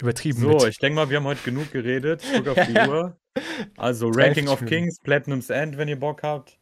Übertrieben 0.01 0.41
So, 0.41 0.49
mit. 0.51 0.65
ich 0.69 0.79
denke 0.79 0.97
mal, 0.97 1.11
wir 1.11 1.19
haben 1.19 1.25
heute 1.27 1.43
genug 1.45 1.71
geredet. 1.73 2.23
Ich 2.25 2.33
gucke 2.39 2.53
auf 2.53 2.67
die 2.67 2.73
Uhr. 2.89 3.17
Also 3.77 4.11
43 4.11 4.23
Ranking 4.27 4.49
of. 4.49 4.65
Kings, 4.69 4.99
Platinum's 5.01 5.51
End, 5.51 5.77
wenn 5.77 5.89
ihr 5.89 5.99
Bock 5.99 6.23
habt. 6.23 6.59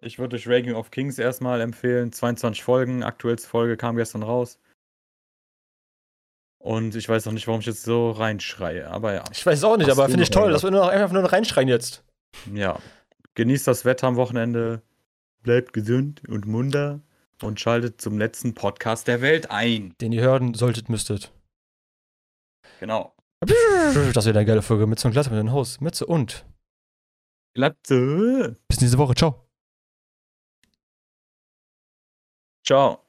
Ich 0.00 0.18
würde 0.18 0.36
euch 0.36 0.48
Ranking 0.48 0.74
of 0.74 0.90
Kings 0.90 1.18
erstmal 1.18 1.60
empfehlen. 1.60 2.12
22 2.12 2.62
Folgen, 2.62 3.02
aktuellste 3.02 3.48
Folge 3.48 3.76
kam 3.76 3.96
gestern 3.96 4.22
raus. 4.22 4.58
Und 6.58 6.96
ich 6.96 7.08
weiß 7.08 7.26
noch 7.26 7.32
nicht, 7.32 7.46
warum 7.46 7.60
ich 7.60 7.66
jetzt 7.66 7.82
so 7.84 8.10
reinschreie. 8.10 8.88
Aber 8.88 9.14
ja. 9.14 9.24
Ich 9.32 9.44
weiß 9.44 9.62
auch 9.64 9.76
nicht, 9.76 9.88
Hast 9.88 9.98
aber 9.98 10.08
finde 10.08 10.24
ich 10.24 10.30
toll, 10.30 10.50
dass 10.50 10.62
wir 10.62 10.70
nur 10.70 10.80
noch 10.80 10.88
einfach 10.88 11.12
nur 11.12 11.22
noch 11.22 11.32
reinschreien 11.32 11.68
jetzt. 11.68 12.04
Ja. 12.52 12.78
Genießt 13.34 13.66
das 13.66 13.84
Wetter 13.84 14.06
am 14.08 14.16
Wochenende. 14.16 14.82
Bleibt 15.42 15.72
gesund 15.72 16.22
und 16.28 16.46
munter. 16.46 17.00
Und 17.40 17.60
schaltet 17.60 18.00
zum 18.00 18.18
letzten 18.18 18.54
Podcast 18.54 19.06
der 19.06 19.20
Welt 19.20 19.52
ein. 19.52 19.94
Den 20.00 20.10
ihr 20.10 20.22
hören 20.22 20.54
solltet, 20.54 20.88
müsstet. 20.88 21.32
Genau. 22.80 23.14
Das 23.40 23.94
wird 23.94 24.36
eine 24.36 24.44
geile 24.44 24.62
Folge 24.62 24.86
mit 24.86 24.98
so 24.98 25.08
einem 25.08 25.12
Glatze 25.12 25.30
mit 25.30 25.38
dem 25.38 25.52
Haus. 25.52 25.80
Mütze 25.80 26.06
und 26.06 26.44
Glatze. 27.54 28.56
bis 28.68 28.80
nächste 28.80 28.98
Woche. 28.98 29.14
Ciao. 29.14 29.48
Ciao. 32.64 33.06